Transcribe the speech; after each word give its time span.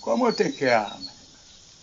come 0.00 0.34
ti 0.34 0.50
chiami? 0.52 1.08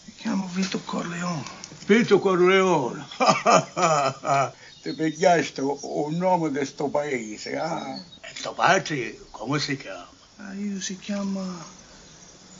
Mi 0.05 0.13
chiamo 0.15 0.49
Vito 0.51 0.79
Corleone. 0.83 1.43
Vito 1.85 2.19
Corleone. 2.19 3.07
ti 4.81 4.93
pigliaste 4.93 5.61
un 5.61 6.17
nome 6.17 6.51
di 6.51 6.65
sto 6.65 6.89
paese, 6.89 7.51
eh? 7.51 8.01
E 8.27 8.33
tuo 8.41 8.53
padre 8.53 9.19
come 9.31 9.59
si 9.59 9.77
chiama? 9.77 10.09
Ah, 10.37 10.53
io 10.53 10.81
si 10.81 10.97
chiama 10.97 11.65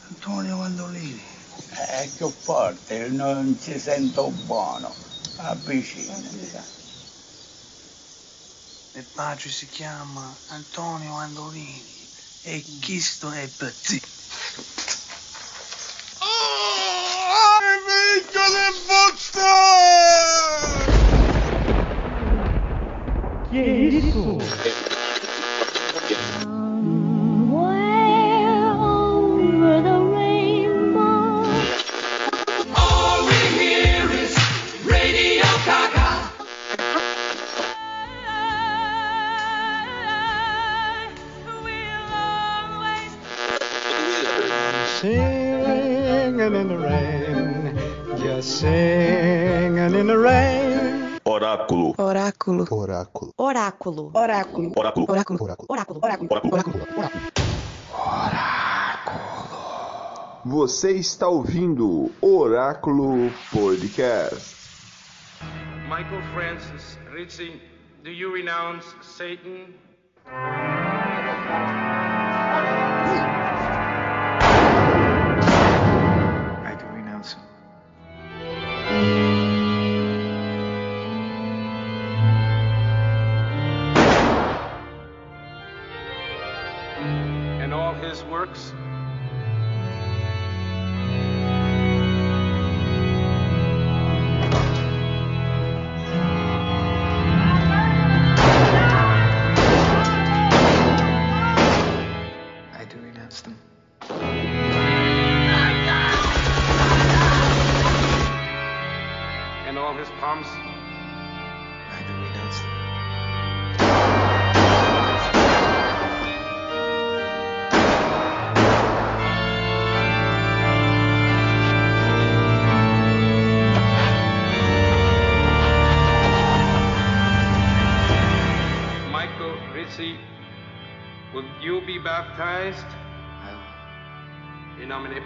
Antonio 0.09 0.57
Mandolini. 0.57 1.21
È 1.69 2.07
più 2.15 2.29
forte, 2.29 3.07
non 3.09 3.57
ci 3.61 3.79
sento 3.79 4.29
buono. 4.45 4.93
Avvicina. 5.37 6.15
Mio 8.93 9.05
padre 9.13 9.49
si 9.49 9.67
chiama 9.67 10.35
Antonio 10.47 11.13
Andolini 11.15 11.83
e 12.43 12.63
questo 12.81 13.31
è 13.31 13.47
Pazzi. 13.47 14.01
piccole 18.27 18.71
monster! 18.87 19.47
Que 23.43 23.61
isso? 23.61 24.86
Rain. 51.57 51.93
Oráculo. 51.97 52.65
Oráculo. 52.69 53.33
Oráculo. 53.37 54.11
Oráculo. 54.13 54.71
Oráculo. 54.77 55.07
Oráculo. 55.07 55.39
Oráculo. 55.43 55.67
Oráculo. 55.69 55.99
Oráculo. 56.01 56.83
Oráculo. 56.85 57.27
Você 60.45 60.91
está 60.91 61.27
ouvindo 61.27 62.09
Oráculo 62.21 63.29
Podcast. 63.51 64.55
Michael 65.89 66.21
Francis 66.33 66.97
Ritchie, 67.11 67.61
do 68.03 68.09
you 68.11 68.33
renounce 68.33 68.85
Satan? 69.01 69.73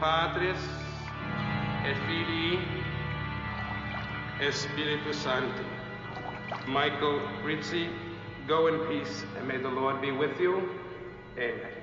Patris, 0.01 0.57
et 1.85 1.93
Filii, 2.07 2.57
et 4.41 4.51
Spiritus 4.51 5.15
Sancti. 5.15 5.61
Michael 6.67 7.19
Ritchie, 7.45 7.87
go 8.47 8.65
in 8.65 8.79
peace, 8.87 9.23
and 9.37 9.47
may 9.47 9.59
the 9.59 9.69
Lord 9.69 10.01
be 10.01 10.11
with 10.11 10.39
you. 10.39 10.67
Amen. 11.37 11.77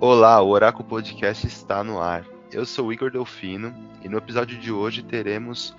Olá, 0.00 0.40
o 0.40 0.48
Oráculo 0.48 0.88
Podcast 0.88 1.46
está 1.46 1.84
no 1.84 2.00
ar. 2.00 2.24
Eu 2.50 2.64
sou 2.64 2.90
Igor 2.90 3.10
Delfino 3.10 3.74
e 4.02 4.08
no 4.08 4.16
episódio 4.16 4.58
de 4.58 4.72
hoje 4.72 5.02
teremos 5.02 5.76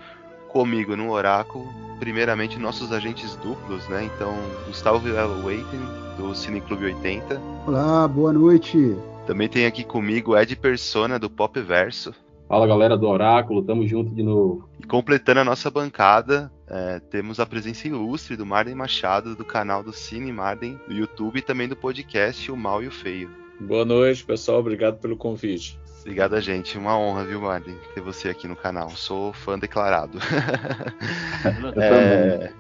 comigo 0.54 0.96
no 0.96 1.12
Oráculo, 1.12 1.68
primeiramente 2.00 2.60
nossos 2.60 2.92
agentes 2.92 3.36
duplos, 3.38 3.90
né? 3.90 4.08
Então, 4.16 4.36
Gustavo 4.68 5.00
Vilela 5.00 5.36
Waiten, 5.42 5.80
do 6.16 6.36
Cine 6.36 6.62
Clube 6.62 6.86
80. 6.86 7.42
Olá, 7.66 8.08
boa 8.08 8.32
noite. 8.32 8.96
Também 9.26 9.50
tem 9.50 9.66
aqui 9.66 9.84
comigo 9.84 10.38
Ed 10.38 10.56
Persona, 10.56 11.18
do 11.18 11.28
Pop 11.28 11.60
Verso. 11.60 12.14
Fala 12.48 12.68
galera 12.68 12.96
do 12.96 13.08
Oráculo, 13.08 13.64
tamo 13.64 13.88
junto 13.88 14.14
de 14.14 14.22
novo. 14.22 14.70
E 14.80 14.86
completando 14.86 15.40
a 15.40 15.44
nossa 15.44 15.72
bancada, 15.72 16.52
é, 16.68 17.00
temos 17.00 17.40
a 17.40 17.48
presença 17.48 17.88
ilustre 17.88 18.38
do 18.38 18.46
Marden 18.46 18.76
Machado, 18.76 19.36
do 19.36 19.44
canal 19.44 19.82
do 19.82 19.92
Cine 19.92 20.32
Marden, 20.32 20.80
do 20.88 20.94
YouTube 20.94 21.40
e 21.40 21.42
também 21.42 21.68
do 21.68 21.76
podcast 21.76 22.52
O 22.52 22.56
Mal 22.56 22.84
e 22.84 22.88
o 22.88 22.92
Feio. 22.92 23.32
Boa 23.60 23.86
noite, 23.86 24.24
pessoal. 24.24 24.60
Obrigado 24.60 25.00
pelo 25.00 25.18
convite. 25.18 25.80
Obrigado 26.04 26.36
a 26.36 26.42
gente, 26.42 26.78
uma 26.78 27.00
honra, 27.00 27.24
viu, 27.24 27.40
Marden, 27.40 27.80
ter 27.96 28.02
você 28.02 28.28
aqui 28.28 28.46
no 28.46 28.58
canal. 28.58 28.90
Sou 28.90 29.32
fã 29.32 29.58
declarado. 29.58 30.20
é... 31.80 32.52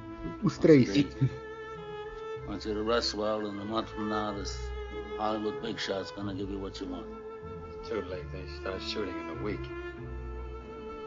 Os 0.42 0.58
três. 0.58 1.06
Once 2.48 2.70
you 2.70 2.86
rest 2.86 3.14
well, 3.16 3.42
in 3.42 3.60
a 3.60 3.66
month 3.66 3.90
from 3.90 4.08
now, 4.08 4.34
this 4.34 4.58
Hollywood 5.18 5.62
big 5.62 5.78
shot's 5.78 6.12
gonna 6.12 6.34
give 6.34 6.50
you 6.50 6.58
what 6.58 6.80
you 6.80 6.90
want. 6.90 7.06
Too 7.86 8.02
late. 8.10 8.26
They 8.32 8.48
start 8.62 8.82
shooting 8.82 9.16
in 9.16 9.38
a 9.38 9.44
week. 9.44 9.60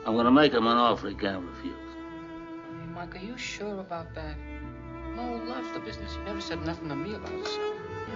I'm 0.05 0.15
gonna 0.15 0.31
make 0.31 0.53
him 0.53 0.67
an 0.67 0.77
offer 0.77 1.09
he 1.09 1.15
can't 1.15 1.43
refuse. 1.43 1.73
Hey, 1.73 2.87
Mike, 2.95 3.17
are 3.17 3.25
you 3.25 3.39
sure 3.39 3.81
about 3.81 4.15
that? 4.15 4.37
Mo 5.15 5.43
loves 5.47 5.73
the 5.73 5.81
business. 5.81 6.15
He 6.15 6.23
never 6.25 6.43
said 6.43 6.65
nothing 6.67 6.89
to 6.91 6.97
me 6.97 7.15
about 7.15 7.33
it. 7.33 7.47
So. 7.47 7.61
Yeah, 7.61 7.75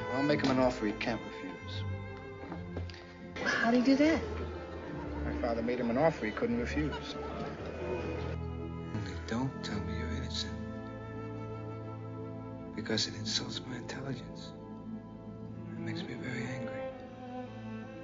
well, 0.08 0.16
I'll 0.18 0.22
make 0.22 0.44
him 0.44 0.50
an 0.50 0.58
offer 0.58 0.86
he 0.86 0.92
can't 0.92 1.20
refuse. 1.22 1.49
How'd 3.44 3.74
he 3.74 3.80
do 3.80 3.96
that? 3.96 4.20
My 5.24 5.32
father 5.40 5.62
made 5.62 5.78
him 5.78 5.90
an 5.90 5.98
offer 5.98 6.26
he 6.26 6.32
couldn't 6.32 6.58
refuse. 6.58 7.14
Only 8.94 9.12
don't 9.26 9.50
tell 9.62 9.78
me 9.80 9.98
you're 9.98 10.16
innocent. 10.16 10.52
Because 12.74 13.06
it 13.06 13.14
insults 13.16 13.60
my 13.68 13.76
intelligence. 13.76 14.52
It 15.72 15.80
makes 15.80 16.02
me 16.02 16.14
very 16.14 16.44
angry. 16.44 16.80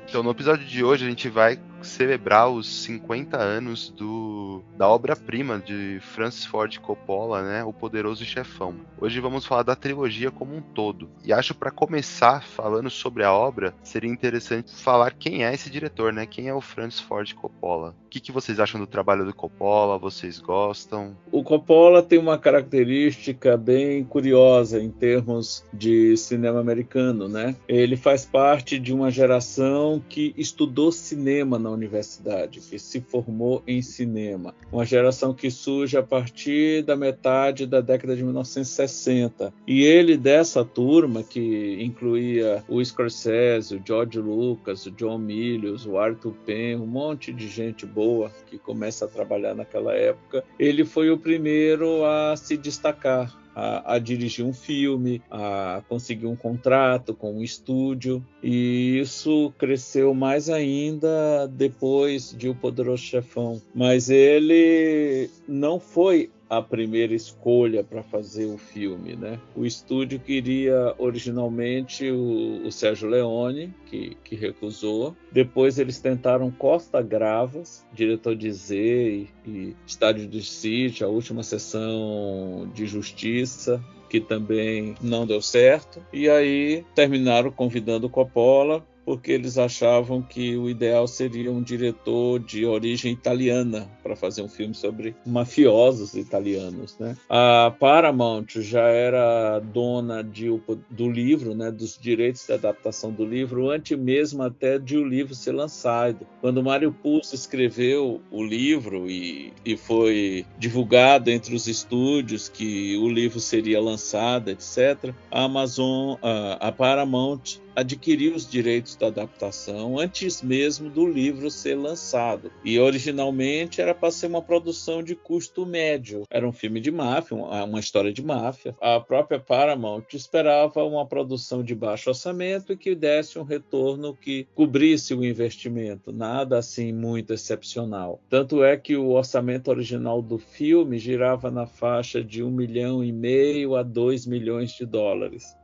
Então, 0.08 0.22
no 0.22 0.30
episódio 0.30 0.64
de 0.64 0.84
hoje, 0.84 1.04
a 1.04 1.08
gente 1.08 1.28
vai 1.28 1.58
celebrar 1.86 2.50
os 2.50 2.82
50 2.82 3.36
anos 3.38 3.88
do, 3.90 4.62
da 4.76 4.88
obra-prima 4.88 5.58
de 5.58 5.98
Francis 6.00 6.44
Ford 6.44 6.76
Coppola, 6.78 7.42
né, 7.42 7.64
O 7.64 7.72
Poderoso 7.72 8.24
Chefão. 8.24 8.74
Hoje 9.00 9.20
vamos 9.20 9.46
falar 9.46 9.62
da 9.62 9.76
trilogia 9.76 10.30
como 10.30 10.54
um 10.54 10.60
todo. 10.60 11.08
E 11.24 11.32
acho 11.32 11.54
para 11.54 11.70
começar 11.70 12.42
falando 12.42 12.90
sobre 12.90 13.22
a 13.24 13.32
obra, 13.32 13.74
seria 13.82 14.10
interessante 14.10 14.74
falar 14.74 15.12
quem 15.12 15.44
é 15.44 15.54
esse 15.54 15.70
diretor, 15.70 16.12
né? 16.12 16.26
Quem 16.26 16.48
é 16.48 16.54
o 16.54 16.60
Francis 16.60 17.00
Ford 17.00 17.32
Coppola? 17.34 17.94
O 18.04 18.08
que, 18.08 18.20
que 18.20 18.32
vocês 18.32 18.58
acham 18.58 18.80
do 18.80 18.86
trabalho 18.86 19.24
do 19.24 19.34
Coppola? 19.34 19.98
Vocês 19.98 20.38
gostam? 20.38 21.16
O 21.30 21.42
Coppola 21.42 22.02
tem 22.02 22.18
uma 22.18 22.38
característica 22.38 23.56
bem 23.56 24.02
curiosa 24.04 24.80
em 24.80 24.90
termos 24.90 25.64
de 25.72 26.16
cinema 26.16 26.58
americano, 26.58 27.28
né? 27.28 27.54
Ele 27.68 27.96
faz 27.96 28.24
parte 28.24 28.78
de 28.78 28.92
uma 28.92 29.10
geração 29.10 30.02
que 30.08 30.34
estudou 30.36 30.90
cinema 30.90 31.58
na 31.58 31.75
universidade, 31.76 32.60
que 32.60 32.78
se 32.78 33.00
formou 33.00 33.62
em 33.66 33.80
cinema. 33.80 34.54
Uma 34.72 34.84
geração 34.84 35.32
que 35.32 35.50
surge 35.50 35.96
a 35.96 36.02
partir 36.02 36.82
da 36.82 36.96
metade 36.96 37.66
da 37.66 37.80
década 37.80 38.16
de 38.16 38.24
1960. 38.24 39.52
E 39.66 39.84
ele, 39.84 40.16
dessa 40.16 40.64
turma, 40.64 41.22
que 41.22 41.78
incluía 41.80 42.64
o 42.68 42.84
Scorsese, 42.84 43.76
o 43.76 43.82
George 43.84 44.18
Lucas, 44.18 44.86
o 44.86 44.90
John 44.90 45.18
Milius, 45.18 45.86
o 45.86 45.98
Arthur 45.98 46.34
Penn, 46.44 46.80
um 46.80 46.86
monte 46.86 47.32
de 47.32 47.48
gente 47.48 47.86
boa 47.86 48.30
que 48.46 48.58
começa 48.58 49.04
a 49.04 49.08
trabalhar 49.08 49.54
naquela 49.54 49.94
época, 49.94 50.44
ele 50.58 50.84
foi 50.84 51.10
o 51.10 51.18
primeiro 51.18 52.04
a 52.04 52.36
se 52.36 52.56
destacar 52.56 53.45
a, 53.56 53.94
a 53.94 53.98
dirigir 53.98 54.44
um 54.44 54.52
filme, 54.52 55.22
a 55.30 55.82
conseguir 55.88 56.26
um 56.26 56.36
contrato 56.36 57.14
com 57.14 57.38
um 57.38 57.42
estúdio. 57.42 58.22
E 58.42 58.98
isso 59.00 59.50
cresceu 59.56 60.12
mais 60.12 60.50
ainda 60.50 61.48
depois 61.48 62.34
de 62.36 62.50
O 62.50 62.54
Poderoso 62.54 63.02
Chefão. 63.02 63.60
Mas 63.74 64.10
ele 64.10 65.30
não 65.48 65.80
foi 65.80 66.30
a 66.48 66.62
primeira 66.62 67.14
escolha 67.14 67.82
para 67.82 68.02
fazer 68.02 68.46
o 68.46 68.56
filme, 68.56 69.16
né? 69.16 69.38
O 69.54 69.64
estúdio 69.64 70.20
queria 70.20 70.94
originalmente 70.98 72.10
o, 72.10 72.66
o 72.66 72.72
Sérgio 72.72 73.08
Leone, 73.08 73.74
que, 73.86 74.16
que, 74.22 74.36
recusou. 74.36 75.16
Depois 75.32 75.78
eles 75.78 75.98
tentaram 75.98 76.50
Costa 76.50 77.02
Gravas, 77.02 77.84
diretor 77.92 78.36
de 78.36 78.50
Z 78.52 78.76
e, 78.76 79.28
e 79.46 79.76
Estádio 79.86 80.28
do 80.28 80.40
City, 80.40 81.02
a 81.02 81.08
última 81.08 81.42
sessão 81.42 82.70
de 82.72 82.86
Justiça, 82.86 83.82
que 84.08 84.20
também 84.20 84.94
não 85.00 85.26
deu 85.26 85.42
certo. 85.42 86.00
E 86.12 86.28
aí 86.28 86.84
terminaram 86.94 87.50
convidando 87.50 88.08
Coppola 88.08 88.86
porque 89.06 89.30
eles 89.30 89.56
achavam 89.56 90.20
que 90.20 90.56
o 90.56 90.68
ideal 90.68 91.06
seria 91.06 91.52
um 91.52 91.62
diretor 91.62 92.40
de 92.40 92.66
origem 92.66 93.12
italiana 93.12 93.88
para 94.02 94.16
fazer 94.16 94.42
um 94.42 94.48
filme 94.48 94.74
sobre 94.74 95.14
mafiosos 95.24 96.14
italianos. 96.14 96.98
Né? 96.98 97.16
A 97.28 97.72
Paramount 97.78 98.46
já 98.56 98.82
era 98.82 99.60
dona 99.60 100.24
de, 100.24 100.48
do 100.90 101.08
livro, 101.08 101.54
né, 101.54 101.70
dos 101.70 101.96
direitos 101.96 102.46
de 102.46 102.52
adaptação 102.52 103.12
do 103.12 103.24
livro, 103.24 103.70
antes 103.70 103.96
mesmo 103.96 104.42
até 104.42 104.76
de 104.76 104.96
o 104.96 105.04
livro 105.04 105.36
ser 105.36 105.52
lançado. 105.52 106.26
Quando 106.40 106.62
Mário 106.64 106.92
Puzo 106.92 107.32
escreveu 107.32 108.20
o 108.28 108.42
livro 108.42 109.08
e, 109.08 109.52
e 109.64 109.76
foi 109.76 110.44
divulgado 110.58 111.30
entre 111.30 111.54
os 111.54 111.68
estúdios 111.68 112.48
que 112.48 112.96
o 112.96 113.08
livro 113.08 113.38
seria 113.38 113.80
lançado, 113.80 114.50
etc., 114.50 115.14
a 115.30 115.44
Amazon, 115.44 116.16
a, 116.20 116.68
a 116.68 116.72
Paramount 116.72 117.64
adquiriu 117.76 118.34
os 118.34 118.48
direitos 118.48 118.96
da 118.96 119.08
adaptação 119.08 119.98
antes 119.98 120.40
mesmo 120.42 120.88
do 120.88 121.06
livro 121.06 121.50
ser 121.50 121.74
lançado. 121.74 122.50
E 122.64 122.78
originalmente 122.78 123.82
era 123.82 123.94
para 123.94 124.10
ser 124.10 124.28
uma 124.28 124.40
produção 124.40 125.02
de 125.02 125.14
custo 125.14 125.66
médio. 125.66 126.22
Era 126.30 126.48
um 126.48 126.52
filme 126.52 126.80
de 126.80 126.90
máfia, 126.90 127.36
uma 127.36 127.78
história 127.78 128.10
de 128.10 128.24
máfia. 128.24 128.74
A 128.80 128.98
própria 128.98 129.38
Paramount 129.38 130.06
esperava 130.14 130.82
uma 130.84 131.04
produção 131.04 131.62
de 131.62 131.74
baixo 131.74 132.08
orçamento 132.08 132.72
e 132.72 132.76
que 132.76 132.94
desse 132.94 133.38
um 133.38 133.42
retorno 133.42 134.14
que 134.14 134.48
cobrisse 134.54 135.12
o 135.12 135.22
investimento, 135.22 136.12
nada 136.12 136.56
assim 136.56 136.92
muito 136.92 137.34
excepcional. 137.34 138.20
Tanto 138.30 138.64
é 138.64 138.76
que 138.76 138.96
o 138.96 139.10
orçamento 139.10 139.68
original 139.70 140.22
do 140.22 140.38
filme 140.38 140.98
girava 140.98 141.50
na 141.50 141.66
faixa 141.66 142.24
de 142.24 142.42
um 142.42 142.50
milhão 142.50 143.04
e 143.04 143.12
meio 143.12 143.76
a 143.76 143.82
dois 143.82 144.24
milhões 144.26 144.72
de 144.72 144.86
dólares 144.86 145.54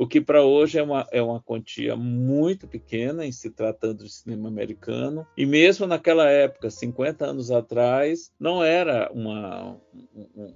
o 0.00 0.06
que 0.06 0.18
para 0.18 0.42
hoje 0.42 0.78
é 0.78 0.82
uma, 0.82 1.06
é 1.12 1.20
uma 1.20 1.42
quantia 1.42 1.94
muito 1.94 2.66
pequena 2.66 3.26
em 3.26 3.30
se 3.30 3.50
tratando 3.50 4.02
de 4.02 4.10
cinema 4.10 4.48
americano, 4.48 5.26
e 5.36 5.44
mesmo 5.44 5.86
naquela 5.86 6.26
época, 6.26 6.70
50 6.70 7.26
anos 7.26 7.50
atrás, 7.50 8.32
não 8.40 8.64
era 8.64 9.10
uma, 9.12 9.76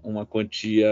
uma 0.02 0.24
quantia 0.24 0.88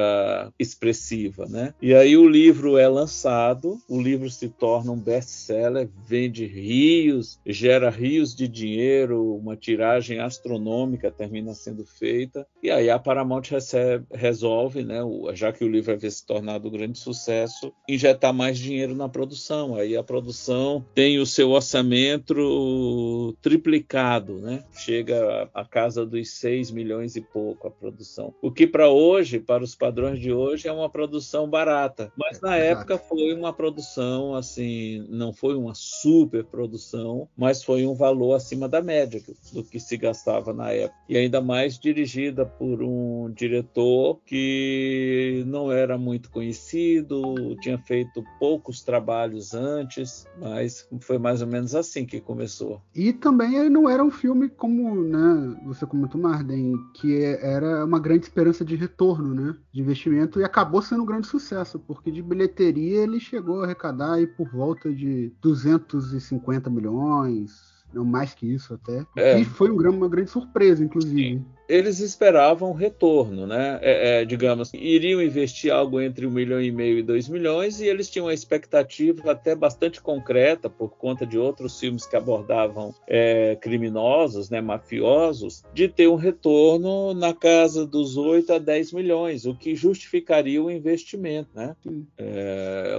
expressiva. 0.58 1.46
Né? 1.46 1.72
E 1.80 1.94
aí 1.94 2.14
o 2.14 2.28
livro 2.28 2.76
é 2.76 2.86
lançado, 2.86 3.78
o 3.88 3.98
livro 3.98 4.28
se 4.28 4.50
torna 4.50 4.92
um 4.92 5.00
best-seller, 5.00 5.88
vende 6.06 6.44
rios, 6.44 7.40
gera 7.46 7.88
rios 7.88 8.34
de 8.34 8.46
dinheiro, 8.46 9.34
uma 9.34 9.56
tiragem 9.56 10.20
astronômica 10.20 11.10
termina 11.10 11.54
sendo 11.54 11.86
feita, 11.86 12.46
e 12.62 12.70
aí 12.70 12.90
a 12.90 12.98
Paramount 12.98 13.44
recebe, 13.48 14.04
resolve, 14.12 14.84
né, 14.84 15.00
já 15.32 15.50
que 15.50 15.64
o 15.64 15.68
livro 15.68 15.94
havia 15.94 16.10
se 16.10 16.26
tornado 16.26 16.68
um 16.68 16.70
grande 16.70 16.98
sucesso, 16.98 17.72
injetar 17.88 18.34
mais 18.42 18.58
dinheiro 18.58 18.92
na 18.92 19.08
produção. 19.08 19.76
Aí 19.76 19.96
a 19.96 20.02
produção 20.02 20.84
tem 20.92 21.20
o 21.20 21.26
seu 21.26 21.50
orçamento 21.50 23.36
triplicado, 23.40 24.40
né? 24.40 24.64
Chega 24.72 25.48
à 25.54 25.64
casa 25.64 26.04
dos 26.04 26.30
6 26.30 26.72
milhões 26.72 27.14
e 27.14 27.20
pouco 27.20 27.68
a 27.68 27.70
produção. 27.70 28.34
O 28.42 28.50
que 28.50 28.66
para 28.66 28.88
hoje, 28.88 29.38
para 29.38 29.62
os 29.62 29.76
padrões 29.76 30.18
de 30.18 30.32
hoje, 30.32 30.66
é 30.66 30.72
uma 30.72 30.90
produção 30.90 31.48
barata. 31.48 32.12
Mas 32.16 32.40
na 32.40 32.58
é, 32.58 32.72
época 32.72 32.98
foi 32.98 33.32
uma 33.32 33.52
produção 33.52 34.34
assim, 34.34 35.06
não 35.08 35.32
foi 35.32 35.54
uma 35.54 35.74
super 35.74 36.44
produção, 36.44 37.28
mas 37.36 37.62
foi 37.62 37.86
um 37.86 37.94
valor 37.94 38.34
acima 38.34 38.68
da 38.68 38.82
média 38.82 39.22
do 39.52 39.62
que 39.62 39.78
se 39.78 39.96
gastava 39.96 40.52
na 40.52 40.72
época. 40.72 40.98
E 41.08 41.16
ainda 41.16 41.40
mais 41.40 41.78
dirigida 41.78 42.44
por 42.44 42.82
um 42.82 43.30
diretor 43.32 44.18
que 44.26 45.44
não 45.46 45.70
era 45.70 45.96
muito 45.96 46.28
conhecido, 46.28 47.54
tinha 47.60 47.78
feito 47.78 48.24
poucos 48.38 48.82
trabalhos 48.82 49.54
antes, 49.54 50.26
mas 50.40 50.88
foi 51.00 51.18
mais 51.18 51.40
ou 51.40 51.46
menos 51.46 51.74
assim 51.74 52.04
que 52.04 52.20
começou. 52.20 52.80
E 52.94 53.12
também 53.12 53.56
ele 53.56 53.70
não 53.70 53.88
era 53.88 54.02
um 54.02 54.10
filme 54.10 54.48
como, 54.48 54.94
né, 55.02 55.56
você 55.64 55.86
comentou, 55.86 56.20
Marden, 56.20 56.74
que 56.94 57.22
era 57.40 57.84
uma 57.84 57.98
grande 57.98 58.24
esperança 58.24 58.64
de 58.64 58.76
retorno, 58.76 59.34
né, 59.34 59.56
de 59.72 59.80
investimento 59.80 60.40
e 60.40 60.44
acabou 60.44 60.82
sendo 60.82 61.02
um 61.02 61.06
grande 61.06 61.26
sucesso, 61.26 61.78
porque 61.78 62.10
de 62.10 62.22
bilheteria 62.22 63.02
ele 63.02 63.20
chegou 63.20 63.60
a 63.60 63.64
arrecadar 63.64 64.14
aí 64.14 64.26
por 64.26 64.48
volta 64.50 64.92
de 64.92 65.32
250 65.40 66.68
milhões, 66.70 67.72
não 67.92 68.04
mais 68.04 68.34
que 68.34 68.46
isso 68.46 68.74
até. 68.74 69.06
É. 69.16 69.38
E 69.38 69.44
foi 69.44 69.70
uma 69.70 70.08
grande 70.08 70.30
surpresa, 70.30 70.82
inclusive. 70.82 71.38
Sim 71.38 71.44
eles 71.72 72.00
esperavam 72.00 72.74
retorno, 72.74 73.46
né? 73.46 73.78
É, 73.80 74.20
é, 74.20 74.24
digamos, 74.26 74.70
iriam 74.74 75.22
investir 75.22 75.72
algo 75.72 76.02
entre 76.02 76.26
um 76.26 76.30
milhão 76.30 76.60
e 76.60 76.70
meio 76.70 76.98
e 76.98 77.02
dois 77.02 77.30
milhões 77.30 77.80
e 77.80 77.86
eles 77.86 78.10
tinham 78.10 78.26
uma 78.26 78.34
expectativa 78.34 79.32
até 79.32 79.54
bastante 79.54 79.98
concreta 80.02 80.68
por 80.68 80.90
conta 80.98 81.26
de 81.26 81.38
outros 81.38 81.80
filmes 81.80 82.04
que 82.04 82.14
abordavam 82.14 82.94
é, 83.08 83.56
criminosos, 83.56 84.50
né, 84.50 84.60
mafiosos, 84.60 85.62
de 85.72 85.88
ter 85.88 86.08
um 86.08 86.14
retorno 86.14 87.14
na 87.14 87.32
casa 87.32 87.86
dos 87.86 88.18
8 88.18 88.52
a 88.52 88.58
10 88.58 88.92
milhões, 88.92 89.46
o 89.46 89.54
que 89.54 89.74
justificaria 89.74 90.62
o 90.62 90.70
investimento, 90.70 91.48
né? 91.54 91.74
É, 92.18 92.96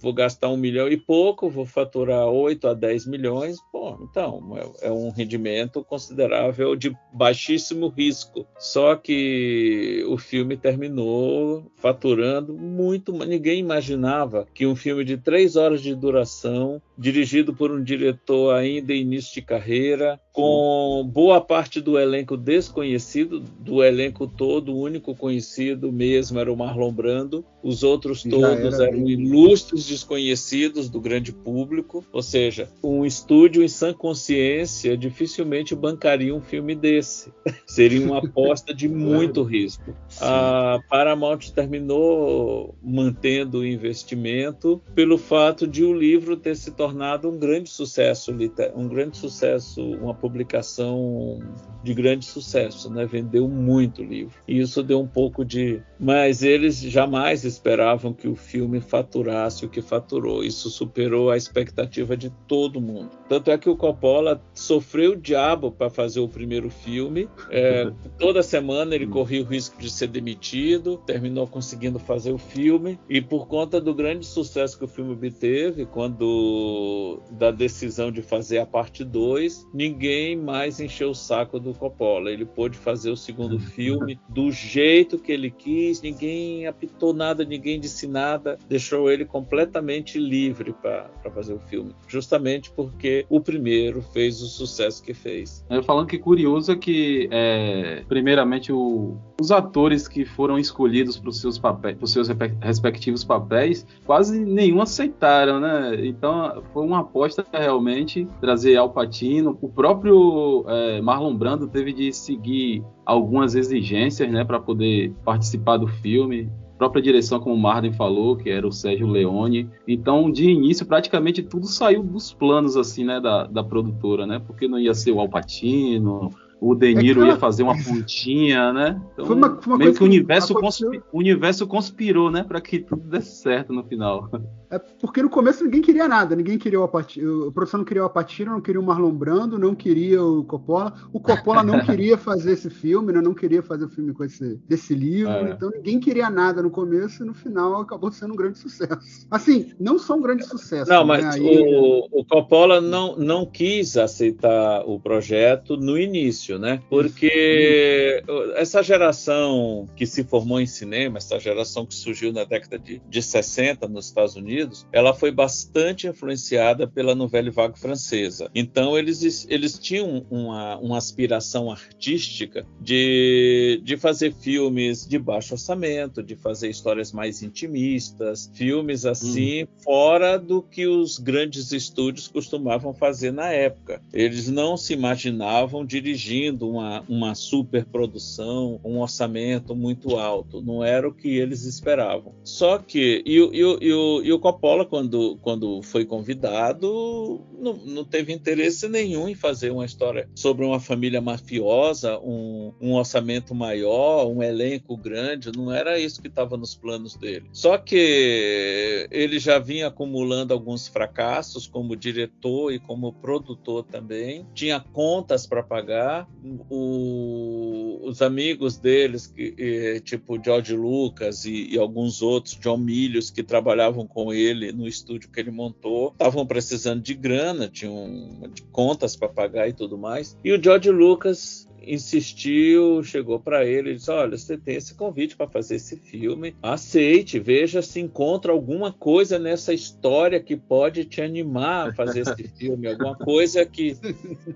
vou 0.00 0.14
gastar 0.14 0.48
um 0.48 0.56
milhão 0.56 0.88
e 0.88 0.96
pouco, 0.96 1.50
vou 1.50 1.66
faturar 1.66 2.26
8 2.26 2.68
a 2.68 2.74
10 2.74 3.06
milhões, 3.06 3.58
pô, 3.70 3.98
então 4.10 4.56
é, 4.80 4.86
é 4.88 4.90
um 4.90 5.10
rendimento 5.10 5.84
considerável 5.84 6.74
de 6.74 6.96
baixíssimo 7.12 7.88
risco 7.88 8.13
Só 8.58 8.94
que 8.96 10.04
o 10.08 10.16
filme 10.16 10.56
terminou 10.56 11.70
faturando 11.76 12.54
muito. 12.54 13.12
Ninguém 13.12 13.60
imaginava 13.60 14.46
que 14.54 14.66
um 14.66 14.76
filme 14.76 15.04
de 15.04 15.16
três 15.16 15.56
horas 15.56 15.80
de 15.80 15.94
duração, 15.94 16.80
dirigido 16.96 17.54
por 17.54 17.70
um 17.70 17.82
diretor 17.82 18.54
ainda 18.54 18.92
em 18.92 19.00
início 19.00 19.34
de 19.34 19.42
carreira, 19.42 20.20
com 20.34 21.08
boa 21.12 21.40
parte 21.40 21.80
do 21.80 21.96
elenco 21.96 22.36
desconhecido, 22.36 23.38
do 23.60 23.84
elenco 23.84 24.26
todo, 24.26 24.74
o 24.74 24.80
único 24.80 25.14
conhecido 25.14 25.92
mesmo 25.92 26.40
era 26.40 26.52
o 26.52 26.56
Marlon 26.56 26.92
Brando, 26.92 27.44
os 27.62 27.84
outros 27.84 28.24
todos 28.24 28.80
eram 28.80 29.08
ilustres 29.08 29.86
desconhecidos 29.86 30.90
do 30.90 31.00
grande 31.00 31.32
público, 31.32 32.04
ou 32.12 32.20
seja, 32.20 32.68
um 32.82 33.06
estúdio 33.06 33.62
em 33.62 33.68
sã 33.68 33.94
consciência 33.94 34.96
dificilmente 34.96 35.72
bancaria 35.72 36.34
um 36.34 36.40
filme 36.40 36.74
desse. 36.74 37.32
Seria 37.64 38.04
uma 38.04 38.18
aposta 38.18 38.74
de 38.74 38.88
muito 38.90 39.44
risco. 39.44 39.94
Sim. 40.08 40.24
A 40.24 40.80
Paramount 40.90 41.52
terminou 41.54 42.74
mantendo 42.82 43.58
o 43.58 43.66
investimento 43.66 44.82
pelo 44.96 45.16
fato 45.16 45.64
de 45.64 45.84
o 45.84 45.96
livro 45.96 46.36
ter 46.36 46.56
se 46.56 46.72
tornado 46.72 47.30
um 47.30 47.38
grande 47.38 47.70
sucesso, 47.70 48.36
um 48.74 48.88
grande 48.88 49.16
sucesso, 49.16 49.80
uma 49.80 50.23
publicação 50.24 51.38
de 51.82 51.92
grande 51.92 52.24
sucesso, 52.24 52.88
né? 52.88 53.04
Vendeu 53.04 53.46
muito 53.46 54.00
o 54.00 54.04
livro. 54.04 54.34
E 54.48 54.58
isso 54.58 54.82
deu 54.82 54.98
um 54.98 55.06
pouco 55.06 55.44
de, 55.44 55.82
mas 56.04 56.42
eles 56.42 56.78
jamais 56.80 57.44
esperavam 57.44 58.12
que 58.12 58.28
o 58.28 58.36
filme 58.36 58.78
faturasse 58.78 59.64
o 59.64 59.70
que 59.70 59.80
faturou. 59.80 60.44
Isso 60.44 60.68
superou 60.68 61.30
a 61.30 61.36
expectativa 61.36 62.14
de 62.14 62.28
todo 62.46 62.78
mundo. 62.78 63.08
Tanto 63.26 63.50
é 63.50 63.56
que 63.56 63.70
o 63.70 63.76
Coppola 63.76 64.42
sofreu 64.52 65.12
o 65.12 65.16
diabo 65.16 65.72
para 65.72 65.88
fazer 65.88 66.20
o 66.20 66.28
primeiro 66.28 66.68
filme. 66.68 67.26
É, 67.50 67.90
toda 68.18 68.42
semana 68.42 68.94
ele 68.94 69.06
corria 69.06 69.40
o 69.40 69.46
risco 69.46 69.80
de 69.80 69.90
ser 69.90 70.08
demitido, 70.08 70.98
terminou 71.06 71.46
conseguindo 71.46 71.98
fazer 71.98 72.32
o 72.32 72.38
filme 72.38 72.98
e 73.08 73.22
por 73.22 73.48
conta 73.48 73.80
do 73.80 73.94
grande 73.94 74.26
sucesso 74.26 74.76
que 74.76 74.84
o 74.84 74.88
filme 74.88 75.12
obteve, 75.12 75.86
quando 75.86 77.18
da 77.30 77.50
decisão 77.50 78.12
de 78.12 78.20
fazer 78.20 78.58
a 78.58 78.66
parte 78.66 79.02
2, 79.04 79.68
ninguém 79.72 80.36
mais 80.36 80.80
encheu 80.80 81.10
o 81.10 81.14
saco 81.14 81.58
do 81.58 81.72
Coppola. 81.72 82.30
Ele 82.30 82.44
pôde 82.44 82.76
fazer 82.76 83.10
o 83.10 83.16
segundo 83.16 83.58
filme 83.58 84.20
do 84.28 84.52
jeito 84.52 85.18
que 85.18 85.32
ele 85.32 85.50
quis 85.50 85.93
fez, 85.94 86.02
ninguém 86.02 86.66
apitou 86.66 87.12
nada, 87.12 87.44
ninguém 87.44 87.78
disse 87.78 88.06
nada, 88.06 88.58
deixou 88.68 89.10
ele 89.10 89.24
completamente 89.24 90.18
livre 90.18 90.72
para 90.72 91.08
fazer 91.32 91.54
o 91.54 91.58
filme. 91.60 91.94
Justamente 92.08 92.70
porque 92.70 93.24
o 93.28 93.40
primeiro 93.40 94.02
fez 94.02 94.42
o 94.42 94.46
sucesso 94.46 95.02
que 95.02 95.14
fez. 95.14 95.64
Eu 95.70 95.82
falando 95.82 96.06
que 96.06 96.18
curioso 96.18 96.72
é 96.72 96.76
que, 96.76 97.28
é, 97.30 98.04
primeiramente, 98.08 98.72
o, 98.72 99.16
os 99.40 99.50
atores 99.50 100.08
que 100.08 100.24
foram 100.24 100.58
escolhidos 100.58 101.18
para 101.18 101.30
os 101.30 101.40
seus, 101.40 101.58
papéis, 101.58 101.96
pros 101.96 102.12
seus 102.12 102.28
repe- 102.28 102.56
respectivos 102.60 103.24
papéis, 103.24 103.86
quase 104.04 104.38
nenhum 104.38 104.80
aceitaram, 104.80 105.60
né? 105.60 106.06
Então 106.06 106.62
foi 106.72 106.84
uma 106.84 107.00
aposta 107.00 107.44
realmente 107.52 108.26
trazer 108.40 108.76
Al 108.76 108.90
Pacino. 108.90 109.58
O 109.60 109.68
próprio 109.68 110.64
é, 110.68 111.00
Marlon 111.00 111.36
Brando 111.36 111.68
teve 111.68 111.92
de 111.92 112.12
seguir 112.12 112.82
algumas 113.04 113.54
exigências, 113.54 114.30
né, 114.30 114.44
para 114.44 114.60
poder 114.60 115.12
participar 115.24 115.76
do 115.76 115.86
filme. 115.86 116.50
A 116.74 116.78
própria 116.78 117.02
direção, 117.02 117.38
como 117.38 117.54
o 117.54 117.58
Marden 117.58 117.92
falou, 117.92 118.36
que 118.36 118.50
era 118.50 118.66
o 118.66 118.72
Sérgio 118.72 119.06
Leone. 119.06 119.70
Então, 119.86 120.30
de 120.30 120.50
início, 120.50 120.84
praticamente 120.84 121.42
tudo 121.42 121.66
saiu 121.66 122.02
dos 122.02 122.32
planos 122.32 122.76
assim, 122.76 123.04
né, 123.04 123.20
da, 123.20 123.44
da 123.46 123.62
produtora, 123.62 124.26
né? 124.26 124.42
Porque 124.44 124.66
não 124.66 124.78
ia 124.78 124.92
ser 124.92 125.12
o 125.12 125.20
Al 125.20 125.28
Pacino, 125.28 126.30
o 126.60 126.74
De 126.74 126.94
Niro 126.94 127.22
É 127.22 127.24
que- 127.26 127.30
ia 127.32 127.36
fazer 127.36 127.62
uma 127.62 127.74
pontinha, 127.84 128.72
né? 128.72 129.00
Então, 129.12 129.26
Foi 129.26 129.36
uma- 129.36 129.60
foi 129.60 129.72
uma 129.72 129.78
meio 129.78 129.90
coisa 129.90 129.98
que 129.98 130.04
o 130.04 130.06
universo, 130.06 130.52
aconteceu- 130.56 130.88
conspi- 130.90 131.04
o 131.12 131.18
universo 131.18 131.66
conspirou, 131.66 132.30
né, 132.30 132.42
para 132.42 132.60
que 132.60 132.78
tudo 132.80 133.02
desse 133.08 133.36
certo 133.42 133.72
no 133.72 133.82
final. 133.84 134.30
É 134.70 134.78
porque 134.78 135.22
no 135.22 135.28
começo 135.30 135.62
ninguém 135.62 135.80
queria 135.82 136.08
nada, 136.08 136.34
ninguém 136.34 136.58
queria 136.58 136.80
o 136.80 136.84
Apatino, 136.84 137.46
a 137.48 137.52
produção 137.52 137.78
não 137.78 137.84
queria 137.84 138.02
o 138.02 138.06
Apatino, 138.06 138.52
não 138.52 138.60
queria 138.60 138.80
o 138.80 138.84
Marlon 138.84 139.12
Brando, 139.12 139.56
não 139.58 139.74
queria 139.74 140.22
o 140.24 140.42
Coppola. 140.44 140.92
O 141.12 141.20
Coppola 141.20 141.62
não 141.62 141.78
queria 142.00 142.16
fazer 142.18 142.52
esse 142.52 142.68
filme, 142.70 143.12
né? 143.12 143.20
não 143.20 143.34
queria 143.34 143.62
fazer 143.62 143.84
o 143.84 143.88
filme 143.88 144.12
com 144.12 144.24
esse 144.24 144.56
desse 144.68 144.94
livro, 144.94 145.30
É. 145.32 145.50
então 145.52 145.70
ninguém 145.70 146.00
queria 146.00 146.28
nada 146.28 146.60
no 146.62 146.70
começo 146.70 147.22
e 147.22 147.26
no 147.26 147.34
final 147.34 147.80
acabou 147.82 148.10
sendo 148.10 148.32
um 148.32 148.36
grande 148.36 148.58
sucesso. 148.58 149.26
Assim, 149.30 149.72
não 149.78 149.98
só 149.98 150.14
um 150.16 150.20
grande 150.22 150.44
sucesso. 150.44 150.90
Não, 150.90 151.00
né? 151.02 151.22
mas 151.22 151.36
Aí- 151.36 151.42
o, 151.42 152.08
o 152.20 152.24
Coppola 152.24 152.80
não, 152.80 153.16
não 153.16 153.46
quis 153.46 153.96
aceitar 153.96 154.82
o 154.86 154.98
projeto 154.98 155.76
no 155.76 155.96
início, 155.96 156.43
né? 156.52 156.82
Porque 156.88 158.22
essa 158.56 158.82
geração 158.82 159.88
que 159.96 160.06
se 160.06 160.24
formou 160.24 160.60
em 160.60 160.66
cinema, 160.66 161.18
essa 161.18 161.38
geração 161.38 161.86
que 161.86 161.94
surgiu 161.94 162.32
na 162.32 162.44
década 162.44 162.78
de, 162.78 163.00
de 163.08 163.22
60 163.22 163.88
nos 163.88 164.06
Estados 164.06 164.36
Unidos, 164.36 164.86
ela 164.92 165.14
foi 165.14 165.30
bastante 165.30 166.06
influenciada 166.06 166.86
pela 166.86 167.14
novela 167.14 167.50
vague 167.50 167.78
francesa. 167.78 168.50
Então 168.54 168.98
eles, 168.98 169.46
eles 169.48 169.78
tinham 169.78 170.26
uma, 170.30 170.76
uma 170.78 170.98
aspiração 170.98 171.70
artística 171.70 172.66
de, 172.80 173.80
de 173.82 173.96
fazer 173.96 174.32
filmes 174.34 175.06
de 175.06 175.18
baixo 175.18 175.54
orçamento, 175.54 176.22
de 176.22 176.36
fazer 176.36 176.68
histórias 176.68 177.12
mais 177.12 177.42
intimistas, 177.42 178.50
filmes 178.54 179.04
assim, 179.04 179.66
fora 179.82 180.38
do 180.38 180.62
que 180.62 180.86
os 180.86 181.18
grandes 181.18 181.72
estúdios 181.72 182.28
costumavam 182.28 182.94
fazer 182.94 183.32
na 183.32 183.50
época. 183.50 184.02
Eles 184.12 184.48
não 184.48 184.76
se 184.76 184.92
imaginavam 184.92 185.84
dirigindo 185.84 186.33
uma, 186.42 187.04
uma 187.08 187.34
superprodução, 187.34 188.80
um 188.84 188.98
orçamento 189.00 189.74
muito 189.74 190.16
alto. 190.16 190.60
Não 190.62 190.82
era 190.82 191.08
o 191.08 191.14
que 191.14 191.28
eles 191.36 191.64
esperavam. 191.64 192.34
Só 192.44 192.78
que, 192.78 193.22
e, 193.26 193.40
o- 193.40 193.52
e, 193.54 193.86
e, 193.86 194.26
e 194.28 194.32
o 194.32 194.38
Coppola, 194.38 194.84
quando, 194.84 195.36
quando 195.42 195.82
foi 195.82 196.04
convidado, 196.04 197.40
não, 197.58 197.74
não 197.84 198.04
teve 198.04 198.32
interesse 198.32 198.88
nenhum 198.88 199.28
em 199.28 199.34
fazer 199.34 199.70
uma 199.70 199.84
história 199.84 200.28
sobre 200.34 200.64
uma 200.64 200.80
família 200.80 201.20
mafiosa, 201.20 202.18
um, 202.20 202.72
um 202.80 202.92
orçamento 202.94 203.54
maior, 203.54 204.26
um 204.28 204.42
elenco 204.42 204.96
grande. 204.96 205.50
Não 205.56 205.72
era 205.72 205.98
isso 205.98 206.20
que 206.20 206.28
estava 206.28 206.56
nos 206.56 206.74
planos 206.74 207.16
dele. 207.16 207.46
Só 207.52 207.78
que 207.78 209.08
ele 209.10 209.38
já 209.38 209.58
vinha 209.58 209.88
acumulando 209.88 210.52
alguns 210.52 210.88
fracassos 210.88 211.66
como 211.66 211.96
diretor 211.96 212.72
e 212.72 212.78
como 212.78 213.12
produtor 213.12 213.84
também. 213.84 214.46
Tinha 214.54 214.80
contas 214.80 215.46
para 215.46 215.62
pagar. 215.62 216.23
O- 216.70 218.00
os 218.04 218.20
amigos 218.20 218.76
deles, 218.76 219.26
que, 219.26 220.00
tipo 220.04 220.42
George 220.42 220.74
Lucas 220.76 221.44
e, 221.44 221.68
e 221.72 221.78
alguns 221.78 222.20
outros, 222.22 222.54
John 222.60 222.76
Milius, 222.78 223.30
que 223.30 223.42
trabalhavam 223.42 224.06
com 224.06 224.32
ele 224.32 224.72
no 224.72 224.86
estúdio 224.86 225.30
que 225.30 225.40
ele 225.40 225.50
montou, 225.50 226.08
estavam 226.12 226.46
precisando 226.46 227.02
de 227.02 227.14
grana, 227.14 227.68
tinham 227.68 228.48
de 228.52 228.62
contas 228.64 229.16
para 229.16 229.28
pagar 229.28 229.68
e 229.68 229.72
tudo 229.72 229.96
mais. 229.96 230.36
E 230.44 230.52
o 230.52 230.62
George 230.62 230.90
Lucas 230.90 231.68
insistiu, 231.86 233.02
chegou 233.02 233.38
para 233.40 233.64
ele 233.64 233.90
e 233.90 233.94
disse: 233.94 234.10
Olha, 234.10 234.36
você 234.36 234.56
tem 234.56 234.76
esse 234.76 234.94
convite 234.94 235.36
para 235.36 235.46
fazer 235.48 235.76
esse 235.76 235.96
filme, 235.96 236.54
aceite, 236.62 237.38
veja 237.38 237.82
se 237.82 238.00
encontra 238.00 238.52
alguma 238.52 238.92
coisa 238.92 239.38
nessa 239.38 239.72
história 239.72 240.40
que 240.40 240.56
pode 240.56 241.04
te 241.04 241.20
animar 241.20 241.88
a 241.88 241.92
fazer 241.94 242.20
esse 242.20 242.44
filme, 242.58 242.86
alguma 242.86 243.14
coisa 243.16 243.64
que, 243.66 243.96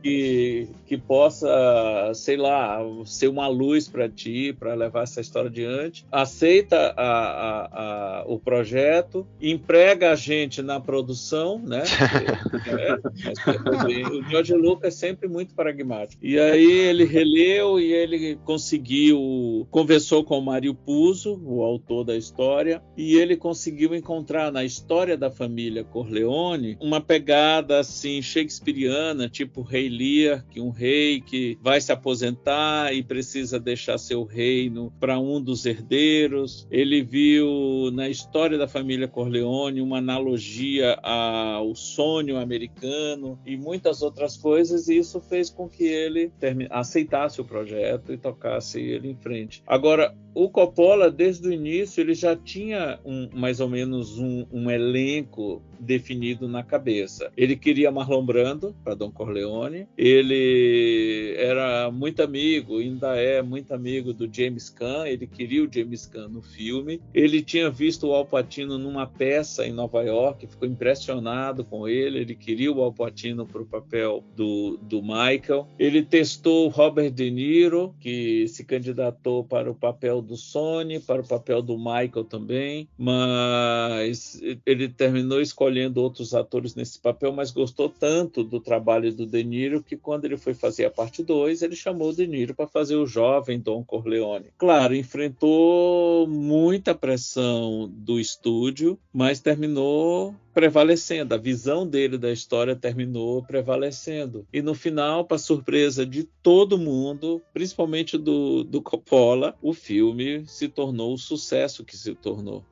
que, 0.03 0.69
que 0.87 0.97
possa, 0.97 2.13
sei 2.15 2.37
lá, 2.37 2.79
ser 3.05 3.29
uma 3.29 3.49
luz 3.49 3.89
para 3.89 4.09
ti, 4.09 4.53
para 4.59 4.75
levar 4.75 5.03
essa 5.05 5.21
história 5.21 5.49
adiante. 5.51 6.05
Aceita 6.11 6.95
a- 6.97 7.03
a- 7.03 8.21
a- 8.21 8.25
o 8.27 8.39
projeto, 8.39 9.27
emprega 9.41 10.11
a 10.13 10.15
gente 10.17 10.63
na 10.63 10.81
produção, 10.81 11.59
né? 11.59 11.83
É, 12.69 12.99
mas 13.25 13.63
também 13.65 14.05
o 14.07 14.23
George 14.29 14.53
Lucas 14.55 14.95
é 14.95 14.97
sempre 15.09 15.29
muito 15.29 15.55
pragmático. 15.55 16.25
E 16.25 16.39
aí 16.39 16.71
ele 16.71 17.05
releu 17.19 17.81
e 17.81 17.93
ele 17.93 18.37
conseguiu, 18.45 19.67
conversou 19.71 20.23
com 20.23 20.39
o 20.39 20.43
Mário 20.43 20.75
Puzo, 20.75 21.41
o 21.45 21.63
autor 21.63 22.05
da 22.05 22.17
história, 22.17 22.83
e 22.97 23.17
ele 23.17 23.37
conseguiu 23.37 23.95
encontrar 23.95 24.53
na 24.53 24.65
história 24.65 25.17
da 25.17 25.31
família 25.31 25.83
Corleone 25.83 26.77
uma 26.81 27.01
pegada 27.01 27.81
assim 27.81 28.23
shakespeariana, 28.23 29.29
tipo 29.29 29.63
Rei 29.63 29.89
Lear, 29.89 30.47
que 30.49 30.61
um 30.61 30.71
rei 30.71 31.21
que 31.21 31.59
vai 31.61 31.81
se 31.81 31.91
aposentar 31.91 32.95
e 32.95 33.03
precisa 33.03 33.59
deixar 33.59 33.99
seu 33.99 34.25
reino 34.25 34.93
para 35.01 35.19
um 35.19 35.43
dos 35.43 35.67
herdeiros. 35.67 36.67
Ele 36.71 37.03
viu 37.03 37.91
na 37.93 38.09
história 38.09 38.57
da 38.57 38.69
família 38.69 39.09
Corleone 39.09 39.81
uma 39.81 39.99
analogia 39.99 40.99
ao 41.03 41.75
sonho 41.75 42.39
americano 42.39 43.39
e 43.45 43.57
muitas 43.57 44.03
outras 44.03 44.37
coisas, 44.37 44.89
e 44.89 44.99
isso 44.99 45.21
fez 45.21 45.51
com 45.51 45.69
que 45.69 45.85
ele 45.85 46.31
termi- 46.39 46.69
aceitasse 47.09 47.41
o 47.41 47.45
projeto 47.45 48.13
e 48.13 48.19
tocasse 48.19 48.81
ele 48.81 49.09
em 49.11 49.17
frente. 49.17 49.63
Agora, 49.67 50.15
o 50.35 50.49
Coppola, 50.49 51.11
desde 51.11 51.49
o 51.49 51.53
início, 51.53 52.01
ele 52.01 52.15
já 52.15 52.37
tinha 52.37 53.01
um- 53.05 53.29
mais 53.33 53.61
ou 53.61 53.69
menos 53.69 54.19
um, 54.19 54.47
um 54.53 54.71
elenco 54.71 55.63
definido 55.79 56.49
na 56.49 56.63
cabeça. 56.63 57.31
Ele 57.37 57.57
queria 57.57 57.91
Marlon 57.91 58.25
Brando 58.25 58.75
para 58.85 58.95
Don 58.95 59.11
Corleone. 59.11 59.87
Ele 59.97 61.35
era 61.37 61.91
muito 61.91 62.23
amigo, 62.23 62.79
ainda 62.79 63.17
é 63.17 63.43
muito 63.43 63.73
amigo 63.73 64.13
do 64.13 64.29
James 64.33 64.69
Caan. 64.69 65.07
Ele 65.07 65.27
queria 65.27 65.65
o 65.65 65.73
James 65.73 66.07
Caan 66.07 66.29
no 66.29 66.43
filme. 66.43 67.01
Ele 67.15 67.43
tinha 67.43 67.71
visto 67.71 68.09
o 68.09 68.13
Al 68.13 68.27
Pacino 68.27 68.79
numa 68.79 69.07
peça 69.07 69.67
em 69.67 69.73
Nova 69.73 70.03
York, 70.03 70.47
ficou 70.47 70.69
impressionado 70.69 71.65
com 71.65 71.89
ele. 71.89 72.19
Ele 72.19 72.35
queria 72.35 72.73
o 72.73 72.83
Al 72.83 72.93
Pacino 72.93 73.47
para 73.47 73.63
o 73.63 73.67
papel 73.67 74.25
do, 74.37 74.79
do 74.83 75.01
Michael. 75.01 75.67
Ele 75.79 76.03
testou 76.03 76.69
Robert 76.69 77.11
De 77.11 77.31
Niro, 77.31 77.95
que 78.01 78.47
se 78.49 78.65
candidatou 78.65 79.45
para 79.45 79.71
o 79.71 79.75
papel 79.75 80.21
do 80.21 80.37
Sony, 80.37 81.01
para 81.01 81.23
o 81.23 81.27
papel 81.27 81.63
do 81.63 81.79
Michael 81.79 82.25
também, 82.25 82.89
mas 82.97 84.41
ele 84.67 84.89
terminou 84.89 85.41
escolhendo 85.41 85.68
outros 85.97 86.35
atores 86.35 86.75
nesse 86.75 86.99
papel, 86.99 87.33
mas 87.33 87.51
gostou 87.51 87.89
tanto 87.89 88.43
do 88.43 88.61
trabalho 88.61 89.13
do 89.13 89.27
De 89.27 89.43
Niro 89.45 89.83
que 89.83 89.97
quando 89.97 90.25
ele 90.25 90.37
foi 90.37 90.55
fazer 90.55 90.85
a 90.85 90.91
parte 90.91 91.23
2, 91.23 91.63
ele 91.63 91.77
chamou 91.77 92.11
o 92.11 92.15
De 92.15 92.27
Niro 92.27 92.55
para 92.55 92.67
fazer 92.67 92.97
o 92.97 93.07
jovem 93.07 93.59
Don 93.59 93.85
Corleone. 93.85 94.47
Claro, 94.57 94.95
enfrentou 94.95 96.27
muita 96.27 96.95
pressão 96.95 97.91
do 97.93 98.19
estúdio, 98.19 98.99
mas 99.13 99.41
terminou 99.41 100.35
prevalecendo. 100.59 101.35
A 101.35 101.39
visão 101.39 101.87
dele 101.87 102.19
da 102.19 102.33
história 102.33 102.75
terminou 102.75 103.45
prevalecendo. 103.45 104.45
E 104.53 104.61
no 104.61 104.75
final, 104.75 105.25
para 105.25 105.39
surpresa 105.39 106.05
de 106.05 106.25
todo 106.43 106.77
mundo, 106.77 107.41
principalmente 107.55 108.19
do, 108.19 108.65
do 108.65 108.83
Coppola, 108.83 109.55
o 109.63 109.73
filme 109.73 110.45
se 110.49 110.67
tornou 110.69 111.15
o 111.15 111.19
sucesso 111.19 111.85
que 111.85 111.97
se 111.97 112.13
tornou. 112.13 112.65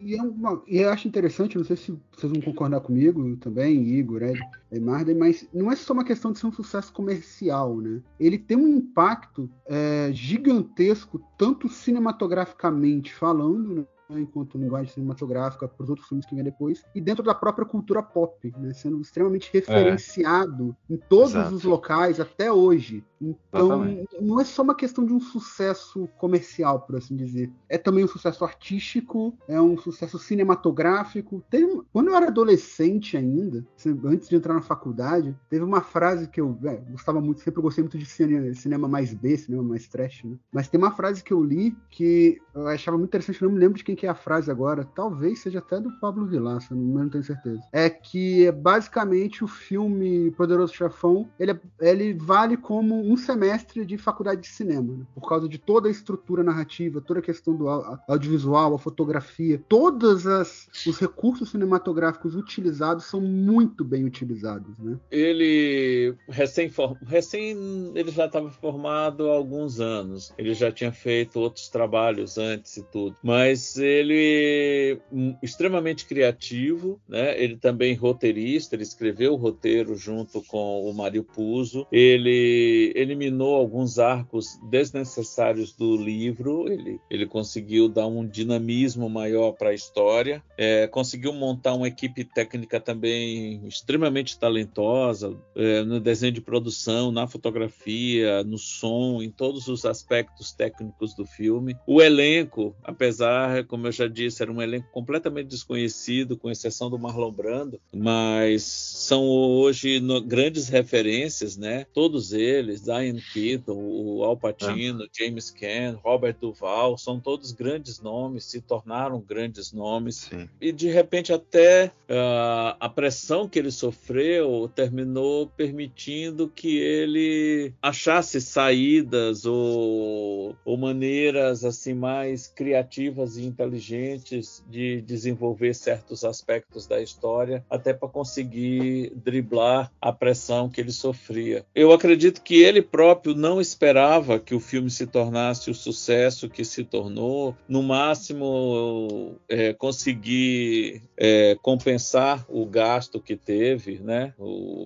E, 0.00 0.14
é 0.16 0.22
uma- 0.22 0.62
e 0.66 0.78
eu 0.78 0.88
acho 0.88 1.06
interessante, 1.06 1.58
não 1.58 1.64
sei 1.64 1.76
se 1.76 1.94
vocês 2.16 2.32
vão 2.32 2.40
concordar 2.40 2.80
comigo 2.80 3.36
também, 3.36 3.82
Igor, 3.98 4.22
Ed, 4.22 4.40
e 4.72 4.80
Marden, 4.80 5.16
mas 5.16 5.46
não 5.52 5.70
é 5.70 5.76
só 5.76 5.92
uma 5.92 6.04
questão 6.04 6.32
de 6.32 6.38
ser 6.38 6.46
um 6.46 6.52
sucesso 6.52 6.90
comercial, 6.94 7.76
né? 7.76 8.00
Ele 8.18 8.38
tem 8.38 8.56
um 8.56 8.68
impacto 8.68 9.50
é, 9.66 10.10
gigantesco, 10.14 11.20
tanto 11.36 11.68
cinematograficamente 11.68 13.12
falando, 13.12 13.74
né? 13.74 13.84
Enquanto 14.10 14.58
linguagem 14.58 14.92
cinematográfica 14.92 15.68
para 15.68 15.82
os 15.84 15.90
outros 15.90 16.08
filmes 16.08 16.24
que 16.26 16.34
vêm 16.34 16.44
depois, 16.44 16.82
e 16.94 17.00
dentro 17.00 17.22
da 17.22 17.34
própria 17.34 17.66
cultura 17.66 18.02
pop, 18.02 18.52
né, 18.58 18.72
sendo 18.72 19.00
extremamente 19.00 19.50
referenciado 19.52 20.76
em 20.88 20.96
todos 20.96 21.30
Exato. 21.34 21.54
os 21.54 21.64
locais 21.64 22.20
até 22.20 22.50
hoje. 22.52 23.04
Então, 23.20 23.84
Exatamente. 23.84 24.08
não 24.20 24.40
é 24.40 24.44
só 24.44 24.62
uma 24.62 24.74
questão 24.74 25.04
de 25.04 25.12
um 25.12 25.20
sucesso 25.20 26.08
comercial, 26.18 26.80
por 26.80 26.96
assim 26.96 27.16
dizer. 27.16 27.52
É 27.68 27.76
também 27.76 28.04
um 28.04 28.08
sucesso 28.08 28.44
artístico, 28.44 29.36
é 29.48 29.60
um 29.60 29.76
sucesso 29.76 30.18
cinematográfico. 30.18 31.42
Tem 31.50 31.82
Quando 31.92 32.08
eu 32.08 32.14
era 32.16 32.28
adolescente 32.28 33.16
ainda, 33.16 33.66
se- 33.76 33.96
antes 34.04 34.28
de 34.28 34.36
entrar 34.36 34.54
na 34.54 34.62
faculdade, 34.62 35.36
teve 35.50 35.64
uma 35.64 35.80
frase 35.80 36.28
que 36.28 36.40
eu 36.40 36.56
é, 36.64 36.76
gostava 36.90 37.20
muito, 37.20 37.40
sempre 37.40 37.60
gostei 37.60 37.82
muito 37.82 37.98
de 37.98 38.06
cine- 38.06 38.54
cinema 38.54 38.88
mais 38.88 39.12
B, 39.12 39.36
cinema 39.36 39.62
mais 39.62 39.86
trash, 39.88 40.24
né? 40.24 40.36
Mas 40.52 40.68
tem 40.68 40.78
uma 40.78 40.92
frase 40.92 41.22
que 41.22 41.32
eu 41.32 41.42
li 41.42 41.76
que 41.90 42.40
eu 42.54 42.66
achava 42.68 42.96
muito 42.96 43.08
interessante, 43.10 43.40
eu 43.42 43.48
não 43.48 43.54
me 43.54 43.60
lembro 43.60 43.76
de 43.78 43.84
quem 43.84 43.96
que 43.98 44.06
é 44.06 44.08
a 44.08 44.14
frase 44.14 44.50
agora, 44.50 44.84
talvez 44.84 45.40
seja 45.40 45.58
até 45.58 45.80
do 45.80 45.90
Pablo 46.00 46.26
Vilaça, 46.26 46.74
não, 46.74 46.82
não 47.02 47.08
tenho 47.08 47.24
certeza. 47.24 47.60
É 47.72 47.90
que 47.90 48.50
basicamente 48.52 49.42
o 49.42 49.48
filme 49.48 50.30
Poderoso 50.32 50.72
Chefão, 50.74 51.28
ele, 51.38 51.52
é- 51.52 51.60
ele 51.80 52.14
vale 52.14 52.56
como 52.56 53.00
um 53.10 53.16
semestre 53.16 53.84
de 53.84 53.98
faculdade 53.98 54.42
de 54.42 54.48
cinema, 54.48 54.94
né? 54.96 55.04
por 55.14 55.28
causa 55.28 55.48
de 55.48 55.58
toda 55.58 55.88
a 55.88 55.90
estrutura 55.90 56.42
narrativa, 56.42 57.00
toda 57.00 57.20
a 57.20 57.22
questão 57.22 57.54
do 57.56 57.68
au- 57.68 57.98
audiovisual, 58.08 58.74
a 58.74 58.78
fotografia, 58.78 59.60
todos 59.68 60.24
os 60.24 60.98
recursos 61.00 61.50
cinematográficos 61.50 62.34
utilizados 62.36 63.04
são 63.06 63.20
muito 63.20 63.84
bem 63.84 64.04
utilizados, 64.04 64.78
né? 64.78 64.96
Ele 65.10 66.14
recém, 66.28 66.70
recém 67.06 67.56
ele 67.94 68.10
já 68.10 68.26
estava 68.26 68.50
formado 68.50 69.28
há 69.30 69.34
alguns 69.34 69.80
anos. 69.80 70.32
Ele 70.38 70.54
já 70.54 70.70
tinha 70.70 70.92
feito 70.92 71.40
outros 71.40 71.68
trabalhos 71.68 72.38
antes 72.38 72.76
e 72.76 72.82
tudo. 72.82 73.16
Mas 73.22 73.76
ele 73.88 75.00
hum, 75.12 75.36
extremamente 75.42 76.06
criativo, 76.06 77.00
né? 77.08 77.40
Ele 77.42 77.56
também 77.56 77.94
roteirista, 77.94 78.74
ele 78.74 78.82
escreveu 78.82 79.34
o 79.34 79.36
roteiro 79.36 79.96
junto 79.96 80.42
com 80.42 80.88
o 80.88 80.92
Mário 80.94 81.24
Puzo. 81.24 81.86
Ele 81.90 82.92
eliminou 82.94 83.54
alguns 83.56 83.98
arcos 83.98 84.58
desnecessários 84.70 85.72
do 85.72 85.96
livro. 85.96 86.70
Ele, 86.70 87.00
ele 87.10 87.26
conseguiu 87.26 87.88
dar 87.88 88.06
um 88.06 88.26
dinamismo 88.26 89.08
maior 89.08 89.52
para 89.52 89.70
a 89.70 89.74
história. 89.74 90.42
É, 90.56 90.86
conseguiu 90.86 91.32
montar 91.32 91.74
uma 91.74 91.88
equipe 91.88 92.24
técnica 92.24 92.80
também 92.80 93.66
extremamente 93.66 94.38
talentosa 94.38 95.36
é, 95.56 95.82
no 95.82 96.00
desenho 96.00 96.32
de 96.32 96.40
produção, 96.40 97.10
na 97.10 97.26
fotografia, 97.26 98.42
no 98.44 98.58
som, 98.58 99.22
em 99.22 99.30
todos 99.30 99.68
os 99.68 99.84
aspectos 99.84 100.52
técnicos 100.52 101.14
do 101.14 101.24
filme. 101.24 101.76
O 101.86 102.02
elenco, 102.02 102.74
apesar, 102.82 103.64
como 103.64 103.77
eu 103.86 103.92
já 103.92 104.06
disse, 104.06 104.42
era 104.42 104.52
um 104.52 104.60
elenco 104.62 104.88
completamente 104.92 105.48
desconhecido, 105.48 106.36
com 106.36 106.50
exceção 106.50 106.90
do 106.90 106.98
Marlon 106.98 107.30
Brando, 107.32 107.80
mas 107.94 108.62
são 108.62 109.24
hoje 109.26 110.00
no- 110.00 110.20
grandes 110.22 110.68
referências, 110.68 111.56
né? 111.56 111.86
Todos 111.92 112.32
eles, 112.32 112.82
Diane 112.82 113.22
Keaton, 113.32 113.74
o 113.76 114.24
Al 114.24 114.36
Pacino, 114.36 115.06
James 115.16 115.50
Caan, 115.50 115.98
Robert 116.02 116.36
Duval, 116.40 116.96
são 116.98 117.20
todos 117.20 117.52
grandes 117.52 118.00
nomes, 118.00 118.44
se 118.44 118.60
tornaram 118.60 119.20
grandes 119.20 119.72
nomes. 119.72 120.30
E 120.60 120.72
de 120.72 120.88
repente 120.88 121.32
até 121.32 121.90
ah, 122.08 122.76
a 122.80 122.88
pressão 122.88 123.48
que 123.48 123.58
ele 123.58 123.70
sofreu 123.70 124.70
terminou 124.74 125.46
permitindo 125.46 126.48
que 126.48 126.76
ele 126.78 127.72
achasse 127.82 128.40
saídas 128.40 129.44
ou, 129.44 130.56
ou 130.64 130.76
maneiras 130.76 131.64
assim 131.64 131.94
mais 131.94 132.46
criativas 132.46 133.36
e 133.36 133.44
inteligentes 133.44 133.67
de 133.70 135.00
desenvolver 135.02 135.74
certos 135.74 136.24
aspectos 136.24 136.86
da 136.86 137.00
história, 137.00 137.64
até 137.68 137.92
para 137.92 138.08
conseguir 138.08 139.12
driblar 139.16 139.92
a 140.00 140.12
pressão 140.12 140.68
que 140.68 140.80
ele 140.80 140.92
sofria. 140.92 141.64
Eu 141.74 141.92
acredito 141.92 142.42
que 142.42 142.62
ele 142.62 142.82
próprio 142.82 143.34
não 143.34 143.60
esperava 143.60 144.38
que 144.38 144.54
o 144.54 144.60
filme 144.60 144.90
se 144.90 145.06
tornasse 145.06 145.70
o 145.70 145.74
sucesso 145.74 146.48
que 146.48 146.64
se 146.64 146.84
tornou. 146.84 147.56
No 147.68 147.82
máximo, 147.82 149.36
é, 149.48 149.72
conseguir 149.72 151.02
é, 151.16 151.56
compensar 151.62 152.44
o 152.48 152.64
gasto 152.66 153.20
que 153.20 153.36
teve, 153.36 153.98
né? 153.98 154.34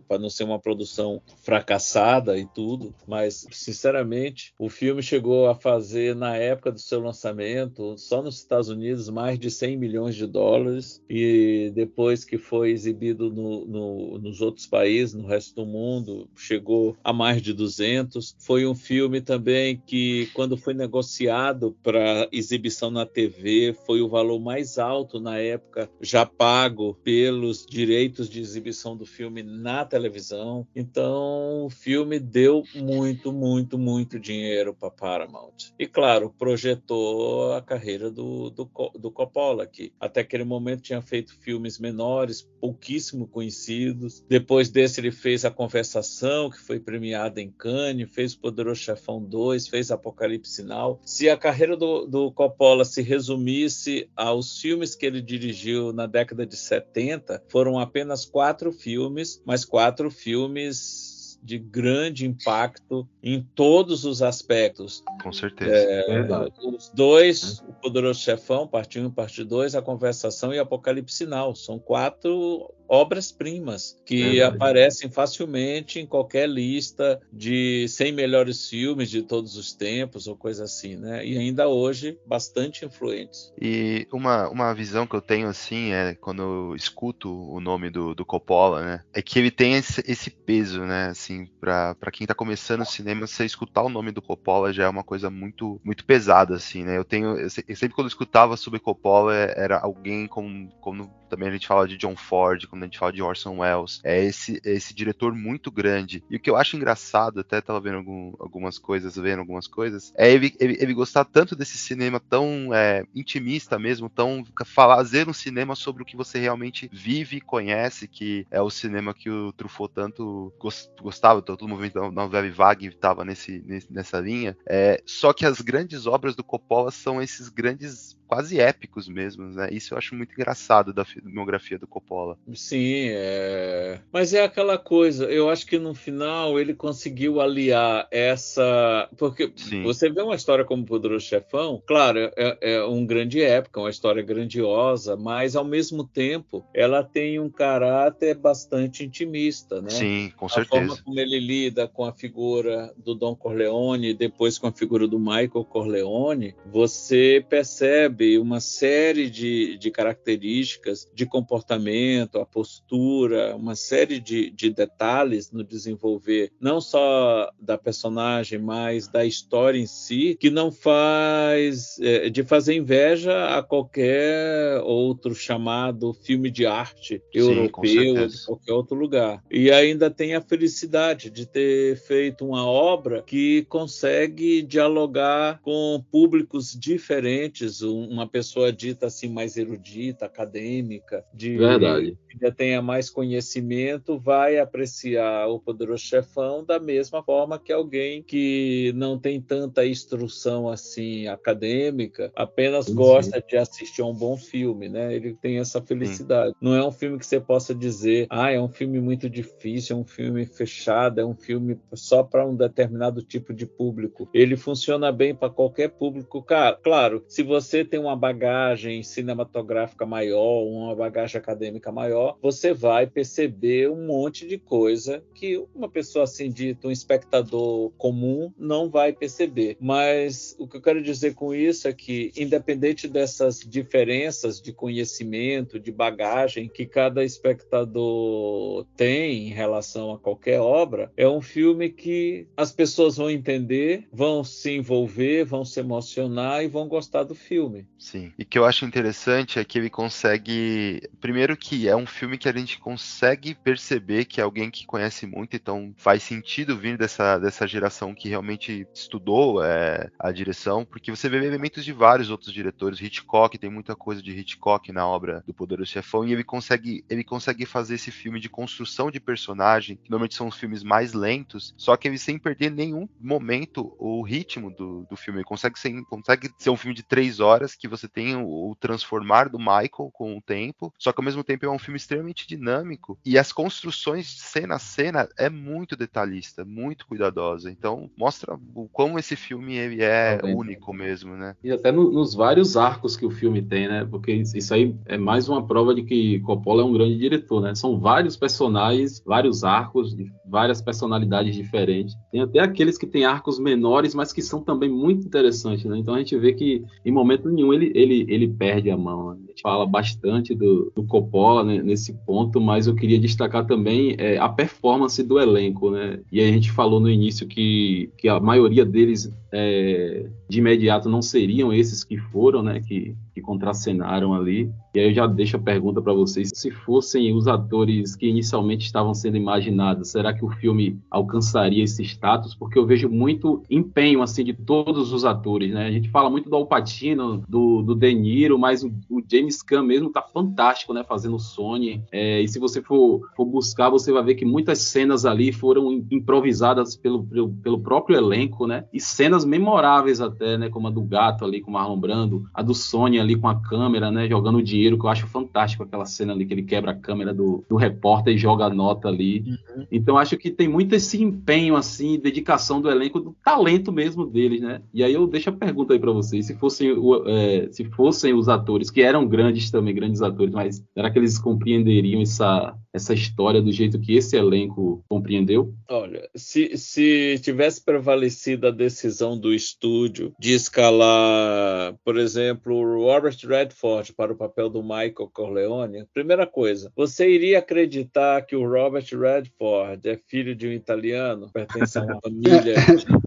Para 0.09 0.19
não 0.19 0.31
ser 0.31 0.45
uma 0.45 0.59
produção 0.59 1.21
fracassada 1.43 2.39
e 2.39 2.47
tudo. 2.47 2.95
Mas, 3.07 3.47
sinceramente, 3.51 4.55
o 4.59 4.69
filme 4.69 5.03
chegou 5.03 5.49
a 5.49 5.55
fazer, 5.55 6.15
na 6.15 6.37
época 6.37 6.73
do 6.73 6.79
seu 6.79 7.01
lançamento, 7.01 7.97
só 7.99 8.23
nos 8.23 8.37
Estados 8.37 8.62
Unidos, 8.69 9.09
mais 9.09 9.39
de 9.39 9.51
100 9.51 9.77
milhões 9.77 10.15
de 10.15 10.27
dólares. 10.27 11.01
E 11.09 11.71
depois 11.75 12.25
que 12.25 12.39
foi 12.39 12.71
exibido 12.71 13.31
no- 13.31 13.67
no- 13.67 14.19
nos 14.19 14.41
outros 14.41 14.67
países, 14.67 15.15
no 15.15 15.27
resto 15.27 15.55
do 15.57 15.67
mundo, 15.67 16.29
chegou 16.37 16.97
a 17.03 17.13
mais 17.13 17.41
de 17.43 17.53
200. 17.53 18.35
Foi 18.39 18.67
um 18.67 18.75
filme 18.75 19.21
também 19.21 19.81
que, 19.87 20.29
quando 20.35 20.57
foi 20.57 20.75
negociado 20.75 21.77
para 21.83 22.29
exibição 22.33 22.91
na 22.91 23.07
TV, 23.07 23.75
foi 23.87 24.01
o 24.01 24.09
valor 24.09 24.41
mais 24.41 24.79
alto 24.79 25.21
na 25.21 25.39
época, 25.39 25.89
já 26.01 26.25
pago 26.25 26.95
pelos 27.03 27.65
direitos 27.69 28.29
de 28.29 28.41
exibição 28.41 28.97
do 28.97 29.07
filme 29.07 29.43
na 29.43 29.85
televisão. 29.85 30.67
Então, 30.75 31.65
o 31.65 31.71
filme 31.71 32.19
deu 32.19 32.63
muito, 32.75 33.33
muito, 33.33 33.79
muito 33.79 34.19
dinheiro 34.19 34.75
para 34.75 34.91
Paramount. 34.91 35.53
E, 35.79 35.87
claro, 35.87 36.35
projetou 36.39 37.53
a 37.53 37.63
carreira 37.63 38.11
do, 38.11 38.51
do, 38.53 38.71
do 38.99 39.11
Coppola, 39.11 39.67
que 39.67 39.93
até 39.99 40.21
aquele 40.21 40.45
momento 40.45 40.83
tinha 40.83 41.03
feito 41.03 41.35
filmes 41.41 41.79
menores, 41.79 42.43
pouquíssimo 42.61 43.27
conhecidos. 43.27 44.25
Depois 44.29 44.71
desse, 44.71 45.01
ele 45.01 45.11
fez 45.11 45.45
A 45.45 45.51
Conversação, 45.51 46.51
que 46.51 46.59
foi 46.59 46.79
premiada 46.79 47.41
em 47.41 47.51
Cannes, 47.51 48.11
fez 48.13 48.35
Poderoso 48.35 48.81
Chefão 48.81 49.23
2, 49.23 49.69
fez 49.69 49.91
Apocalipse 49.91 50.53
Sinal. 50.53 51.01
Se 51.05 51.29
a 51.29 51.37
carreira 51.37 51.77
do, 51.77 52.07
do 52.07 52.33
Coppola 52.33 52.85
se 52.85 53.03
resumisse 53.03 54.09
aos 54.17 54.61
filmes 54.61 54.95
que 54.95 55.07
ele 55.07 55.21
dirigiu 55.21 55.93
na 55.93 56.07
década 56.07 56.47
de 56.47 56.57
70, 56.57 57.43
foram 57.49 57.79
apenas 57.79 58.25
quatro 58.25 58.73
filmes, 58.73 59.43
mas 59.45 59.65
quatro 59.65 60.11
filmes 60.11 61.12
de 61.43 61.59
grande 61.59 62.25
impacto 62.25 63.07
em 63.23 63.43
todos 63.55 64.05
os 64.05 64.23
aspectos. 64.23 65.03
Com 65.23 65.33
certeza. 65.33 65.73
É, 65.75 66.49
os 66.65 66.91
dois, 66.95 67.59
o 67.69 67.73
Poderoso 67.73 68.21
Chefão, 68.21 68.67
parte 68.67 69.01
1 69.01 69.07
e 69.09 69.11
parte 69.11 69.43
2, 69.43 69.75
A 69.75 69.83
Conversação 69.83 70.55
e 70.55 70.59
Apocalipse 70.59 71.17
Sinal. 71.17 71.55
São 71.57 71.79
quatro 71.79 72.73
obras-primas 72.93 73.97
que 74.05 74.23
Verdade. 74.39 74.57
aparecem 74.57 75.11
facilmente 75.11 75.99
em 75.99 76.07
qualquer 76.07 76.47
lista 76.49 77.19
de 77.33 77.87
100 77.89 78.13
melhores 78.13 78.69
filmes 78.69 79.09
de 79.09 79.23
todos 79.23 79.57
os 79.57 79.73
tempos 79.73 80.27
ou 80.27 80.37
coisa 80.37 80.65
assim, 80.65 80.97
né? 80.97 81.25
E 81.25 81.39
ainda 81.39 81.69
hoje 81.69 82.19
bastante 82.27 82.85
influentes. 82.85 83.51
E 83.61 84.07
uma, 84.13 84.49
uma 84.51 84.75
visão 84.75 85.07
que 85.07 85.17
eu 85.17 85.23
tenho, 85.23 85.49
assim, 85.49 85.93
é 85.93 86.15
quando 86.21 86.43
eu 86.43 86.77
escuto 86.77 87.33
o 87.33 87.61
nome 87.61 87.89
do, 87.89 88.15
do 88.15 88.27
Coppola, 88.27 88.85
né? 88.85 89.01
É 89.15 89.23
que 89.23 89.39
ele 89.39 89.51
tem 89.51 89.75
esse, 89.75 90.03
esse 90.07 90.31
peso, 90.31 90.83
né? 90.85 91.07
Assim, 91.07 91.47
pra 91.61 91.95
quem 92.13 92.27
tá 92.27 92.35
começando 92.35 92.81
no 92.81 92.87
cinema, 92.87 93.27
você 93.27 93.45
escutar 93.45 93.83
o 93.83 93.89
nome 93.89 94.11
do 94.13 94.21
Coppola 94.23 94.73
já 94.73 94.85
é 94.85 94.89
uma 94.89 95.05
coisa 95.05 95.31
muito, 95.31 95.81
muito 95.85 96.05
pesada, 96.05 96.57
assim, 96.57 96.85
né? 96.85 96.97
Eu 96.99 97.05
tenho. 97.05 97.39
Eu, 97.39 97.49
se- 97.49 97.65
eu 97.67 97.77
sempre 97.77 97.95
quando 97.95 98.07
eu 98.07 98.11
escutava 98.11 98.57
sobre 98.57 98.81
Coppola, 98.81 99.35
é- 99.35 99.55
era 99.57 99.79
alguém 99.81 100.27
como, 100.27 100.71
como 100.81 101.11
também 101.29 101.49
a 101.49 101.53
gente 101.53 101.67
fala 101.67 101.89
de 101.89 101.97
John 101.97 102.17
Ford, 102.17 102.67
quando 102.83 102.85
a 102.85 102.87
gente 102.87 102.99
fala 102.99 103.13
de 103.13 103.23
Orson 103.23 103.59
Welles. 103.59 104.01
É 104.05 104.23
esse, 104.25 104.61
esse 104.65 104.95
diretor 104.95 105.35
muito 105.35 105.71
grande. 105.71 106.23
E 106.29 106.37
o 106.37 106.41
que 106.41 106.51
eu 106.51 106.57
acho 106.57 106.77
engraçado, 106.77 107.41
até 107.41 107.61
tava 107.61 107.81
vendo 107.81 107.99
algum- 107.99 108.33
algumas 108.39 108.79
coisas, 108.79 109.15
vendo 109.17 109.41
algumas 109.41 109.67
coisas, 109.67 110.13
é 110.17 110.31
ele, 110.31 110.55
ele, 110.59 110.77
ele 110.81 110.95
gostar 110.95 111.25
tanto 111.25 111.55
desse 111.55 111.79
cinema 111.79 112.21
tão 112.21 112.73
é, 112.75 113.05
intimista 113.15 113.79
mesmo, 113.79 114.09
tão 114.11 114.45
fazer 114.67 115.29
um 115.29 115.33
cinema 115.33 115.75
sobre 115.75 116.03
o 116.03 116.07
que 116.07 116.17
você 116.17 116.39
realmente 116.39 116.89
vive 116.93 117.37
e 117.37 117.41
conhece, 117.41 118.09
que 118.09 118.47
é 118.51 118.61
o 118.61 118.71
cinema 118.71 119.15
que 119.15 119.31
o 119.31 119.53
Truffaut 119.53 119.93
tanto 119.95 120.53
gos- 120.59 120.91
gostava, 121.01 121.43
todo 121.43 121.63
o 121.63 121.69
movimento 121.69 121.95
da 121.95 122.11
novela 122.11 122.51
vague 122.51 122.87
estava 122.89 123.25
nesse- 123.25 123.63
nessa 123.91 124.19
linha. 124.21 124.57
É, 124.69 125.01
só 125.07 125.33
que 125.33 125.47
as 125.47 125.61
grandes 125.61 126.07
obras 126.07 126.35
do 126.35 126.45
Coppola 126.45 126.91
são 126.91 127.21
esses 127.23 127.49
grandes 127.49 128.17
quase 128.27 128.59
épicos 128.59 129.09
mesmo, 129.09 129.45
né? 129.49 129.69
Isso 129.71 129.93
eu 129.93 129.99
acho 129.99 130.15
muito 130.15 130.33
engraçado 130.33 130.93
da 130.93 131.05
filmografia 131.05 131.79
do 131.79 131.87
Coppola. 131.87 132.39
Sim. 132.69 133.07
É... 133.11 134.01
Mas 134.13 134.33
é 134.33 134.43
aquela 134.43 134.79
coisa, 134.79 135.25
eu 135.27 135.51
acho 135.51 135.67
que 135.67 135.79
no 135.79 135.95
final 135.95 136.59
ele 136.59 136.75
conseguiu 136.75 137.41
aliar 137.41 138.07
essa. 138.11 139.09
Porque 139.17 139.53
Sim. 139.57 139.83
você 139.83 140.11
vê 140.11 140.23
uma 140.23 140.35
história 140.35 140.65
como 140.65 140.85
Poderoso 140.85 141.27
Chefão, 141.27 141.83
claro, 141.87 142.19
é, 142.37 142.59
é 142.61 142.85
um 142.85 143.05
grande 143.07 143.43
época, 143.43 143.81
uma 143.81 143.91
história 143.91 144.23
grandiosa, 144.23 145.17
mas 145.17 145.57
ao 145.57 145.65
mesmo 145.65 146.05
tempo 146.05 146.65
ela 146.75 147.03
tem 147.03 147.39
um 147.39 147.51
caráter 147.51 148.37
bastante 148.37 149.05
intimista, 149.05 149.81
né? 149.81 149.91
Sim, 149.91 150.33
com 150.37 150.47
A 150.47 150.49
certeza. 150.49 150.87
forma 150.87 151.03
como 151.03 151.19
ele 151.19 151.39
lida 151.39 151.89
com 151.89 152.05
a 152.05 152.13
figura 152.13 152.93
do 152.97 153.15
Don 153.15 153.35
Corleone 153.35 154.11
e 154.11 154.15
depois 154.15 154.59
com 154.59 154.67
a 154.67 154.73
figura 154.73 155.07
do 155.07 155.19
Michael 155.19 155.65
Corleone, 155.69 156.55
você 156.67 157.45
percebe 157.49 158.39
uma 158.39 158.61
série 158.61 159.29
de, 159.29 159.77
de 159.79 159.91
características 159.91 161.09
de 161.15 161.27
comportamento, 161.27 162.39
a 162.39 162.47
postura, 162.53 163.57
uma 163.57 163.75
série 163.75 164.21
de, 164.21 164.51
de 164.51 164.71
detalhes 164.71 165.51
no 165.51 165.65
desenvolver, 165.65 166.53
não 166.61 166.81
só 166.81 167.51
da 167.59 167.79
personagem, 167.79 168.59
mas 168.59 169.09
da 169.09 169.25
história 169.25 169.79
em 169.79 169.87
si, 169.87 170.37
que 170.39 170.51
não 170.51 170.71
faz 170.71 171.99
é, 172.01 172.29
de 172.29 172.43
fazer 172.45 172.75
inveja 172.75 173.57
a 173.57 173.63
qualquer 173.63 174.81
outro 174.85 175.35
chamado 175.35 176.13
filme 176.13 176.51
de 176.51 176.67
arte 176.67 177.23
europeu 177.33 178.17
ou 178.17 178.27
de 178.29 178.45
qualquer 178.45 178.73
outro 178.73 178.97
lugar. 178.97 179.43
E 179.51 179.71
ainda 179.71 180.11
tem 180.11 180.35
a 180.35 180.41
felicidade 180.41 181.31
de 181.31 181.47
ter 181.47 181.97
feito 181.97 182.45
uma 182.47 182.67
obra 182.67 183.23
que 183.23 183.65
consegue 183.69 184.63
dialogar 184.63 185.61
com 185.63 186.05
públicos 186.11 186.79
diferentes, 186.79 187.81
um- 187.83 188.09
uma 188.09 188.29
pessoa 188.29 188.73
dita 188.73 189.07
assim 189.07 189.29
mais 189.29 189.57
erudita, 189.57 190.27
acadêmica, 190.27 191.25
de 191.33 191.57
Verdade. 191.57 192.17
Já 192.43 192.51
tenha 192.51 192.83
mais 192.83 193.09
conhecimento, 193.09 194.19
vai 194.19 194.59
apreciar 194.59 195.47
o 195.49 195.61
Poderoso 195.61 196.03
Chefão 196.03 196.65
da 196.65 196.81
mesma 196.81 197.23
forma 197.23 197.59
que 197.59 197.73
alguém 197.73 198.21
que 198.21 198.93
não 198.97 199.17
tem 199.17 199.41
tanta 199.41 199.87
instrução 199.87 200.69
assim 200.69 201.29
acadêmica, 201.29 202.33
apenas 202.35 202.89
gosta 202.89 203.41
de 203.41 203.57
assistir 203.57 204.03
a 204.03 204.07
um 204.07 204.15
bom 204.15 204.37
filme, 204.37 204.89
né? 204.89 205.15
Ele 205.15 205.35
tem 205.35 205.59
essa 205.59 205.81
felicidade. 205.81 206.57
Não 206.61 206.75
é 206.75 206.85
um 206.85 206.91
filme 206.91 207.19
que 207.19 207.27
você 207.27 207.41
possa 207.41 207.73
dizer, 207.73 208.27
ah, 208.29 208.51
é 208.51 208.61
um 208.61 208.69
filme 208.69 209.01
muito 209.01 209.31
difícil, 209.31 209.97
é 209.97 210.01
um 210.01 210.05
filme 210.05 210.45
fechado, 210.45 211.21
é 211.21 211.25
um 211.25 211.35
filme 211.35 211.79
só 211.95 212.25
para 212.25 212.45
um 212.45 212.57
determinado 212.57 213.23
tipo 213.23 213.55
de 213.55 213.67
público. 213.67 214.29
Ele 214.35 214.57
funciona 214.57 215.13
bem 215.13 215.35
para 215.35 215.51
qualquer 215.51 215.91
público. 215.91 216.43
Cara, 216.43 216.77
claro, 216.83 217.25
se 217.29 217.43
você 217.43 217.85
tem 217.85 218.01
uma 218.01 218.17
bagagem 218.17 219.03
cinematográfica 219.03 220.05
maior, 220.05 220.65
uma 220.65 220.95
bagagem 220.95 221.39
acadêmica 221.39 221.93
maior, 221.93 222.32
você 222.41 222.73
vai 222.73 223.07
perceber 223.07 223.91
um 223.91 224.07
monte 224.07 224.47
de 224.47 224.59
coisa 224.59 225.23
que 225.35 225.63
uma 225.75 225.89
pessoa 225.89 226.25
assim 226.25 226.51
dita, 226.51 226.89
um 226.89 226.91
espectador 226.91 227.91
comum, 227.99 228.53
não 228.57 228.89
vai 228.89 229.13
perceber. 229.13 229.77
Mas 229.81 230.55
o 230.59 230.67
que 230.67 230.77
eu 230.77 230.83
quero 230.83 231.03
dizer 231.03 231.35
com 231.35 231.55
isso 231.55 231.89
é 231.89 231.93
que, 231.93 232.33
independente 232.37 233.09
dessas 233.09 233.61
diferenças 233.61 234.61
de 234.61 234.73
conhecimento, 234.73 235.79
de 235.79 235.91
bagagem 235.91 236.69
que 236.69 236.87
cada 236.87 237.25
espectador 237.25 238.87
tem 238.97 239.49
em 239.49 239.51
relação 239.51 240.13
a 240.13 240.19
qualquer 240.19 240.61
obra, 240.61 241.11
é 241.17 241.29
um 241.29 241.41
filme 241.41 241.91
que 241.91 242.47
as 242.57 242.73
pessoas 242.73 243.17
vão 243.17 243.31
entender, 243.31 244.07
vão 244.13 244.45
se 244.45 244.71
envolver, 244.73 245.45
vão 245.45 245.65
se 245.65 245.81
emocionar 245.81 246.65
e 246.65 246.69
vão 246.69 246.89
gostar 246.89 247.25
do 247.25 247.35
filme. 247.35 247.87
Sim. 247.99 248.33
E 248.39 248.45
que 248.45 248.59
eu 248.59 248.65
acho 248.65 248.85
interessante 248.85 249.59
é 249.59 249.65
que 249.65 249.79
ele 249.79 249.91
consegue. 249.91 251.03
Primeiro, 251.21 251.57
que 251.57 251.89
é 251.89 251.97
um 251.97 252.07
filme 252.07 252.22
que 252.31 252.49
a 252.49 252.53
gente 252.53 252.79
consegue 252.79 253.55
perceber 253.55 254.25
que 254.25 254.41
é 254.41 254.45
alguém 254.45 254.71
que 254.71 254.87
conhece 254.87 255.27
muito, 255.27 255.57
então 255.57 255.93
faz 255.97 256.23
sentido 256.23 256.77
vir 256.77 256.97
dessa, 256.97 257.39
dessa 257.39 257.67
geração 257.67 258.15
que 258.15 258.29
realmente 258.29 258.87
estudou 258.95 259.63
é, 259.63 260.11
a 260.19 260.31
direção, 260.31 260.85
porque 260.85 261.11
você 261.11 261.29
vê 261.29 261.39
elementos 261.39 261.85
de 261.85 261.93
vários 261.93 262.31
outros 262.31 262.53
diretores. 262.53 263.01
Hitchcock 263.01 263.59
tem 263.59 263.71
muita 263.71 263.97
coisa 263.97 264.23
de 264.23 264.31
Hitchcock 264.31 264.93
na 264.93 265.07
obra 265.07 265.43
do 265.47 265.55
Poderoso 265.55 265.91
Chefão, 265.91 266.27
e 266.27 266.33
ele 266.33 266.45
consegue, 266.45 267.05
ele 267.09 267.25
consegue 267.25 267.67
fazer 267.67 267.95
esse 267.95 268.11
filme 268.11 268.41
de 268.41 268.49
construção 268.49 269.11
de 269.11 269.21
personagem, 269.21 269.97
que 269.97 270.11
normalmente 270.11 270.35
são 270.35 270.49
os 270.49 270.57
filmes 270.57 270.83
mais 270.83 271.13
lentos, 271.13 271.75
só 271.77 271.97
que 271.97 272.09
ele 272.09 272.19
sem 272.19 272.39
perder 272.39 272.71
nenhum 272.71 273.09
momento 273.21 273.95
o 273.99 274.23
ritmo 274.23 274.71
do, 274.71 275.07
do 275.09 275.17
filme. 275.17 275.41
Ele 275.41 275.45
consegue 275.45 275.79
ser, 275.79 276.03
consegue 276.05 276.51
ser 276.59 276.71
um 276.71 276.77
filme 276.77 276.95
de 276.95 277.03
três 277.03 277.41
horas 277.41 277.75
que 277.75 277.89
você 277.89 278.09
tem 278.09 278.37
o, 278.37 278.71
o 278.71 278.77
transformar 278.77 279.49
do 279.49 279.59
Michael 279.59 280.11
com 280.13 280.37
o 280.37 280.43
tempo, 280.43 280.93
só 280.99 281.13
que 281.13 281.21
ao 281.21 281.25
mesmo 281.25 281.43
tempo 281.43 281.67
é 281.67 281.71
um 281.71 281.79
filme 281.79 281.97
dinâmico 282.47 283.19
e 283.25 283.39
as 283.39 283.53
construções 283.53 284.27
cena 284.41 284.75
a 284.77 284.79
cena 284.79 285.29
é 285.39 285.49
muito 285.51 285.97
detalhista, 285.97 286.65
muito 286.65 287.07
cuidadosa. 287.07 287.71
Então 287.71 288.11
mostra 288.17 288.59
o 288.75 288.89
como 288.89 289.19
esse 289.19 289.37
filme 289.37 289.77
é 289.77 290.37
Tá 290.37 290.47
bem. 290.47 290.55
único 290.57 290.93
mesmo, 290.93 291.37
né? 291.37 291.55
E 291.63 291.71
até 291.71 291.91
no- 291.93 292.11
nos 292.11 292.35
vários 292.35 292.77
arcos 292.77 293.17
que 293.17 293.27
o 293.27 293.31
filme 293.31 293.63
tem, 293.63 293.89
né? 293.89 294.05
Porque 294.05 294.33
isso 294.33 294.73
aí 294.75 294.95
é 295.07 295.17
mais 295.19 295.49
uma 295.49 295.67
prova 295.67 295.95
de 295.95 296.03
que 296.03 296.41
Coppola 296.41 296.83
é 296.83 296.85
um 296.85 296.93
grande 296.93 297.19
diretor, 297.19 297.61
né? 297.61 297.75
São 297.75 297.99
vários 298.01 298.37
personagens, 298.37 299.23
vários 299.25 299.65
arcos, 299.65 300.15
de 300.15 300.31
várias 300.45 300.81
personalidades 300.83 301.55
diferentes. 301.55 302.17
Tem 302.31 302.41
até 302.41 302.61
aqueles 302.61 302.99
que 302.99 303.07
têm 303.07 303.25
arcos 303.25 303.59
menores, 303.59 304.15
mas 304.15 304.33
que 304.33 304.43
são 304.43 304.63
também 304.63 304.91
muito 304.91 305.27
interessantes, 305.27 305.85
né? 305.85 305.99
Então 305.99 306.15
a 306.15 306.19
gente 306.19 306.37
vê 306.39 306.53
que 306.53 306.83
em 307.05 307.13
momento 307.13 307.49
nenhum 307.51 307.73
ele, 307.73 307.93
ele, 307.95 308.25
ele 308.29 308.49
perde 308.49 308.91
a 308.91 308.97
mão. 308.97 309.35
né? 309.35 309.41
A 309.45 309.47
gente 309.51 309.63
fala 309.63 309.87
bastante 309.87 310.55
do, 310.55 310.91
do 310.95 311.05
Coppola 311.05 311.63
né, 311.65 311.83
nesse 311.83 312.02
ponto, 312.11 312.59
mas 312.59 312.87
eu 312.87 312.95
queria 312.95 313.19
destacar 313.19 313.67
também 313.67 314.17
é, 314.19 314.39
a 314.39 314.49
performance 314.49 315.23
do 315.23 315.39
elenco, 315.39 315.91
né? 315.91 316.21
E 316.33 316.41
a 316.41 316.47
gente 316.47 316.73
falou 316.73 316.99
no 316.99 317.11
início 317.11 317.47
que, 317.47 318.11
que 318.17 318.29
a 318.29 318.41
maioria 318.41 318.85
deles 318.87 319.31
é, 319.53 320.31
de 320.49 320.59
imediato 320.59 321.11
não 321.11 321.21
seriam 321.21 321.73
esses 321.73 322.03
que 322.03 322.17
foram, 322.17 322.63
né? 322.63 322.81
Que, 322.81 323.15
que 323.35 323.43
contracenaram 323.43 324.33
ali. 324.33 324.73
E 324.95 325.01
aí 325.01 325.09
eu 325.09 325.15
já 325.15 325.27
deixo 325.27 325.57
a 325.57 325.61
pergunta 325.61 326.01
para 326.01 326.13
vocês: 326.15 326.51
se 326.55 326.71
fossem 326.71 327.35
os 327.35 327.47
atores 327.47 328.17
que 328.17 328.27
inicialmente 328.27 328.87
estavam 328.87 329.13
sendo 329.13 329.37
imaginados, 329.37 330.11
será 330.11 330.33
que 330.33 330.45
o 330.45 330.51
filme 330.51 330.99
alcançaria 331.11 331.85
esse 331.85 332.03
status? 332.03 332.55
Porque 332.55 332.79
eu 332.79 332.87
vejo 332.87 333.09
muito 333.09 333.63
empenho 333.71 334.23
assim 334.23 334.43
de 334.43 334.55
todos 334.55 335.13
os 335.13 335.25
atores, 335.25 335.73
né? 335.73 335.87
A 335.87 335.91
gente 335.91 336.09
fala 336.09 336.31
muito 336.31 336.49
do 336.49 336.57
Al 336.57 336.67
Pacino, 336.67 337.43
do, 337.47 337.83
do 337.83 337.95
De 337.95 338.15
Niro, 338.15 338.59
mas 338.59 338.83
o, 338.83 338.93
o 339.11 339.23
James 339.31 339.63
Caan 339.63 339.83
mesmo 339.83 340.11
tá 340.11 340.23
fantástico, 340.23 340.95
né? 340.95 341.05
Fazendo 341.05 341.39
Sony. 341.39 341.92
É, 342.11 342.41
e 342.41 342.49
se 342.49 342.59
você 342.59 342.81
for, 342.83 343.21
for 343.37 343.45
buscar, 343.45 343.91
você 343.91 344.13
vai 344.13 344.23
ver 344.23 344.35
que 344.35 344.45
muitas 344.45 344.79
cenas 344.81 345.25
ali 345.25 345.53
foram 345.53 345.93
im- 345.93 346.07
improvisadas 346.11 346.97
pelo, 346.97 347.25
pelo, 347.25 347.49
pelo 347.51 347.81
próprio 347.81 348.17
elenco, 348.17 348.67
né? 348.67 348.85
E 348.93 349.01
cenas 349.01 349.45
memoráveis 349.45 350.21
até, 350.21 350.57
né? 350.57 350.69
Como 350.69 350.87
a 350.87 350.91
do 350.91 351.03
gato 351.03 351.45
ali 351.45 351.61
com 351.61 351.71
o 351.71 351.75
Marlon 351.75 351.99
Brando, 351.99 352.45
a 352.55 352.63
do 352.63 352.75
Sony 352.75 353.19
ali 353.19 353.37
com 353.37 353.49
a 353.49 353.61
câmera, 353.61 354.11
né? 354.11 354.29
Jogando 354.29 354.59
o 354.59 354.63
dinheiro, 354.63 354.99
que 354.99 355.05
eu 355.05 355.11
acho 355.11 355.27
fantástico 355.27 355.83
aquela 355.83 356.05
cena 356.07 356.33
ali 356.33 356.47
que 356.47 356.55
ele 356.55 356.63
quebra 356.63 356.93
a 356.93 356.95
câmera 356.97 357.33
do, 357.35 357.65
do 357.69 357.77
repórter 357.77 358.35
e 358.35 358.39
joga 358.39 358.65
a 358.67 358.71
nota 358.71 359.09
ali. 359.09 359.45
Então 359.91 360.17
acho 360.19 360.37
que 360.37 360.51
tem 360.51 360.69
muito 360.69 360.95
esse 360.95 361.23
empenho, 361.23 361.77
assim, 361.77 362.19
dedicação 362.19 362.81
do 362.81 362.91
elenco, 362.91 363.21
do 363.21 363.35
talento 363.45 363.93
mesmo 363.93 364.27
deles, 364.27 364.61
né? 364.61 364.81
E 364.93 365.03
aí 365.03 365.13
eu 365.13 365.27
deixo 365.27 365.51
a 365.51 365.53
pergunta 365.53 365.93
aí 365.93 365.99
pra 365.99 366.13
vocês: 366.13 366.47
se 366.47 366.55
fossem, 366.57 366.93
o- 366.93 367.29
é, 367.29 367.69
se 367.71 367.85
fossem 367.85 368.33
os 368.35 368.49
atores, 368.49 368.91
que 368.91 369.03
eram 369.03 369.27
grandes 369.27 369.71
também, 369.71 369.95
grandes 369.95 370.23
atores, 370.23 370.53
mas 370.55 370.85
será 370.95 371.11
que 371.11 371.19
eles 371.19 371.39
compreenderiam 371.73 372.23
essa, 372.23 372.77
essa 372.93 373.15
história 373.15 373.61
do 373.63 373.73
jeito 373.73 373.99
que 374.01 374.17
esse 374.17 374.37
elenco 374.37 375.05
compreendeu? 375.09 375.73
Olha, 375.89 376.29
se, 376.35 376.77
se 376.77 377.39
tivesse 377.43 377.83
prevalecido 377.83 378.67
a 378.67 378.71
decisão 378.71 379.39
do 379.39 379.55
estúdio 379.55 380.35
de 380.39 380.53
escalar, 380.53 381.95
por 382.05 382.19
exemplo, 382.19 382.75
o 382.75 383.05
Robert 383.05 383.37
Redford 383.47 384.13
para 384.13 384.33
o 384.33 384.37
papel 384.37 384.69
do 384.69 384.83
Michael 384.83 385.31
Corleone, 385.33 386.07
primeira 386.13 386.47
coisa, 386.47 386.93
você 386.97 387.31
iria 387.31 387.59
acreditar 387.59 388.43
que 388.43 388.57
o 388.57 388.69
Robert 388.69 389.07
Redford 389.13 390.09
é 390.09 390.19
filho 390.27 390.55
de 390.55 390.67
um 390.67 390.73
italiano, 390.73 391.51
pertence 391.53 391.99
a 391.99 392.03
uma 392.03 392.21
família. 392.23 392.75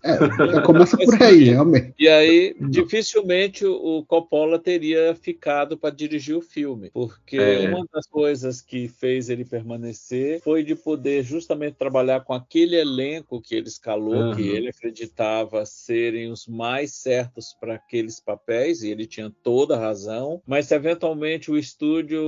É, 0.03 0.61
começa 0.61 0.97
por 0.97 1.21
aí, 1.23 1.45
realmente. 1.45 1.93
E 1.97 2.07
aí, 2.07 2.55
dificilmente 2.69 3.65
o 3.65 3.95
o 3.95 4.05
Coppola 4.05 4.57
teria 4.59 5.15
ficado 5.15 5.77
para 5.77 5.93
dirigir 5.93 6.35
o 6.35 6.41
filme, 6.41 6.89
porque 6.91 7.37
É. 7.37 7.69
uma 7.69 7.85
das 7.93 8.05
coisas 8.07 8.61
que 8.61 8.87
fez 8.87 9.29
ele 9.29 9.45
permanecer 9.55 10.41
foi 10.43 10.63
de 10.63 10.75
poder 10.75 11.23
justamente 11.23 11.75
trabalhar 11.77 12.21
com 12.21 12.33
aquele 12.33 12.75
elenco 12.75 13.41
que 13.41 13.55
ele 13.55 13.67
escalou, 13.67 14.25
Uhum. 14.25 14.35
que 14.35 14.41
ele 14.49 14.69
acreditava 14.69 15.65
serem 15.65 16.29
os 16.31 16.45
mais 16.47 16.93
certos 16.95 17.55
para 17.59 17.75
aqueles 17.75 18.19
papéis, 18.19 18.83
e 18.83 18.89
ele 18.89 19.05
tinha 19.05 19.31
toda 19.43 19.75
a 19.75 19.79
razão, 19.79 20.41
mas 20.45 20.67
se 20.67 20.75
eventualmente 20.75 21.49
o 21.51 21.57
estúdio 21.57 22.21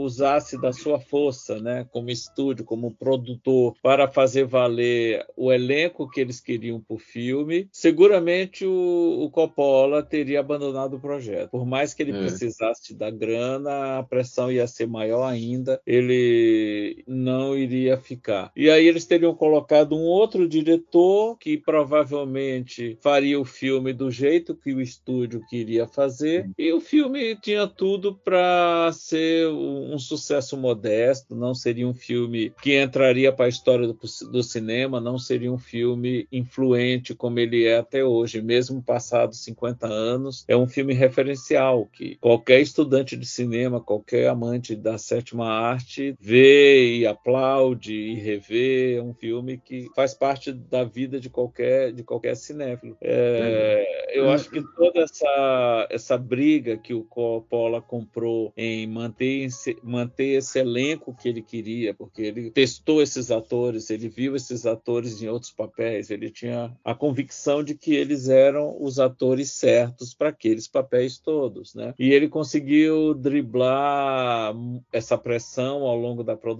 usasse 0.00 0.58
da 0.58 0.72
sua 0.72 0.98
força, 1.00 1.60
né, 1.60 1.86
como 1.90 2.10
estúdio, 2.10 2.64
como 2.64 2.94
produtor, 2.94 3.74
para 3.82 4.06
fazer 4.08 4.44
valer 4.44 5.24
o 5.36 5.52
elenco 5.52 6.08
que 6.08 6.20
eles 6.20 6.40
queriam 6.40 6.80
para 6.80 6.96
o 6.96 6.98
filme, 6.98 7.68
seguramente 7.72 8.64
o, 8.66 9.22
o 9.24 9.30
Coppola 9.30 10.02
teria 10.02 10.40
abandonado 10.40 10.94
o 10.96 11.00
projeto. 11.00 11.50
Por 11.50 11.64
mais 11.66 11.94
que 11.94 12.02
ele 12.02 12.12
É. 12.12 12.18
precisasse 12.18 12.94
da 12.94 13.10
grana, 13.10 13.98
a 13.98 14.02
pressão 14.02 14.50
ia 14.52 14.66
ser 14.66 14.86
maior 14.86 15.24
ainda, 15.24 15.80
ele 15.86 16.73
não 17.06 17.56
iria 17.56 17.96
ficar. 17.96 18.50
E 18.56 18.70
aí 18.70 18.86
eles 18.86 19.04
teriam 19.04 19.34
colocado 19.34 19.94
um 19.94 20.02
outro 20.02 20.48
diretor 20.48 21.36
que 21.38 21.56
provavelmente 21.56 22.98
faria 23.00 23.38
o 23.38 23.44
filme 23.44 23.92
do 23.92 24.10
jeito 24.10 24.54
que 24.54 24.72
o 24.72 24.80
estúdio 24.80 25.44
queria 25.48 25.86
fazer, 25.86 26.50
e 26.58 26.72
o 26.72 26.80
filme 26.80 27.36
tinha 27.36 27.66
tudo 27.66 28.14
para 28.14 28.90
ser 28.92 29.48
um 29.48 29.98
sucesso 29.98 30.56
modesto, 30.56 31.34
não 31.34 31.54
seria 31.54 31.86
um 31.86 31.94
filme 31.94 32.52
que 32.62 32.80
entraria 32.80 33.32
para 33.32 33.46
a 33.46 33.48
história 33.48 33.86
do, 33.86 33.98
do 34.30 34.42
cinema, 34.42 35.00
não 35.00 35.18
seria 35.18 35.52
um 35.52 35.58
filme 35.58 36.26
influente 36.30 37.14
como 37.14 37.38
ele 37.38 37.64
é 37.64 37.78
até 37.78 38.04
hoje, 38.04 38.40
mesmo 38.40 38.82
passados 38.82 39.42
50 39.44 39.86
anos, 39.86 40.44
é 40.48 40.56
um 40.56 40.66
filme 40.66 40.94
referencial 40.94 41.88
que 41.92 42.16
qualquer 42.16 42.60
estudante 42.60 43.16
de 43.16 43.26
cinema, 43.26 43.80
qualquer 43.80 44.28
amante 44.28 44.74
da 44.74 44.98
sétima 44.98 45.48
arte 45.48 46.14
vê 46.20 46.63
e 46.64 47.06
aplaude 47.06 47.94
e 47.94 48.14
revê, 48.14 48.94
é 48.94 49.02
um 49.02 49.14
filme 49.14 49.58
que 49.58 49.88
faz 49.94 50.14
parte 50.14 50.52
da 50.52 50.84
vida 50.84 51.20
de 51.20 51.28
qualquer 51.28 51.92
de 51.92 52.02
qualquer 52.02 52.36
cinéfilo. 52.36 52.96
É, 53.00 54.18
eu 54.18 54.30
acho 54.30 54.50
que 54.50 54.62
toda 54.74 55.00
essa 55.00 55.86
essa 55.90 56.18
briga 56.18 56.76
que 56.76 56.94
o 56.94 57.04
Coppola 57.04 57.80
comprou 57.80 58.52
em 58.56 58.86
manter 58.86 59.48
manter 59.82 60.38
esse 60.38 60.58
elenco 60.58 61.14
que 61.14 61.28
ele 61.28 61.42
queria, 61.42 61.94
porque 61.94 62.22
ele 62.22 62.50
testou 62.50 63.02
esses 63.02 63.30
atores, 63.30 63.90
ele 63.90 64.08
viu 64.08 64.36
esses 64.36 64.66
atores 64.66 65.22
em 65.22 65.28
outros 65.28 65.52
papéis, 65.52 66.10
ele 66.10 66.30
tinha 66.30 66.74
a 66.84 66.94
convicção 66.94 67.62
de 67.62 67.74
que 67.74 67.94
eles 67.94 68.28
eram 68.28 68.76
os 68.80 68.98
atores 68.98 69.52
certos 69.52 70.14
para 70.14 70.28
aqueles 70.28 70.68
papéis 70.68 71.18
todos, 71.18 71.74
né? 71.74 71.94
E 71.98 72.12
ele 72.12 72.28
conseguiu 72.28 73.14
driblar 73.14 74.54
essa 74.92 75.16
pressão 75.16 75.82
ao 75.82 75.96
longo 75.96 76.22
da 76.22 76.36
produção, 76.36 76.53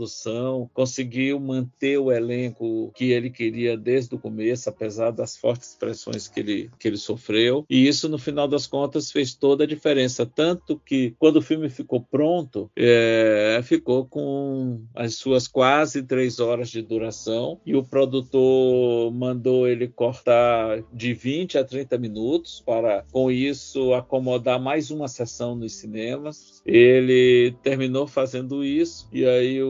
conseguiu 0.72 1.38
manter 1.40 1.98
o 1.98 2.12
elenco 2.12 2.92
que 2.94 3.10
ele 3.10 3.30
queria 3.30 3.76
desde 3.76 4.14
o 4.14 4.18
começo, 4.18 4.68
apesar 4.68 5.10
das 5.10 5.36
fortes 5.36 5.76
pressões 5.78 6.28
que 6.28 6.40
ele, 6.40 6.70
que 6.78 6.88
ele 6.88 6.96
sofreu. 6.96 7.64
E 7.68 7.86
isso, 7.86 8.08
no 8.08 8.18
final 8.18 8.48
das 8.48 8.66
contas, 8.66 9.10
fez 9.10 9.34
toda 9.34 9.64
a 9.64 9.66
diferença. 9.66 10.26
Tanto 10.26 10.80
que, 10.84 11.14
quando 11.18 11.36
o 11.36 11.42
filme 11.42 11.68
ficou 11.68 12.00
pronto, 12.00 12.70
é, 12.76 13.60
ficou 13.62 14.04
com 14.06 14.80
as 14.94 15.14
suas 15.14 15.46
quase 15.48 16.02
três 16.02 16.40
horas 16.40 16.70
de 16.70 16.82
duração, 16.82 17.60
e 17.64 17.74
o 17.74 17.84
produtor 17.84 19.12
mandou 19.12 19.68
ele 19.68 19.88
cortar 19.88 20.82
de 20.92 21.12
20 21.14 21.58
a 21.58 21.64
30 21.64 21.98
minutos 21.98 22.62
para, 22.64 23.04
com 23.12 23.30
isso, 23.30 23.94
acomodar 23.94 24.60
mais 24.60 24.90
uma 24.90 25.08
sessão 25.08 25.54
nos 25.54 25.74
cinemas. 25.74 26.62
Ele 26.64 27.54
terminou 27.62 28.06
fazendo 28.06 28.64
isso, 28.64 29.08
e 29.12 29.24
aí 29.24 29.62
o, 29.62 29.68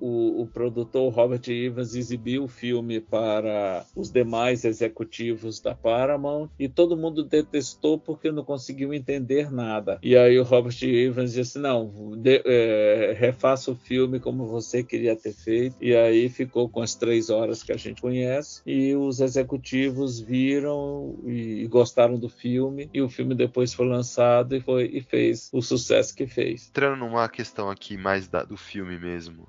o, 0.00 0.42
o 0.42 0.46
produtor 0.46 1.12
Robert 1.12 1.42
Evans 1.48 1.94
exibiu 1.94 2.44
o 2.44 2.48
filme 2.48 3.00
para 3.00 3.84
os 3.94 4.10
demais 4.10 4.64
executivos 4.64 5.60
da 5.60 5.74
Paramount, 5.74 6.48
e 6.58 6.68
todo 6.68 6.96
mundo 6.96 7.24
detestou 7.24 7.98
porque 7.98 8.30
não 8.30 8.44
conseguiu 8.44 8.92
entender 8.92 9.50
nada. 9.50 9.98
E 10.02 10.16
aí 10.16 10.38
o 10.38 10.44
Robert 10.44 10.76
Evans 10.82 11.32
disse: 11.32 11.58
Não, 11.58 12.16
de, 12.16 12.42
é, 12.44 13.14
refaça 13.18 13.70
o 13.70 13.76
filme 13.76 14.20
como 14.20 14.46
você 14.46 14.82
queria 14.82 15.16
ter 15.16 15.32
feito. 15.32 15.76
E 15.80 15.94
aí 15.94 16.28
ficou 16.28 16.68
com 16.68 16.82
as 16.82 16.94
três 16.94 17.30
horas 17.30 17.62
que 17.62 17.72
a 17.72 17.76
gente 17.76 18.00
conhece. 18.00 18.62
E 18.66 18.94
os 18.94 19.20
executivos 19.20 20.20
viram 20.20 21.18
e, 21.24 21.62
e 21.62 21.66
gostaram 21.66 22.18
do 22.18 22.28
filme. 22.28 22.88
E 22.92 23.00
o 23.00 23.08
filme 23.08 23.34
depois 23.34 23.72
foi 23.72 23.86
lançado 23.86 24.56
e, 24.56 24.60
foi, 24.60 24.90
e 24.92 25.00
fez 25.00 25.48
o 25.52 25.62
sucesso 25.62 26.14
que 26.14 26.26
fez. 26.26 26.68
Entrando 26.68 26.98
numa 26.98 27.28
questão 27.28 27.70
aqui 27.70 27.96
mais 27.96 28.28
da, 28.28 28.44
do 28.44 28.56
filme 28.56 28.98
mesmo, 28.98 29.46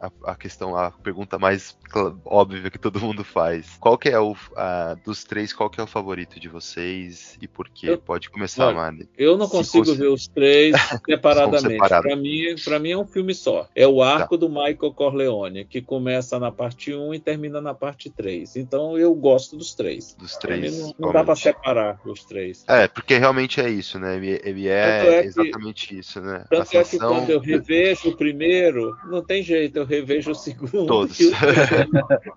a, 0.00 0.10
a, 0.32 0.34
questão, 0.34 0.76
a 0.76 0.90
pergunta 0.90 1.38
mais 1.38 1.76
óbvia 2.24 2.70
que 2.70 2.78
todo 2.78 3.00
mundo 3.00 3.22
faz. 3.22 3.76
Qual 3.78 3.98
que 3.98 4.08
é 4.08 4.18
o 4.18 4.34
a, 4.56 4.94
dos 5.04 5.24
três, 5.24 5.52
qual 5.52 5.68
que 5.68 5.80
é 5.80 5.84
o 5.84 5.86
favorito 5.86 6.40
de 6.40 6.48
vocês 6.48 7.38
e 7.40 7.46
por 7.46 7.68
quê? 7.68 7.90
Eu, 7.90 7.98
Pode 7.98 8.30
começar, 8.30 8.66
olha, 8.66 8.76
Mari. 8.76 9.08
Eu 9.16 9.36
não 9.36 9.48
consigo 9.48 9.94
ver 9.94 10.08
os 10.08 10.26
três 10.26 10.74
separadamente. 11.06 11.78
Para 11.78 12.16
mim, 12.16 12.54
para 12.64 12.78
mim 12.78 12.90
é 12.90 12.96
um 12.96 13.06
filme 13.06 13.34
só. 13.34 13.68
É 13.74 13.86
o 13.86 14.02
arco 14.02 14.36
tá. 14.36 14.46
do 14.46 14.48
Michael 14.48 14.94
Corleone, 14.94 15.64
que 15.64 15.80
começa 15.80 16.38
na 16.38 16.50
parte 16.50 16.94
1 16.94 17.14
e 17.14 17.20
termina 17.20 17.60
na 17.60 17.74
parte 17.74 18.10
3. 18.10 18.56
Então 18.56 18.98
eu 18.98 19.14
gosto 19.14 19.56
dos 19.56 19.74
três. 19.74 20.14
Dos 20.14 20.36
três. 20.36 20.78
Não, 20.78 20.94
não 20.98 21.12
dá 21.12 21.22
para 21.22 21.36
separar 21.36 22.00
os 22.04 22.24
três. 22.24 22.64
É, 22.66 22.88
porque 22.88 23.18
realmente 23.18 23.60
é 23.60 23.68
isso, 23.68 23.98
né? 23.98 24.16
Ele, 24.16 24.40
ele 24.42 24.68
é, 24.68 25.18
é 25.18 25.22
que, 25.22 25.28
exatamente 25.28 25.98
isso, 25.98 26.20
né? 26.20 26.44
Tanto 26.48 26.76
é 26.76 26.84
que 26.84 26.98
quando 26.98 27.30
eu 27.30 27.40
revejo 27.40 28.08
o 28.08 28.16
primeiro, 28.16 28.96
não 29.04 29.22
tem 29.22 29.42
jeito, 29.42 29.78
eu 29.78 29.84
revejo 29.84 30.30
o 30.30 30.34
segundo. 30.34 30.86
Todos. 30.86 31.18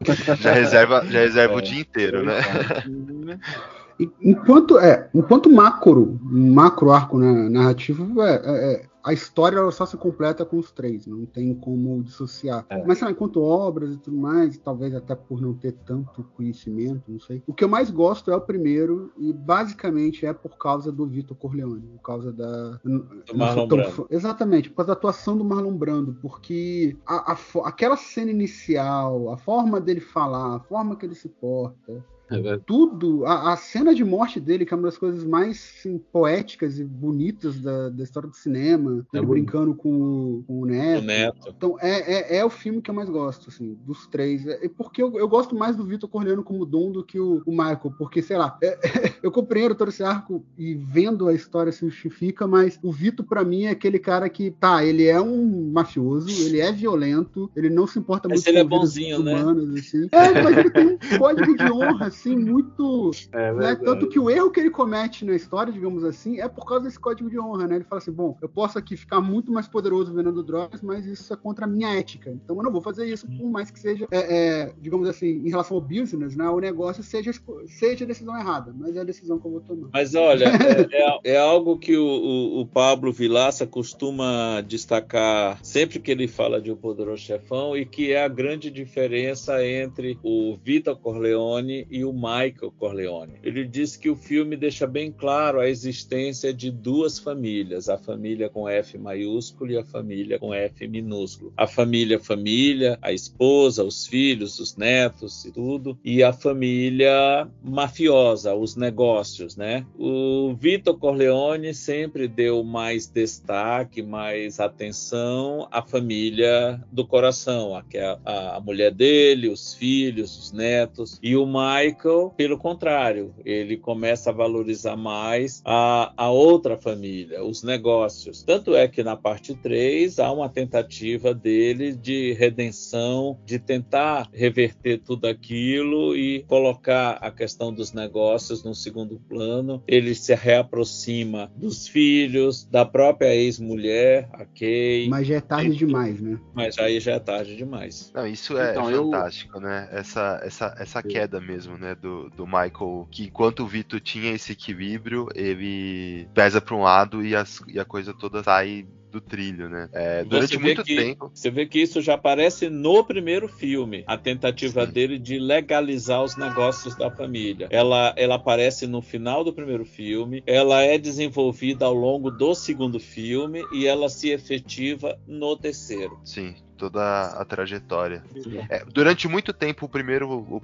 já 0.40 0.54
reserva, 0.54 1.06
já 1.06 1.20
reserva 1.20 1.54
é. 1.54 1.58
o 1.58 1.62
dia 1.62 1.82
inteiro, 1.82 2.24
né? 2.24 2.36
Enquanto, 4.22 4.80
é, 4.80 5.10
enquanto 5.14 5.50
macro, 5.50 6.20
macro 6.22 6.92
arco 6.92 7.18
né, 7.18 7.50
narrativo, 7.50 8.22
é, 8.22 8.42
é, 8.44 8.86
a 9.04 9.12
história 9.12 9.58
ela 9.58 9.72
só 9.72 9.86
se 9.86 9.98
completa 9.98 10.46
com 10.46 10.58
os 10.58 10.72
três, 10.72 11.06
não 11.06 11.26
tem 11.26 11.54
como 11.54 12.02
dissociar. 12.02 12.66
É. 12.70 12.84
Mas, 12.86 13.00
sei 13.00 13.06
lá, 13.06 13.12
enquanto 13.12 13.42
obras 13.42 13.94
e 13.94 13.98
tudo 13.98 14.16
mais, 14.16 14.58
talvez 14.58 14.96
até 14.96 15.14
por 15.14 15.42
não 15.42 15.54
ter 15.54 15.74
tanto 15.74 16.24
conhecimento, 16.36 17.04
não 17.12 17.20
sei. 17.20 17.44
O 17.46 17.54
que 17.54 17.66
eu 17.66 17.70
mais 17.70 17.92
gosto 17.92 18.32
é 18.32 18.36
o 18.36 18.40
primeiro, 18.40 19.12
e 19.18 19.34
basicamente 19.34 20.26
é 20.26 20.32
por 20.32 20.58
causa 20.58 20.90
do 20.90 21.06
Vitor 21.06 21.36
Corleone, 21.36 21.82
por 21.82 22.02
causa 22.02 22.32
da. 22.32 22.80
Do 22.84 23.06
Marlon 23.36 23.68
Brando. 23.68 24.08
Exatamente, 24.10 24.70
por 24.70 24.78
causa 24.78 24.88
da 24.88 24.94
atuação 24.94 25.38
do 25.38 25.44
Marlon 25.44 25.76
Brando, 25.76 26.18
porque 26.22 26.96
a, 27.06 27.34
a, 27.34 27.38
aquela 27.66 27.98
cena 27.98 28.32
inicial, 28.32 29.32
a 29.32 29.38
forma 29.38 29.82
dele 29.82 30.00
falar, 30.00 30.56
a 30.56 30.60
forma 30.62 30.96
que 30.96 31.06
ele 31.06 31.16
se 31.16 31.28
porta, 31.28 32.04
É 32.32 32.58
tudo, 32.66 33.26
a, 33.26 33.54
a, 33.54 33.58
cena 33.58 33.94
de 33.94 34.04
morte 34.04 34.40
dele, 34.40 34.66
que 34.66 34.74
é 34.74 34.78
uma 34.78 34.84
das 34.88 34.98
coisas 34.98 35.24
mais 35.24 35.74
assim, 35.78 35.98
poéticas 36.12 36.80
e 36.80 36.84
bonitas 36.84 37.60
da, 37.60 37.90
da 37.90 38.04
história 38.04 38.30
do 38.30 38.36
cinema, 38.36 39.06
É 39.14 39.18
ele 39.18 39.28
brincando 39.28 39.76
com, 39.76 39.90
o- 39.92 40.44
com 40.48 40.62
o 40.62 40.66
Neto. 40.66 41.04
O 41.04 41.06
Neto. 41.06 41.54
Então, 41.56 41.78
é, 41.82 42.36
é, 42.36 42.38
é 42.38 42.46
o 42.46 42.50
filme 42.50 42.82
que 42.82 42.90
eu 42.90 42.96
mais 42.96 43.10
gosto, 43.10 43.50
assim, 43.50 43.78
dos 43.86 44.08
três. 44.08 44.46
É 44.48 44.68
porque 44.70 45.02
eu, 45.02 45.18
eu 45.18 45.28
gosto 45.28 45.56
mais 45.56 45.76
do 45.76 45.84
Vitor 45.86 46.10
Corleone 46.10 46.44
como 46.44 46.66
Dom 46.66 46.92
do 46.92 47.04
que 47.04 47.20
o, 47.20 47.42
o 47.46 47.52
Michael, 47.52 47.94
porque, 47.98 48.22
sei 48.22 48.38
lá, 48.38 48.58
é- 48.64 48.80
eu 49.22 49.32
compreendo 49.32 49.76
todo 49.76 49.90
esse 49.90 50.04
arco 50.04 50.44
e 50.58 50.74
vendo 50.76 51.28
a 51.28 51.34
história 51.34 51.72
se 51.72 51.86
justifica, 51.88 52.48
mas 52.48 52.80
o 52.82 52.92
Vitor, 52.92 53.26
pra 53.26 53.44
mim, 53.44 53.64
é 53.64 53.70
aquele 53.72 54.00
cara 54.00 54.30
que, 54.30 54.50
tá, 54.52 54.84
ele 54.84 55.06
é 55.06 55.20
um 55.22 55.72
mafioso, 55.72 56.30
ele 56.46 56.60
é 56.60 56.72
violento, 56.72 57.52
ele 57.56 57.70
não 57.70 57.86
se 57.86 58.00
importa 58.00 58.28
muito 58.30 58.48
ele 58.48 58.60
é 58.60 58.64
vidas 58.64 58.80
bonzinho, 58.80 59.20
né? 59.22 59.34
humanas, 59.42 59.70
assim. 59.76 60.08
É, 60.14 60.42
mas 60.42 60.58
ele 60.58 60.70
tem 60.70 60.86
um 60.88 60.98
código 61.18 61.56
de 61.58 61.70
honra, 61.72 62.08
assim, 62.08 62.23
muito. 62.30 63.12
É 63.32 63.54
né? 63.54 63.76
Tanto 63.76 64.08
que 64.08 64.20
o 64.20 64.30
erro 64.30 64.52
que 64.52 64.60
ele 64.60 64.70
comete 64.70 65.26
na 65.26 65.36
história, 65.36 65.72
digamos 65.72 66.04
assim, 66.04 66.40
é 66.40 66.48
por 66.48 66.66
causa 66.66 66.86
desse 66.86 67.00
código 67.00 67.30
de 67.30 67.40
honra, 67.40 67.68
né? 67.68 67.76
Ele 67.76 67.84
fala 67.84 68.02
assim: 68.02 68.12
bom, 68.12 68.38
eu 68.42 68.50
posso 68.50 68.78
aqui 68.78 68.96
ficar 68.98 69.22
muito 69.22 69.52
mais 69.52 69.68
poderoso 69.68 70.14
vendendo 70.14 70.44
drogas, 70.44 70.82
mas 70.82 71.06
isso 71.06 71.34
é 71.34 71.38
contra 71.38 71.66
a 71.66 71.68
minha 71.68 71.90
ética. 71.98 72.30
Então 72.32 72.56
eu 72.58 72.64
não 72.64 72.72
vou 72.72 72.82
fazer 72.82 73.06
isso, 73.06 73.28
por 73.28 73.50
mais 73.50 73.70
que 73.72 73.80
seja, 73.80 74.08
é, 74.12 74.20
é, 74.64 74.74
digamos 74.80 75.08
assim, 75.08 75.28
em 75.28 75.50
relação 75.50 75.78
ao 75.78 75.82
business, 75.82 76.36
né? 76.36 76.50
O 76.50 76.60
negócio 76.60 77.04
seja, 77.04 77.32
seja 77.68 78.04
a 78.06 78.08
decisão 78.08 78.38
errada, 78.38 78.74
mas 78.78 78.96
é 78.96 79.02
a 79.02 79.04
decisão 79.04 79.40
que 79.40 79.46
eu 79.48 79.52
vou 79.52 79.62
tomar. 79.62 79.90
Mas 79.94 80.16
olha, 80.16 80.46
é, 80.92 80.98
é- 81.32 81.34
é 81.36 81.38
algo 81.38 81.78
que 81.78 81.96
o, 81.98 82.04
o- 82.06 82.62
o 82.62 82.66
Pablo 82.66 83.12
Vilaça 83.12 83.66
costuma 83.68 84.62
destacar 84.62 85.60
sempre 85.64 86.00
que 86.00 86.12
ele 86.12 86.28
fala 86.28 86.62
de 86.62 86.72
O 86.72 86.76
Poderoso 86.78 87.22
Chefão 87.22 87.76
e 87.78 87.86
que 87.86 88.12
é 88.12 88.24
a 88.24 88.28
grande 88.28 88.70
diferença 88.72 89.66
entre 89.66 90.18
o 90.24 90.58
Vitor 90.64 90.98
Corleone 90.98 91.88
e 91.90 92.03
o 92.04 92.14
Michael 92.14 92.74
Corleone. 92.78 93.34
Ele 93.44 93.66
diz 93.66 93.96
que 93.96 94.10
o 94.10 94.16
filme 94.16 94.56
deixa 94.56 94.88
bem 94.88 95.12
claro 95.12 95.60
a 95.60 95.70
existência 95.70 96.54
de 96.54 96.72
duas 96.72 97.20
famílias, 97.20 97.90
a 97.90 97.98
família 97.98 98.50
com 98.50 98.68
F 98.68 98.98
maiúsculo 98.98 99.72
e 99.72 99.78
a 99.78 99.84
família 99.84 100.40
com 100.40 100.54
F 100.54 100.88
minúsculo. 100.88 101.54
A 101.58 101.68
família 101.68 102.20
família, 102.20 102.98
a 103.02 103.12
esposa, 103.12 103.84
os 103.84 104.08
filhos, 104.08 104.60
os 104.60 104.76
netos 104.76 105.46
e 105.46 105.52
tudo, 105.52 105.98
e 106.04 106.24
a 106.24 106.34
família 106.34 107.48
mafiosa, 107.64 108.54
os 108.56 108.76
negócios, 108.76 109.56
né? 109.56 109.86
O 109.98 110.54
Vitor 110.54 110.98
Corleone 110.98 111.74
sempre 111.74 112.28
deu 112.28 112.64
mais 112.64 113.08
destaque, 113.08 114.02
mais 114.02 114.60
atenção 114.60 115.68
à 115.72 115.82
família 115.82 116.82
do 116.92 117.06
coração, 117.06 117.76
a, 117.76 117.84
é 117.94 118.18
a, 118.26 118.58
a 118.58 118.60
mulher 118.60 118.92
dele, 118.92 119.50
os 119.50 119.74
filhos, 119.74 120.38
os 120.38 120.52
netos. 120.52 121.20
E 121.22 121.36
o 121.36 121.46
Michael, 121.46 121.93
pelo 122.38 122.58
contrário, 122.58 123.34
ele 123.46 123.78
começa 123.78 124.30
a 124.30 124.34
valorizar 124.34 124.96
mais 124.96 125.62
a, 125.66 126.14
a 126.18 126.30
outra 126.30 126.78
família, 126.78 127.44
os 127.44 127.64
negócios. 127.64 128.44
Tanto 128.44 128.76
é 128.76 128.88
que 128.88 129.04
na 129.04 129.16
parte 129.16 129.54
3 129.56 130.20
há 130.20 130.32
uma 130.32 130.50
tentativa 130.50 131.34
dele 131.34 131.94
de 131.94 132.34
redenção, 132.34 133.40
de 133.46 133.60
tentar 133.60 134.30
reverter 134.34 135.00
tudo 135.00 135.28
aquilo 135.28 136.16
e 136.16 136.44
colocar 136.44 137.14
a 137.22 137.32
questão 137.32 137.74
dos 137.74 137.94
negócios 137.94 138.64
no 138.64 138.74
segundo 138.74 139.20
plano. 139.30 139.84
Ele 139.88 140.14
se 140.16 140.34
reaproxima 140.34 141.52
dos 141.56 141.88
filhos, 141.88 142.66
da 142.66 142.86
própria 142.86 143.34
ex-mulher, 143.36 144.30
a 144.34 144.46
Kay. 144.46 145.08
Mas 145.10 145.28
já 145.28 145.36
é 145.36 145.42
tarde 145.42 145.76
demais, 145.76 146.22
né? 146.22 146.40
Mas 146.54 146.78
aí 146.78 147.00
já 147.00 147.14
é 147.14 147.20
tarde 147.20 147.56
demais. 147.56 148.12
Não, 148.14 148.26
isso 148.28 148.58
é 148.58 148.72
Então, 148.72 148.90
eu- 148.90 149.06
fantástico, 149.12 149.60
né? 149.60 149.88
Essa, 149.92 150.40
essa, 150.44 150.76
essa 150.78 151.04
queda 151.04 151.40
mesmo, 151.40 151.78
né? 151.78 151.83
Do, 151.96 152.30
do 152.30 152.46
Michael, 152.46 153.08
que 153.12 153.24
enquanto 153.26 153.62
o 153.64 153.68
Vitor 153.68 154.00
tinha 154.00 154.32
esse 154.32 154.52
equilíbrio, 154.54 155.28
ele 155.36 156.28
pesa 156.34 156.62
para 156.62 156.76
um 156.76 156.82
lado 156.82 157.26
e, 157.26 157.36
as- 157.36 157.62
e 157.68 157.80
a 157.80 157.86
coisa 157.86 158.14
toda 158.14 158.42
sai 158.44 158.86
do 159.12 159.22
trilho, 159.22 159.70
né? 159.70 159.88
É, 159.94 160.24
durante 160.24 160.58
muito 160.58 160.84
que- 160.84 160.96
tempo. 160.96 161.30
Você 161.32 161.52
vê 161.52 161.68
que 161.68 161.80
isso 161.80 162.02
já 162.02 162.16
aparece 162.16 162.68
no 162.68 163.04
primeiro 163.04 163.48
filme, 163.48 164.04
a 164.08 164.18
tentativa 164.18 164.88
dele 164.88 165.20
de 165.20 165.38
legalizar 165.38 166.24
os 166.24 166.36
negócios 166.36 166.96
da 166.96 167.12
família. 167.12 167.68
Ela, 167.70 168.12
ela 168.18 168.36
aparece 168.36 168.88
no 168.88 169.04
final 169.04 169.44
do 169.44 169.54
primeiro 169.54 169.86
filme, 169.86 170.42
ela 170.48 170.82
é 170.82 170.98
desenvolvida 170.98 171.86
ao 171.86 171.94
longo 171.94 172.32
do 172.32 172.56
segundo 172.56 173.00
filme 173.00 173.64
e 173.72 173.86
ela 173.86 174.10
se 174.10 174.32
efetiva 174.32 175.16
no 175.28 175.56
terceiro. 175.58 176.18
Sim, 176.26 176.56
toda 176.84 177.28
a 177.28 177.46
trajetória. 177.46 178.26
É, 178.70 178.84
durante 178.86 179.28
muito 179.28 179.54
tempo, 179.54 179.86
o 179.86 179.90
primeiro, 179.90 180.28
o, 180.30 180.58
o- 180.58 180.62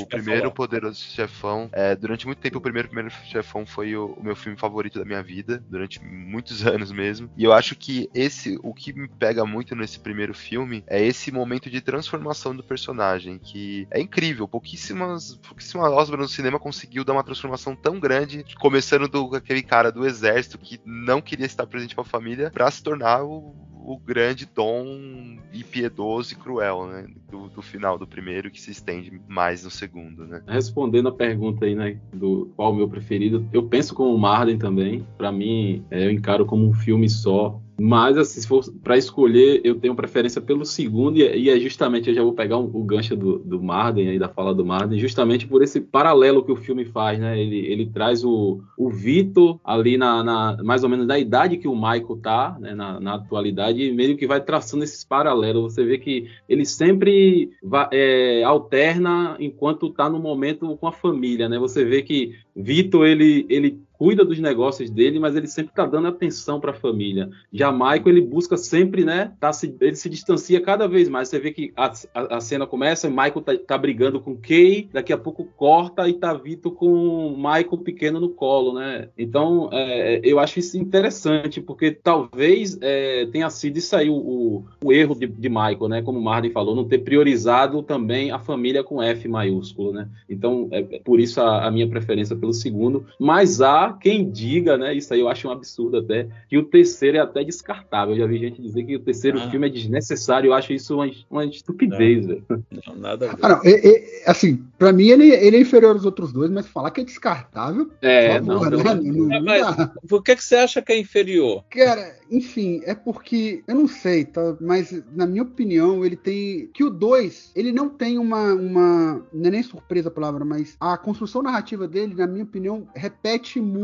O 0.00 0.06
quer 0.06 0.06
primeiro. 0.06 0.50
Poderoso 0.50 0.98
Chefão, 1.00 1.68
é, 1.72 1.94
durante 1.96 2.26
muito 2.26 2.38
tempo, 2.40 2.58
o 2.58 2.60
primeiro 2.60 2.88
Primeiro 2.88 3.10
Chefão 3.24 3.66
foi 3.66 3.94
o, 3.96 4.12
o 4.14 4.22
meu 4.22 4.34
filme 4.36 4.56
favorito 4.58 4.98
da 4.98 5.04
minha 5.04 5.22
vida, 5.22 5.62
durante 5.68 6.02
muitos 6.02 6.64
anos 6.66 6.90
mesmo. 6.92 7.30
E 7.36 7.44
eu 7.44 7.52
acho 7.52 7.74
que 7.76 8.08
esse, 8.14 8.56
o 8.62 8.72
que 8.72 8.92
me 8.92 9.08
pega 9.18 9.44
muito 9.44 9.74
nesse 9.74 9.98
primeiro 10.00 10.32
filme 10.34 10.82
é 10.86 11.02
esse 11.04 11.30
momento 11.30 11.70
de 11.70 11.80
transformação 11.80 12.54
do 12.56 12.62
personagem, 12.64 13.38
que 13.38 13.86
é 13.90 14.00
incrível. 14.00 14.48
Pouquíssimas, 14.48 15.36
pouquíssimas 15.46 15.90
obras 15.92 16.20
no 16.20 16.28
cinema 16.28 16.58
conseguiu 16.58 17.04
dar 17.04 17.12
uma 17.12 17.24
transformação 17.24 17.76
tão 17.76 17.98
grande, 18.00 18.44
começando 18.58 19.08
do 19.08 19.34
aquele 19.34 19.62
cara 19.62 19.90
do 19.92 20.06
exército 20.06 20.58
que 20.58 20.80
não 20.84 21.20
queria 21.20 21.46
estar 21.46 21.66
presente 21.66 21.94
com 21.94 22.00
a 22.00 22.04
família, 22.04 22.50
pra 22.50 22.70
se 22.70 22.82
tornar 22.82 23.22
o 23.24 23.54
o 23.92 23.98
grande 23.98 24.46
dom 24.46 25.38
e 25.52 25.64
piedoso 25.64 26.34
e 26.34 26.36
cruel, 26.36 26.86
né? 26.86 27.06
Do, 27.30 27.48
do 27.48 27.62
final 27.62 27.98
do 27.98 28.06
primeiro 28.06 28.50
que 28.50 28.60
se 28.60 28.70
estende 28.70 29.20
mais 29.26 29.64
no 29.64 29.70
segundo, 29.70 30.26
né? 30.26 30.42
Respondendo 30.46 31.08
a 31.08 31.12
pergunta 31.12 31.64
aí, 31.64 31.74
né, 31.74 31.98
do 32.12 32.52
qual 32.54 32.72
o 32.72 32.76
meu 32.76 32.88
preferido, 32.88 33.48
eu 33.52 33.62
penso 33.62 33.94
como 33.94 34.14
o 34.14 34.18
Marden 34.18 34.58
também. 34.58 35.06
Pra 35.16 35.32
mim, 35.32 35.84
é, 35.90 36.04
eu 36.04 36.10
encaro 36.10 36.44
como 36.44 36.66
um 36.66 36.74
filme 36.74 37.08
só. 37.08 37.60
Mas, 37.80 38.16
assim, 38.16 38.40
se 38.40 38.48
for 38.48 38.60
pra 38.82 38.96
escolher, 38.98 39.60
eu 39.62 39.78
tenho 39.78 39.94
preferência 39.94 40.40
pelo 40.40 40.64
segundo, 40.64 41.16
e, 41.16 41.44
e 41.44 41.48
é 41.48 41.60
justamente, 41.60 42.08
eu 42.08 42.14
já 42.14 42.22
vou 42.24 42.32
pegar 42.32 42.58
um- 42.58 42.64
o 42.74 42.82
gancho 42.82 43.14
do, 43.14 43.38
do 43.38 43.62
Marden, 43.62 44.08
aí 44.08 44.18
da 44.18 44.28
fala 44.28 44.52
do 44.52 44.66
Marden, 44.66 44.98
justamente 44.98 45.46
por 45.46 45.62
esse 45.62 45.80
paralelo 45.80 46.44
que 46.44 46.50
o 46.50 46.56
filme 46.56 46.84
faz, 46.84 47.20
né? 47.20 47.40
Ele, 47.40 47.56
ele 47.56 47.86
traz 47.86 48.24
o, 48.24 48.60
o 48.76 48.90
Vitor 48.90 49.60
ali 49.64 49.96
na, 49.96 50.24
na- 50.24 50.56
mais 50.64 50.82
ou 50.82 50.90
menos 50.90 51.06
da 51.06 51.16
idade 51.20 51.56
que 51.56 51.68
o 51.68 51.74
Michael 51.76 52.18
tá, 52.20 52.56
né, 52.58 52.74
na, 52.74 52.98
na 52.98 53.14
atualidade, 53.14 53.80
e 53.80 53.92
meio 53.92 54.16
que 54.16 54.26
vai 54.26 54.40
traçando 54.40 54.82
esses 54.82 55.04
paralelos. 55.04 55.72
Você 55.74 55.84
vê 55.84 55.98
que 55.98 56.28
ele 56.48 56.64
sempre 56.64 57.50
va- 57.62 57.88
é, 57.92 58.42
alterna 58.42 59.36
enquanto 59.38 59.90
tá 59.90 60.08
no 60.10 60.18
momento 60.18 60.76
com 60.78 60.86
a 60.88 60.92
família, 60.92 61.48
né? 61.48 61.58
Você 61.60 61.84
vê 61.84 62.02
que 62.02 62.34
Vitor, 62.56 63.06
ele, 63.06 63.46
ele 63.48 63.80
cuida 63.98 64.24
dos 64.24 64.38
negócios 64.38 64.88
dele, 64.90 65.18
mas 65.18 65.34
ele 65.34 65.46
sempre 65.48 65.74
tá 65.74 65.84
dando 65.84 66.08
atenção 66.08 66.60
para 66.60 66.70
a 66.70 66.74
família. 66.74 67.28
Já 67.52 67.72
Michael, 67.72 68.08
ele 68.08 68.20
busca 68.20 68.56
sempre, 68.56 69.04
né? 69.04 69.32
Tá 69.40 69.52
se, 69.52 69.74
ele 69.80 69.96
se 69.96 70.08
distancia 70.08 70.60
cada 70.60 70.86
vez 70.86 71.08
mais. 71.08 71.28
Você 71.28 71.38
vê 71.38 71.50
que 71.52 71.72
a, 71.76 71.92
a- 72.14 72.36
a 72.36 72.40
cena 72.40 72.66
começa, 72.66 73.06
e 73.08 73.10
Michael 73.10 73.40
tá, 73.42 73.52
tá 73.56 73.76
brigando 73.78 74.20
com 74.20 74.36
Kay, 74.36 74.88
daqui 74.92 75.12
a 75.12 75.18
pouco 75.18 75.44
corta 75.56 76.08
e 76.08 76.12
tá 76.14 76.32
Vitor 76.32 76.72
com 76.72 77.34
Michael 77.36 77.78
pequeno 77.78 78.20
no 78.20 78.28
colo, 78.28 78.72
né? 78.78 79.08
Então, 79.18 79.68
é, 79.72 80.20
eu 80.22 80.38
acho 80.38 80.58
isso 80.58 80.78
interessante, 80.78 81.60
porque 81.60 81.90
talvez 81.90 82.78
é, 82.80 83.26
tenha 83.26 83.50
sido 83.50 83.76
isso 83.78 83.94
aí 83.96 84.08
o, 84.08 84.14
o- 84.16 84.64
o 84.84 84.92
erro 84.92 85.14
de, 85.14 85.26
de 85.26 85.48
Michael, 85.48 85.88
né? 85.88 86.02
Como 86.02 86.18
o 86.20 86.50
falou, 86.52 86.74
não 86.74 86.84
ter 86.84 86.98
priorizado 86.98 87.82
também 87.82 88.30
a 88.30 88.38
família 88.38 88.84
com 88.84 89.02
F 89.02 89.26
maiúsculo, 89.28 89.92
né? 89.92 90.08
Então, 90.28 90.68
é 90.70 90.78
é 90.78 91.00
por 91.00 91.18
isso 91.18 91.40
a, 91.40 91.66
a 91.66 91.70
minha 91.70 91.88
preferência 91.88 92.36
pelo 92.36 92.52
segundo. 92.52 93.04
Mas 93.18 93.60
há 93.60 93.87
quem 93.94 94.30
diga, 94.30 94.76
né? 94.76 94.94
Isso 94.94 95.12
aí 95.14 95.20
eu 95.20 95.28
acho 95.28 95.48
um 95.48 95.50
absurdo 95.50 95.98
até, 95.98 96.28
que 96.48 96.58
o 96.58 96.64
terceiro 96.64 97.16
é 97.16 97.20
até 97.20 97.42
descartável. 97.44 98.14
Eu 98.14 98.20
já 98.20 98.26
vi 98.26 98.38
gente 98.38 98.60
dizer 98.60 98.84
que 98.84 98.96
o 98.96 99.00
terceiro 99.00 99.38
Ah. 99.38 99.50
filme 99.50 99.66
é 99.66 99.70
desnecessário. 99.70 100.48
Eu 100.48 100.54
acho 100.54 100.72
isso 100.72 100.94
uma, 100.94 101.10
uma 101.30 101.44
estupidez, 101.44 102.26
velho. 102.26 102.44
Não, 102.86 102.94
nada 102.96 103.26
a 103.30 103.34
ver. 103.34 103.38
Ah, 103.42 103.48
não, 103.50 103.64
e- 103.64 103.68
e- 103.86 104.22
assim, 104.26 104.64
pra 104.78 104.92
mim 104.92 105.08
ele, 105.08 105.30
ele 105.30 105.56
é 105.56 105.60
inferior 105.60 105.94
aos 105.94 106.04
outros 106.04 106.32
dois, 106.32 106.50
mas 106.50 106.66
falar 106.66 106.90
que 106.90 107.00
é 107.00 107.04
descartável, 107.04 107.90
É, 108.02 108.40
não, 108.40 108.60
favor, 108.60 108.84
né? 108.84 108.94
Não- 108.94 109.26
não 109.28 109.42
Mas 109.42 109.76
dá. 109.76 109.92
por 110.08 110.22
que, 110.22 110.36
que 110.36 110.44
você 110.44 110.56
acha 110.56 110.82
que 110.82 110.92
é 110.92 110.98
inferior? 110.98 111.64
Cara, 111.70 112.16
enfim, 112.30 112.80
é 112.84 112.94
porque, 112.94 113.62
eu 113.66 113.74
não 113.74 113.88
sei, 113.88 114.24
tá? 114.24 114.56
Mas 114.60 115.02
na 115.14 115.26
minha 115.26 115.42
opinião, 115.42 116.04
ele 116.04 116.16
tem. 116.16 116.68
Que 116.74 116.84
o 116.84 116.90
2, 116.90 117.52
ele 117.54 117.72
não 117.72 117.88
tem 117.88 118.18
uma, 118.18 118.52
uma. 118.54 119.22
Não 119.32 119.46
é 119.46 119.50
nem 119.50 119.62
surpresa 119.62 120.08
a 120.08 120.12
palavra, 120.12 120.44
mas 120.44 120.76
a 120.80 120.96
construção 120.98 121.42
narrativa 121.42 121.86
dele, 121.88 122.14
na 122.14 122.26
minha 122.26 122.44
opinião, 122.44 122.86
repete 122.94 123.60
muito 123.60 123.77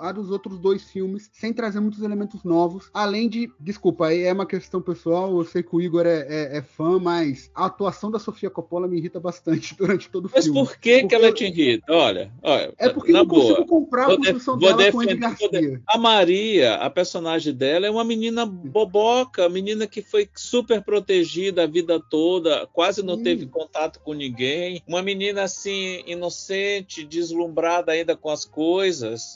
a 0.00 0.12
dos 0.12 0.30
outros 0.30 0.58
dois 0.58 0.82
filmes, 0.84 1.30
sem 1.32 1.52
trazer 1.52 1.80
muitos 1.80 2.02
elementos 2.02 2.42
novos. 2.44 2.90
Além 2.92 3.28
de. 3.28 3.50
Desculpa, 3.58 4.06
aí 4.06 4.22
é 4.22 4.32
uma 4.32 4.46
questão 4.46 4.80
pessoal, 4.80 5.36
eu 5.36 5.44
sei 5.44 5.62
que 5.62 5.74
o 5.74 5.80
Igor 5.80 6.06
é, 6.06 6.26
é- 6.28 6.58
é 6.58 6.62
fã, 6.62 6.98
mas 6.98 7.50
a 7.54 7.66
atuação 7.66 8.10
da 8.10 8.18
Sofia 8.18 8.50
Coppola 8.50 8.86
me 8.88 8.98
irrita 8.98 9.18
bastante 9.20 9.74
durante 9.76 10.08
todo 10.10 10.26
o 10.26 10.30
Mas 10.34 10.44
filme. 10.44 10.58
por 10.60 10.76
que, 10.76 10.94
que 10.96 11.00
Porque- 11.02 11.14
ela 11.14 11.32
te 11.32 11.44
irrita? 11.44 11.92
Olha, 11.92 12.32
olha 12.42 12.74
É 12.78 12.88
porque 12.88 13.12
na 13.12 13.20
eu 13.20 13.24
não 13.24 13.28
consigo 13.28 13.54
boa. 13.56 13.66
comprar 13.66 14.04
a 14.04 14.06
Vou 14.08 14.16
de- 14.20 14.26
construção 14.26 14.58
vou 14.58 14.76
dela 14.76 14.92
com 14.92 15.00
Andy 15.00 15.14
defender- 15.14 15.36
vou 15.38 15.48
de- 15.50 15.60
Garcia. 15.60 15.82
A 15.86 15.98
Maria, 15.98 16.74
a 16.76 16.90
personagem 16.90 17.54
dela, 17.54 17.86
é 17.86 17.90
uma 17.90 18.04
menina 18.04 18.44
boboca, 18.46 19.48
menina 19.48 19.86
que 19.86 20.02
foi 20.02 20.28
super 20.34 20.82
protegida 20.82 21.62
a 21.64 21.66
vida 21.66 22.00
toda, 22.00 22.66
quase 22.72 23.02
não 23.02 23.16
Sim. 23.16 23.22
teve 23.24 23.46
contato 23.46 24.00
com 24.00 24.12
ninguém, 24.12 24.82
uma 24.86 25.02
menina 25.02 25.42
assim 25.42 26.02
inocente, 26.06 27.04
deslumbrada 27.04 27.92
ainda 27.92 28.16
com 28.16 28.30
as 28.30 28.44
coisas. 28.44 29.31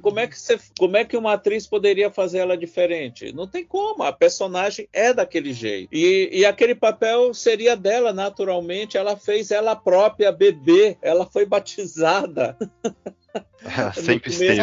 Como 0.00 0.20
é 0.20 0.26
que 0.26 0.38
você, 0.38 0.58
como 0.78 0.96
é 0.96 1.04
que 1.04 1.16
uma 1.16 1.32
atriz 1.32 1.66
poderia 1.66 2.10
fazer 2.10 2.38
ela 2.38 2.56
diferente? 2.56 3.32
Não 3.32 3.46
tem 3.46 3.64
como. 3.64 4.02
A 4.02 4.12
personagem 4.12 4.88
é 4.92 5.12
daquele 5.12 5.52
jeito 5.52 5.88
e, 5.92 6.30
e 6.32 6.46
aquele 6.46 6.74
papel 6.74 7.34
seria 7.34 7.76
dela 7.76 8.12
naturalmente. 8.12 8.96
Ela 8.96 9.16
fez 9.16 9.50
ela 9.50 9.74
própria 9.74 10.30
bebê. 10.30 10.96
Ela 11.02 11.26
foi 11.26 11.44
batizada. 11.46 12.56
Ela 13.64 13.92
No 13.96 14.02
sempre 14.02 14.30
esteve. 14.30 14.60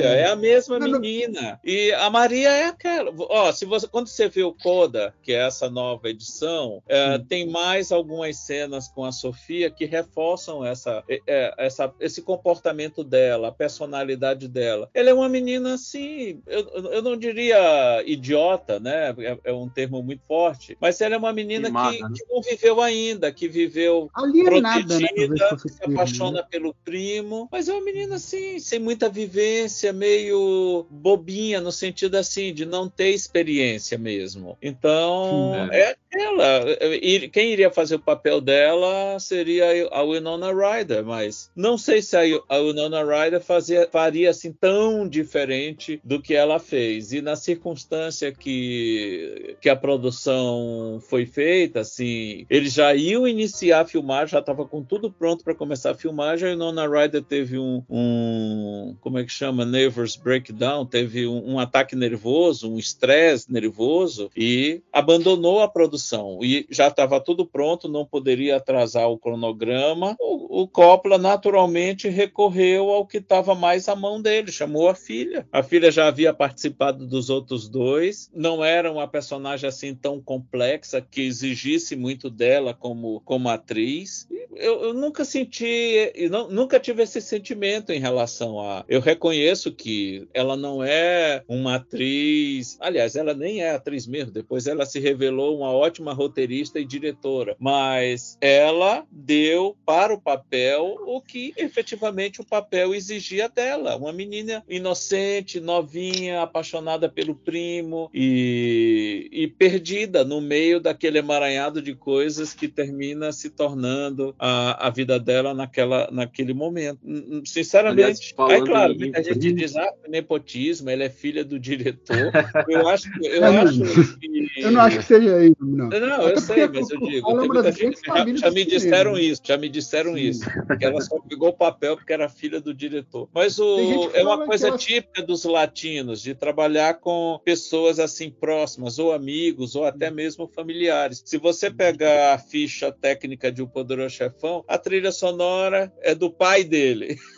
É 0.00 0.26
a 0.26 0.36
mesma 0.36 0.78
menina. 0.78 1.60
E 1.64 1.92
a 1.92 2.10
Maria 2.10 2.50
é 2.50 2.66
aquela. 2.66 3.12
Ó, 3.16 3.52
se 3.52 3.64
você, 3.64 3.86
quando 3.88 4.08
você 4.08 4.28
vê 4.28 4.42
o 4.42 4.52
Coda, 4.52 5.14
que 5.22 5.32
é 5.32 5.46
essa 5.46 5.70
nova 5.70 6.08
edição, 6.08 6.82
é, 6.86 7.18
tem 7.18 7.48
mais 7.48 7.90
algumas 7.90 8.36
cenas 8.36 8.88
com 8.88 9.04
a 9.04 9.12
Sofia 9.12 9.70
que 9.70 9.84
reforçam 9.84 10.64
essa, 10.64 11.02
é, 11.08 11.20
é, 11.26 11.54
essa, 11.58 11.92
esse 12.00 12.22
comportamento 12.22 13.02
dela, 13.02 13.48
a 13.48 13.52
personalidade 13.52 14.48
dela. 14.48 14.90
Ela 14.92 15.10
é 15.10 15.14
uma 15.14 15.28
menina 15.28 15.74
assim, 15.74 16.40
eu, 16.46 16.66
eu 16.92 17.02
não 17.02 17.16
diria 17.16 18.02
idiota, 18.04 18.78
né? 18.78 19.14
É, 19.18 19.38
é 19.44 19.52
um 19.52 19.68
termo 19.68 20.02
muito 20.02 20.22
forte, 20.26 20.76
mas 20.80 21.00
ela 21.00 21.14
é 21.14 21.18
uma 21.18 21.32
menina 21.32 21.68
que, 21.68 22.02
né? 22.02 22.10
que 22.14 22.24
não 22.32 22.42
viveu 22.42 22.80
ainda, 22.80 23.32
que 23.32 23.48
viveu 23.48 24.10
Alienada, 24.14 24.98
né? 24.98 25.08
talvez 25.08 25.28
protegida, 25.38 25.54
o 25.54 25.68
se 25.68 25.84
apaixona 25.84 26.40
né? 26.40 26.46
pelo 26.50 26.74
primo, 26.84 27.48
mas 27.50 27.68
é 27.68 27.77
uma 27.78 27.84
menina 27.84 28.16
assim, 28.16 28.58
sem 28.58 28.78
muita 28.78 29.08
vivência, 29.08 29.92
meio 29.92 30.86
bobinha, 30.90 31.60
no 31.60 31.72
sentido 31.72 32.16
assim, 32.16 32.52
de 32.52 32.66
não 32.66 32.88
ter 32.88 33.10
experiência 33.10 33.96
mesmo. 33.96 34.58
Então, 34.60 35.52
Sim, 35.54 35.74
é 35.74 35.96
aquela. 36.10 36.44
ela. 36.44 37.28
Quem 37.32 37.52
iria 37.52 37.70
fazer 37.70 37.96
o 37.96 38.00
papel 38.00 38.40
dela 38.40 39.18
seria 39.18 39.88
a 39.90 40.02
Winona 40.02 40.52
Ryder, 40.52 41.04
mas 41.04 41.50
não 41.54 41.78
sei 41.78 42.02
se 42.02 42.16
a 42.16 42.58
Winona 42.58 43.02
Ryder 43.04 43.40
fazia, 43.40 43.88
faria 43.90 44.30
assim 44.30 44.52
tão 44.52 45.08
diferente 45.08 46.00
do 46.04 46.20
que 46.20 46.34
ela 46.34 46.58
fez. 46.58 47.12
E 47.12 47.20
na 47.20 47.36
circunstância 47.36 48.32
que, 48.32 49.56
que 49.60 49.68
a 49.68 49.76
produção 49.76 51.00
foi 51.08 51.26
feita, 51.26 51.80
assim, 51.80 52.46
eles 52.50 52.72
já 52.72 52.94
iam 52.94 53.26
iniciar 53.26 53.80
a 53.80 53.86
filmar, 53.86 54.26
já 54.26 54.40
estava 54.40 54.66
com 54.66 54.82
tudo 54.82 55.10
pronto 55.10 55.44
para 55.44 55.54
começar 55.54 55.92
a 55.92 55.94
filmagem. 55.94 56.48
A 56.48 56.52
Winona 56.52 56.88
Ryder 56.88 57.22
teve 57.22 57.58
um, 57.58 57.67
um 57.88 58.96
como 59.00 59.18
é 59.18 59.24
que 59.24 59.32
chama, 59.32 59.64
nervous 59.64 60.16
breakdown, 60.16 60.84
teve 60.86 61.26
um, 61.26 61.54
um 61.54 61.58
ataque 61.58 61.94
nervoso, 61.94 62.70
um 62.70 62.78
estresse 62.78 63.52
nervoso 63.52 64.30
e 64.36 64.82
abandonou 64.92 65.60
a 65.60 65.68
produção. 65.68 66.38
E 66.42 66.66
já 66.70 66.88
estava 66.88 67.20
tudo 67.20 67.46
pronto, 67.46 67.88
não 67.88 68.04
poderia 68.04 68.56
atrasar 68.56 69.08
o 69.08 69.18
cronograma. 69.18 70.16
O, 70.20 70.62
o 70.62 70.68
Coppola 70.68 71.18
naturalmente 71.18 72.08
recorreu 72.08 72.90
ao 72.90 73.06
que 73.06 73.18
estava 73.18 73.54
mais 73.54 73.88
à 73.88 73.96
mão 73.96 74.20
dele, 74.20 74.50
chamou 74.52 74.88
a 74.88 74.94
filha. 74.94 75.46
A 75.52 75.62
filha 75.62 75.90
já 75.90 76.06
havia 76.08 76.32
participado 76.32 77.06
dos 77.06 77.30
outros 77.30 77.68
dois, 77.68 78.30
não 78.34 78.64
era 78.64 78.90
uma 78.90 79.08
personagem 79.08 79.68
assim 79.68 79.94
tão 79.94 80.20
complexa 80.20 81.00
que 81.00 81.22
exigisse 81.22 81.96
muito 81.96 82.30
dela 82.30 82.74
como, 82.74 83.20
como 83.24 83.48
atriz. 83.48 84.28
Eu, 84.54 84.82
eu 84.82 84.94
nunca 84.94 85.24
senti, 85.24 86.12
eu 86.14 86.30
não, 86.30 86.48
nunca 86.48 86.80
tive 86.80 87.02
esse 87.02 87.20
sentimento 87.20 87.57
em 87.92 87.98
relação 87.98 88.60
a. 88.60 88.84
Eu 88.88 89.00
reconheço 89.00 89.72
que 89.72 90.28
ela 90.32 90.56
não 90.56 90.82
é 90.82 91.42
uma 91.48 91.76
atriz, 91.76 92.76
aliás, 92.80 93.16
ela 93.16 93.34
nem 93.34 93.62
é 93.62 93.70
atriz 93.70 94.06
mesmo. 94.06 94.32
Depois 94.32 94.66
ela 94.66 94.86
se 94.86 94.98
revelou 95.00 95.56
uma 95.56 95.70
ótima 95.70 96.12
roteirista 96.12 96.78
e 96.78 96.84
diretora, 96.84 97.56
mas 97.58 98.36
ela 98.40 99.04
deu 99.10 99.76
para 99.84 100.14
o 100.14 100.20
papel 100.20 100.96
o 101.06 101.20
que 101.20 101.52
efetivamente 101.56 102.40
o 102.40 102.44
papel 102.44 102.94
exigia 102.94 103.48
dela, 103.48 103.96
uma 103.96 104.12
menina 104.12 104.62
inocente, 104.68 105.60
novinha, 105.60 106.42
apaixonada 106.42 107.08
pelo 107.08 107.34
primo 107.34 108.10
e, 108.12 109.28
e 109.32 109.48
perdida 109.48 110.24
no 110.24 110.40
meio 110.40 110.80
daquele 110.80 111.18
emaranhado 111.18 111.80
de 111.80 111.94
coisas 111.94 112.54
que 112.54 112.68
termina 112.68 113.32
se 113.32 113.50
tornando 113.50 114.34
a, 114.38 114.86
a 114.86 114.90
vida 114.90 115.18
dela 115.18 115.54
naquela, 115.54 116.08
naquele 116.10 116.54
momento. 116.54 117.00
Sinceramente, 117.48 118.34
Aliás, 118.38 118.52
é 118.52 118.66
claro, 118.66 118.92
em 118.92 118.98
muita 118.98 119.22
gente 119.22 119.52
diz 119.52 119.74
ah, 119.76 119.92
nepotismo, 120.08 120.90
ela 120.90 121.04
é 121.04 121.10
filha 121.10 121.44
do 121.44 121.58
diretor. 121.58 122.32
Eu 122.68 122.86
acho, 122.88 123.08
eu 123.22 123.44
É, 123.44 123.56
acho 123.58 123.78
não. 123.78 124.18
que 124.18 124.48
Eu 124.58 124.70
não 124.70 124.80
acho 124.82 124.98
que 124.98 125.04
seja 125.04 125.44
isso, 125.44 125.56
não. 125.60 125.88
não, 125.88 126.26
Até 126.26 126.32
eu 126.32 126.40
sei, 126.40 126.68
mas 126.68 126.90
eu 126.90 126.98
o 126.98 127.08
digo, 127.08 127.58
é 127.66 127.72
gente 127.72 128.00
já, 128.04 128.36
já 128.36 128.50
me 128.50 128.64
disseram 128.64 129.18
isso, 129.18 129.40
já 129.44 129.56
me 129.56 129.68
disseram 129.68 130.18
isso, 130.18 130.44
que 130.78 130.84
ela 130.84 131.00
só 131.00 131.18
pegou 131.20 131.48
o 131.48 131.52
papel 131.56 131.96
porque 131.96 132.12
era 132.12 132.28
filha 132.28 132.60
do 132.60 132.74
diretor. 132.74 133.28
Mas 133.32 133.58
o, 133.58 134.10
é 134.12 134.22
uma 134.22 134.44
coisa 134.44 134.68
ela- 134.68 134.78
típica 134.78 135.22
dos 135.22 135.44
latinos, 135.44 136.20
de 136.20 136.34
trabalhar 136.34 136.94
com 136.94 137.40
pessoas 137.44 137.98
assim 137.98 138.30
próximas, 138.30 138.98
ou 138.98 139.12
amigos, 139.12 139.74
ou 139.74 139.84
até 139.84 140.10
mesmo 140.10 140.46
familiares. 140.48 141.22
Se 141.24 141.38
você 141.38 141.70
pegar 141.70 142.34
a 142.34 142.38
ficha 142.38 142.92
técnica 142.92 143.50
de 143.50 143.62
O 143.62 143.68
Poderoso 143.68 144.14
Chefão, 144.14 144.64
a 144.68 144.76
trilha 144.76 145.12
sonora 145.12 145.92
é 146.02 146.14
do 146.14 146.30
pai 146.30 146.64
dele. 146.64 147.16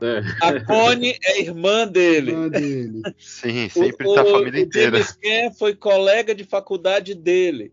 É. 0.00 0.20
A 0.42 0.64
Connie 0.64 1.16
é 1.24 1.40
irmã 1.40 1.86
dele. 1.86 2.32
Irmã 2.32 2.48
dele. 2.48 3.02
Sim, 3.18 3.68
sempre 3.68 4.14
tá 4.14 4.22
a 4.22 4.24
família 4.24 4.60
o 4.60 4.64
inteira. 4.64 4.98
James 4.98 5.12
Caan 5.12 5.50
foi 5.52 5.74
colega 5.74 6.34
de 6.34 6.44
faculdade 6.44 7.14
dele. 7.14 7.72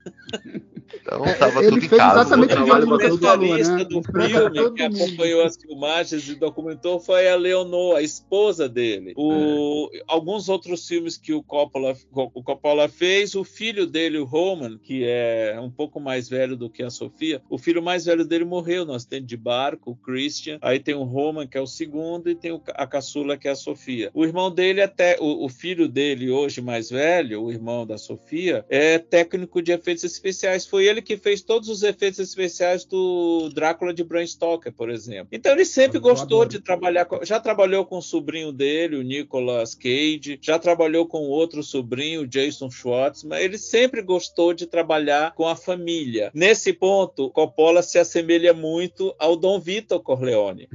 Então 1.01 1.21
tava 1.37 1.59
Ele 1.59 1.69
tudo 1.71 1.85
em 1.85 1.89
fez 1.89 2.01
casa. 2.01 2.21
exatamente 2.21 2.45
o 2.45 2.47
que 2.49 2.55
trabalho 2.63 2.85
o 2.85 2.89
Jonathan 2.89 3.17
falou, 3.19 3.57
né? 3.57 3.83
do 3.85 4.03
filme 4.03 4.71
que 4.75 4.83
acompanhou 4.83 5.43
as 5.43 5.57
filmagens 5.57 6.29
e 6.29 6.35
documentou 6.35 6.99
foi 6.99 7.27
a 7.29 7.35
Leonor, 7.35 7.95
a 7.97 8.01
esposa 8.01 8.69
dele. 8.69 9.13
O- 9.15 9.89
Alguns 10.07 10.49
outros 10.49 10.87
filmes 10.87 11.17
que 11.17 11.33
o 11.33 11.41
Coppola, 11.43 11.95
o 12.11 12.43
Coppola 12.43 12.87
fez, 12.87 13.35
o 13.35 13.43
filho 13.43 13.85
dele, 13.87 14.17
o 14.17 14.25
Roman, 14.25 14.77
que 14.77 15.03
é 15.05 15.57
um 15.61 15.69
pouco 15.69 15.99
mais 15.99 16.29
velho 16.29 16.55
do 16.55 16.69
que 16.69 16.83
a 16.83 16.89
Sofia, 16.89 17.41
o 17.49 17.57
filho 17.57 17.81
mais 17.81 18.05
velho 18.05 18.25
dele 18.25 18.45
morreu 18.45 18.85
no 18.85 18.93
acidente 18.93 19.25
de 19.25 19.37
barco, 19.37 19.91
o 19.91 19.95
Christian. 19.95 20.57
Aí 20.61 20.79
tem 20.79 20.93
o 20.95 21.03
Roman, 21.03 21.47
que 21.47 21.57
é 21.57 21.61
o 21.61 21.67
segundo, 21.67 22.29
e 22.29 22.35
tem 22.35 22.59
a 22.75 22.87
caçula, 22.87 23.37
que 23.37 23.47
é 23.47 23.51
a 23.51 23.55
Sofia. 23.55 24.09
O 24.13 24.23
irmão 24.25 24.51
dele, 24.51 24.81
até 24.81 25.17
o, 25.19 25.45
o 25.45 25.49
filho 25.49 25.87
dele, 25.87 26.29
hoje 26.29 26.61
mais 26.61 26.89
velho, 26.89 27.41
o 27.43 27.51
irmão 27.51 27.85
da 27.85 27.97
Sofia, 27.97 28.65
é 28.69 28.97
técnico 28.99 29.61
de 29.61 29.71
efeitos 29.71 30.03
especiais. 30.03 30.65
Foi 30.65 30.82
ele 30.85 31.01
que 31.01 31.17
fez 31.17 31.41
todos 31.41 31.69
os 31.69 31.83
efeitos 31.83 32.19
especiais 32.19 32.85
do 32.85 33.49
Drácula 33.53 33.93
de 33.93 34.03
Bram 34.03 34.25
Stoker, 34.25 34.71
por 34.73 34.89
exemplo. 34.89 35.27
Então 35.31 35.51
ele 35.51 35.65
sempre 35.65 35.97
Eu 35.97 36.01
gostou 36.01 36.41
adoro. 36.43 36.49
de 36.49 36.59
trabalhar 36.59 37.05
com, 37.05 37.23
já 37.23 37.39
trabalhou 37.39 37.85
com 37.85 37.97
o 37.97 38.01
sobrinho 38.01 38.51
dele, 38.51 38.95
o 38.97 39.01
Nicolas 39.01 39.75
Cage, 39.75 40.39
já 40.41 40.57
trabalhou 40.59 41.05
com 41.07 41.19
outro 41.23 41.63
sobrinho, 41.63 42.21
o 42.21 42.27
Jason 42.27 42.69
Schwartzman. 42.69 43.39
Ele 43.39 43.57
sempre 43.57 44.01
gostou 44.01 44.53
de 44.53 44.65
trabalhar 44.67 45.33
com 45.33 45.47
a 45.47 45.55
família. 45.55 46.31
Nesse 46.33 46.73
ponto, 46.73 47.29
Coppola 47.31 47.81
se 47.81 47.97
assemelha 47.99 48.53
muito 48.53 49.13
ao 49.19 49.35
Dom 49.35 49.59
Vitor 49.59 49.99
Corleone. 50.01 50.67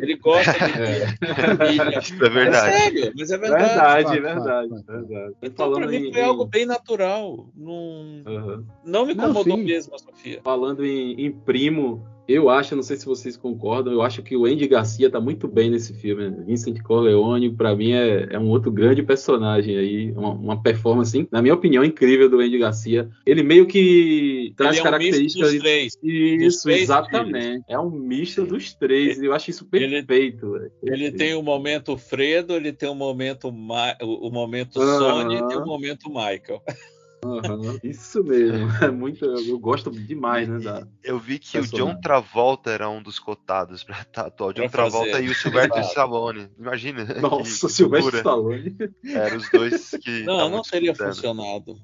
Ele 0.00 0.16
gosta 0.16 0.52
de 0.52 0.58
a 1.30 1.56
família. 1.56 1.98
Isso 1.98 2.24
é 2.24 2.28
verdade. 2.28 2.68
É 2.74 2.78
sério, 2.78 3.12
mas 3.16 3.30
é 3.30 3.38
verdade. 3.38 3.66
Verdade, 3.66 4.20
verdade, 4.20 4.84
verdade. 4.86 5.34
Então, 5.42 5.72
pra 5.72 5.86
mim, 5.86 6.12
foi 6.12 6.22
algo 6.22 6.44
bem 6.44 6.66
natural. 6.66 7.48
Não, 7.54 8.22
Aham. 8.26 8.64
não 8.84 9.06
me 9.06 9.14
Não, 9.14 9.25
incomodou 9.30 9.56
mesmo 9.56 9.94
a 9.94 9.98
Sofia. 9.98 10.40
Falando 10.42 10.84
em, 10.84 11.26
em 11.26 11.30
primo, 11.30 12.04
eu 12.28 12.48
acho, 12.50 12.74
não 12.74 12.82
sei 12.82 12.96
se 12.96 13.06
vocês 13.06 13.36
concordam, 13.36 13.92
eu 13.92 14.02
acho 14.02 14.20
que 14.22 14.36
o 14.36 14.46
Andy 14.46 14.66
Garcia 14.66 15.08
tá 15.08 15.20
muito 15.20 15.46
bem 15.46 15.70
nesse 15.70 15.94
filme. 15.94 16.28
né? 16.28 16.42
Vincent 16.44 16.82
Corleone, 16.82 17.50
pra 17.54 17.74
mim, 17.76 17.92
é, 17.92 18.26
é 18.32 18.38
um 18.38 18.48
outro 18.48 18.70
grande 18.72 19.02
personagem 19.02 19.76
aí, 19.78 20.10
uma, 20.12 20.30
uma 20.32 20.62
performance, 20.62 21.28
na 21.30 21.40
minha 21.40 21.54
opinião, 21.54 21.84
incrível 21.84 22.28
do 22.28 22.40
Andy 22.40 22.58
Garcia. 22.58 23.08
Ele 23.24 23.42
meio 23.44 23.64
que 23.66 24.52
traz 24.56 24.76
Ele 24.76 24.86
é 24.86 24.90
um 24.90 24.92
misto 24.98 25.00
características. 25.02 25.52
dos 25.52 25.60
três. 25.62 25.92
dos 25.96 26.02
Isso, 26.12 26.62
três 26.64 26.82
exatamente. 26.82 27.64
É 27.68 27.78
um 27.78 27.90
misto 27.90 28.44
dos 28.44 28.74
três. 28.74 29.22
Eu 29.22 29.32
acho 29.32 29.50
isso 29.50 29.68
Ele- 29.72 30.02
perfeito. 30.02 30.50
velho. 30.52 30.72
Ele 30.82 31.12
tem 31.12 31.34
o 31.34 31.42
momento 31.42 31.96
Fredo, 31.96 32.54
ele 32.54 32.72
tem 32.72 32.88
o 32.88 32.94
momento, 32.94 33.52
Ma- 33.52 33.96
o 34.02 34.26
o 34.28 34.32
momento. 34.32 34.80
Sony 34.80 35.36
e 35.36 35.46
tem 35.48 35.58
o 35.58 35.64
momento 35.66 36.08
Michael. 36.08 36.60
Aham, 37.24 37.78
Isso 37.82 38.22
mesmo. 38.22 38.68
É 38.82 38.90
muito, 38.90 39.24
eu 39.24 39.58
gosto 39.58 39.90
demais, 39.90 40.48
né? 40.48 40.58
Da, 40.58 40.86
Eu 41.02 41.18
vi 41.18 41.38
que 41.38 41.58
o. 41.58 41.66
John 41.66 41.98
Travolta 42.00 42.70
era 42.70 42.88
um 42.88 43.02
dos 43.02 43.18
cotados 43.18 43.82
pra 43.82 44.04
tatuar. 44.04 44.50
O 44.50 44.52
John 44.52 44.68
Travolta 44.68 45.12
fazer. 45.12 45.24
e 45.24 45.30
o 45.30 45.34
Sylvester 45.34 45.78
Exato. 45.78 45.88
Stallone. 45.88 46.48
Imagina. 46.58 47.04
Nossa, 47.20 47.68
Silvestre. 47.68 48.18
Stallone. 48.18 48.76
Eram 49.04 49.36
os 49.36 49.50
dois 49.50 49.90
que. 50.02 50.22
Não, 50.24 50.48
não 50.48 50.62
teria 50.62 50.94
funcionado. 50.94 51.76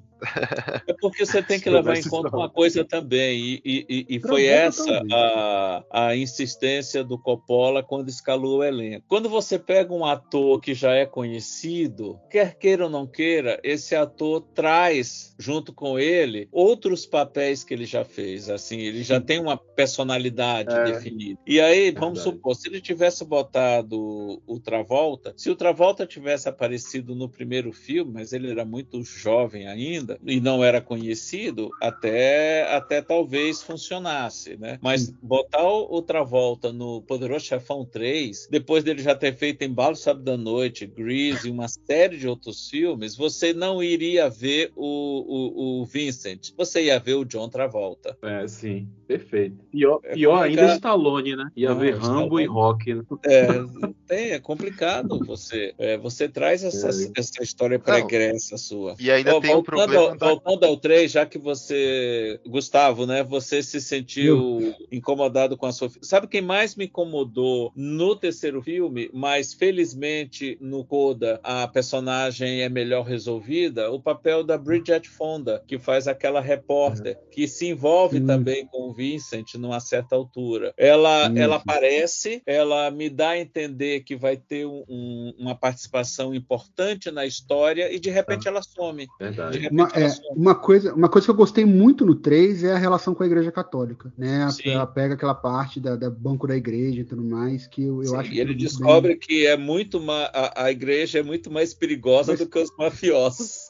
É 0.87 0.93
porque 0.99 1.25
você 1.25 1.41
tem 1.41 1.59
que 1.59 1.69
levar 1.69 1.97
em 1.97 2.03
conta 2.03 2.35
uma 2.35 2.49
coisa 2.49 2.83
também, 2.85 3.61
e, 3.63 3.85
e- 3.89 4.05
e- 4.15 4.19
foi 4.19 4.45
essa 4.45 5.01
a, 5.11 5.83
a 5.91 6.15
insistência 6.15 7.03
do 7.03 7.17
Coppola 7.17 7.83
quando 7.83 8.09
escalou 8.09 8.59
o 8.59 8.63
elenco. 8.63 9.05
Quando 9.07 9.29
você 9.29 9.57
pega 9.59 9.93
um 9.93 10.05
ator 10.05 10.59
que 10.59 10.73
já 10.73 10.93
é 10.93 11.05
conhecido, 11.05 12.19
quer 12.29 12.55
queira 12.57 12.85
ou 12.85 12.89
não 12.89 13.05
queira, 13.07 13.59
esse 13.63 13.95
ator 13.95 14.41
traz 14.53 15.33
junto 15.39 15.73
com 15.73 15.99
ele 15.99 16.47
outros 16.51 17.05
papéis 17.05 17.63
que 17.63 17.73
ele 17.73 17.85
já 17.85 18.03
fez. 18.03 18.49
Assim, 18.49 18.79
ele 18.79 19.03
já 19.03 19.19
tem 19.19 19.39
uma 19.39 19.57
personalidade 19.75 20.73
É. 20.75 20.83
definida. 20.83 21.39
E 21.45 21.59
aí, 21.59 21.91
vamos 21.91 22.19
Verdade. 22.19 22.37
supor, 22.37 22.55
se 22.55 22.67
ele 22.69 22.81
tivesse 22.81 23.23
botado 23.25 24.41
o 24.45 24.59
Travolta, 24.59 25.33
se 25.37 25.49
o 25.49 25.55
Travolta 25.55 26.05
tivesse 26.05 26.47
aparecido 26.49 27.15
no 27.15 27.29
primeiro 27.29 27.71
filme, 27.71 28.11
mas 28.13 28.33
ele 28.33 28.49
era 28.49 28.65
muito 28.65 29.03
jovem 29.03 29.67
ainda 29.67 30.12
e 30.25 30.39
não 30.39 30.63
era 30.63 30.81
conhecido, 30.81 31.69
até, 31.81 32.63
até 32.73 33.01
talvez 33.01 33.61
funcionasse, 33.61 34.57
né? 34.57 34.79
Mas 34.81 35.09
botar 35.21 35.63
o, 35.63 36.01
Travolta 36.01 36.71
no 36.73 37.01
Poderoso 37.01 37.45
Chefão 37.45 37.85
3, 37.85 38.47
depois 38.51 38.83
dele 38.83 39.01
já 39.01 39.15
ter 39.15 39.33
feito 39.35 39.63
Embalo 39.63 39.95
Sabe 39.95 40.21
da 40.23 40.35
Noite, 40.35 40.85
Grease 40.85 41.47
e 41.47 41.51
uma 41.51 41.67
série 41.67 42.17
de 42.17 42.27
outros 42.27 42.69
filmes, 42.69 43.15
você 43.15 43.53
não 43.53 43.81
iria 43.81 44.29
ver 44.29 44.71
o, 44.75 44.83
o, 44.85 45.81
o 45.81 45.85
Vincent, 45.85 46.51
você 46.57 46.85
ia 46.85 46.99
ver 46.99 47.13
o 47.15 47.23
John 47.25 47.47
Travolta. 47.49 48.17
É, 48.21 48.47
sim, 48.47 48.87
perfeito. 49.07 49.57
Pior, 49.71 49.99
É 50.03 50.13
pior 50.13 50.39
complicado. 50.39 50.59
ainda 50.59 50.73
é 50.73 50.75
Stallone, 50.75 51.35
né? 51.35 51.45
Ia 51.55 51.69
Não, 51.69 51.79
ver 51.79 51.93
Stallone. 51.93 52.21
Rambo 52.21 52.39
e 52.39 52.45
Rock. 52.45 52.93
Né? 52.93 53.03
É, 53.25 53.47
tem, 54.07 54.31
é 54.31 54.39
complicado 54.39 55.19
você. 55.25 55.73
é, 55.77 55.97
você 55.97 56.27
traz 56.27 56.63
essa, 56.63 56.89
É. 56.89 57.11
essa 57.17 57.41
história 57.43 57.79
pregressa 57.79 58.57
sua. 58.57 58.95
E 58.99 59.09
ainda 59.09 59.35
Ó, 59.35 59.39
tem 59.39 59.55
um 59.55 59.63
problema 59.63 60.02
ao, 60.09 60.17
voltando 60.17 60.63
ao 60.65 60.77
3, 60.77 61.11
já 61.11 61.25
que 61.25 61.37
você, 61.37 62.39
Gustavo, 62.45 63.05
né, 63.05 63.23
você 63.23 63.61
se 63.63 63.79
sentiu 63.81 64.73
incomodado 64.91 65.57
com 65.57 65.65
a 65.65 65.71
Sofia. 65.71 66.01
Sabe 66.03 66.27
quem 66.27 66.41
mais 66.41 66.75
me 66.75 66.85
incomodou 66.85 67.71
no 67.75 68.15
terceiro 68.15 68.61
filme, 68.61 69.09
mas 69.13 69.53
felizmente 69.53 70.57
no 70.61 70.83
Coda 70.85 71.39
a 71.43 71.67
personagem 71.67 72.61
é 72.61 72.69
melhor 72.69 73.03
resolvida? 73.05 73.91
O 73.91 73.99
papel 74.01 74.43
da 74.43 74.57
Bridget 74.57 75.07
Fonda, 75.09 75.63
que 75.67 75.77
faz 75.79 76.07
aquela 76.07 76.39
repórter, 76.41 77.17
que 77.31 77.47
se 77.47 77.67
envolve 77.67 78.19
Sim. 78.19 78.25
também 78.25 78.65
com 78.67 78.89
o 78.89 78.93
Vincent 78.93 79.55
numa 79.55 79.79
certa 79.79 80.15
altura. 80.15 80.73
Ela, 80.77 81.27
Sim, 81.29 81.39
ela 81.39 81.55
aparece, 81.57 82.41
ela 82.45 82.89
me 82.91 83.09
dá 83.09 83.29
a 83.29 83.39
entender 83.39 84.01
que 84.01 84.15
vai 84.15 84.37
ter 84.37 84.65
um- 84.65 84.83
um- 84.87 85.33
uma 85.39 85.55
participação 85.55 86.33
importante 86.33 87.11
na 87.11 87.25
história 87.25 87.91
e 87.93 87.99
de 87.99 88.09
repente 88.09 88.47
ela 88.47 88.61
some. 88.61 89.05
De 89.05 89.09
Verdade. 89.19 89.59
repente 89.59 89.82
Uma, 89.83 89.99
é, 90.05 90.11
uma 90.35 90.55
coisa, 90.55 90.93
uma 90.93 91.09
coisa 91.09 91.25
que 91.27 91.31
eu 91.31 91.35
gostei 91.35 91.65
muito 91.65 92.05
no 92.05 92.15
3 92.15 92.63
é 92.63 92.73
a 92.73 92.77
relação 92.77 93.13
com 93.13 93.23
a 93.23 93.25
Igreja 93.25 93.51
Católica, 93.51 94.11
né? 94.17 94.49
Sim. 94.51 94.69
Ela 94.71 94.85
pega 94.87 95.13
aquela 95.13 95.35
parte 95.35 95.79
da, 95.79 95.95
da 95.95 96.09
banco 96.09 96.47
da 96.47 96.55
igreja 96.55 97.01
e 97.01 97.03
tudo 97.03 97.23
mais 97.23 97.67
que 97.67 97.83
eu, 97.83 98.01
eu 98.03 98.09
Sim, 98.09 98.15
acho 98.17 98.31
e 98.33 98.39
ele 98.39 98.53
tudo 98.53 98.59
muito 98.61 98.69
descobre 98.77 99.11
bem. 99.13 99.19
que 99.19 99.45
é 99.45 99.55
muito 99.57 99.99
ma- 99.99 100.29
a, 100.33 100.65
a 100.65 100.71
igreja 100.71 101.19
é 101.19 101.23
muito 101.23 101.51
mais 101.51 101.73
perigosa 101.73 102.31
Mas- 102.33 102.39
do 102.39 102.47
que 102.47 102.59
os 102.59 102.69
mafiosos. 102.77 103.62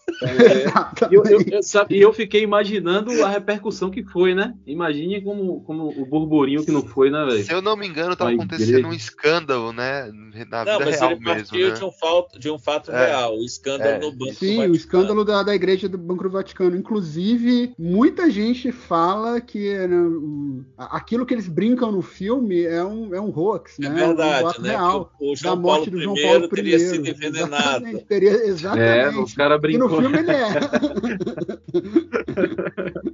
E 1.09 1.15
eu, 1.15 1.23
eu- 1.25 1.41
eu- 1.51 1.63
sabe, 1.63 1.95
e 1.97 2.01
eu 2.01 2.13
fiquei 2.13 2.41
imaginando 2.43 3.23
a 3.23 3.29
repercussão 3.29 3.89
que 3.89 4.03
foi, 4.03 4.33
né? 4.33 4.53
Imagine 4.65 5.21
como, 5.21 5.61
como 5.61 5.89
o 5.89 6.05
burburinho 6.05 6.63
que 6.65 6.71
não 6.71 6.81
foi, 6.85 7.09
né, 7.09 7.25
velho? 7.25 7.43
Se 7.43 7.53
eu 7.53 7.61
não 7.61 7.75
me 7.75 7.87
engano, 7.87 8.11
A 8.19 8.29
acontecendo 8.29 8.69
igreja. 8.69 8.87
um 8.87 8.93
escândalo, 8.93 9.71
né? 9.73 10.11
Na 10.49 10.65
Não, 10.65 10.73
vida 10.79 10.85
mas 10.85 10.99
real 10.99 11.11
ele 11.11 11.19
mesmo, 11.19 11.47
partiu 11.47 11.67
né? 11.69 11.73
de, 11.73 11.83
um 11.83 11.91
fato, 11.91 12.39
de 12.39 12.49
um 12.49 12.59
fato 12.59 12.91
É. 12.91 13.05
real, 13.07 13.37
o 13.37 13.43
escândalo 13.45 13.89
É, 13.95 13.99
no 13.99 14.11
Banco 14.11 14.17
do 14.31 14.33
Sim, 14.33 14.45
o 14.45 14.57
Vaticano. 14.57 14.75
escândalo 14.75 15.25
da, 15.25 15.43
da 15.43 15.55
igreja 15.55 15.87
do 15.89 15.97
Banco 15.97 16.23
do 16.23 16.29
Vaticano. 16.29 16.75
Inclusive, 16.75 17.73
muita 17.77 18.29
gente 18.29 18.71
fala 18.71 19.39
que 19.41 19.73
né, 19.87 19.97
o- 19.97 20.63
aquilo 20.77 21.25
que 21.25 21.33
eles 21.33 21.47
brincam 21.47 21.91
no 21.91 22.01
filme 22.01 22.63
é 22.63 22.83
um, 22.83 23.13
é 23.13 23.21
um 23.21 23.29
hoax, 23.37 23.79
É 23.79 23.83
né? 23.83 23.89
um 23.89 24.07
verdade, 24.07 24.41
boato 24.43 24.61
né? 24.61 24.69
real 24.71 25.11
o, 25.19 25.31
o 25.31 25.33
da 25.33 25.39
João 25.39 25.55
morte 25.57 25.85
Paulo 25.85 25.91
do 25.91 26.01
João 26.01 26.17
I 26.17 26.21
Paulo 26.23 26.47
teria 26.49 26.75
I. 26.75 26.79
sido 26.79 27.07
envenenado. 27.07 27.53
Exatamente, 27.85 28.05
teria, 28.05 28.31
É, 28.31 28.45
exatamente. 28.47 29.33
o 29.33 29.35
cara 29.35 29.55
E 29.55 29.59
brincou. 29.59 29.92
Filme 29.97 30.19
ele 30.19 30.31
é. 30.31 30.47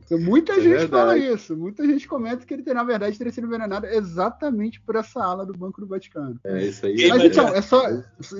muita 0.19 0.53
É 0.53 0.61
gente 0.61 0.87
fala 0.87 1.13
verdade. 1.13 1.33
isso. 1.33 1.55
Muita 1.57 1.85
gente 1.85 2.07
comenta 2.07 2.45
que 2.45 2.53
ele, 2.53 2.63
na 2.73 2.83
verdade, 2.83 3.17
teria 3.17 3.31
sido 3.33 3.47
envenenado 3.47 3.85
exatamente 3.87 4.81
por 4.81 4.95
essa 4.95 5.23
ala 5.23 5.45
do 5.45 5.53
Banco 5.57 5.81
do 5.81 5.87
Vaticano. 5.87 6.39
É 6.43 6.63
isso 6.65 6.85
aí. 6.85 7.07
Mas 7.07 7.21
é- 7.21 7.27
então, 7.27 7.47
é 7.49 7.61
só, 7.61 7.83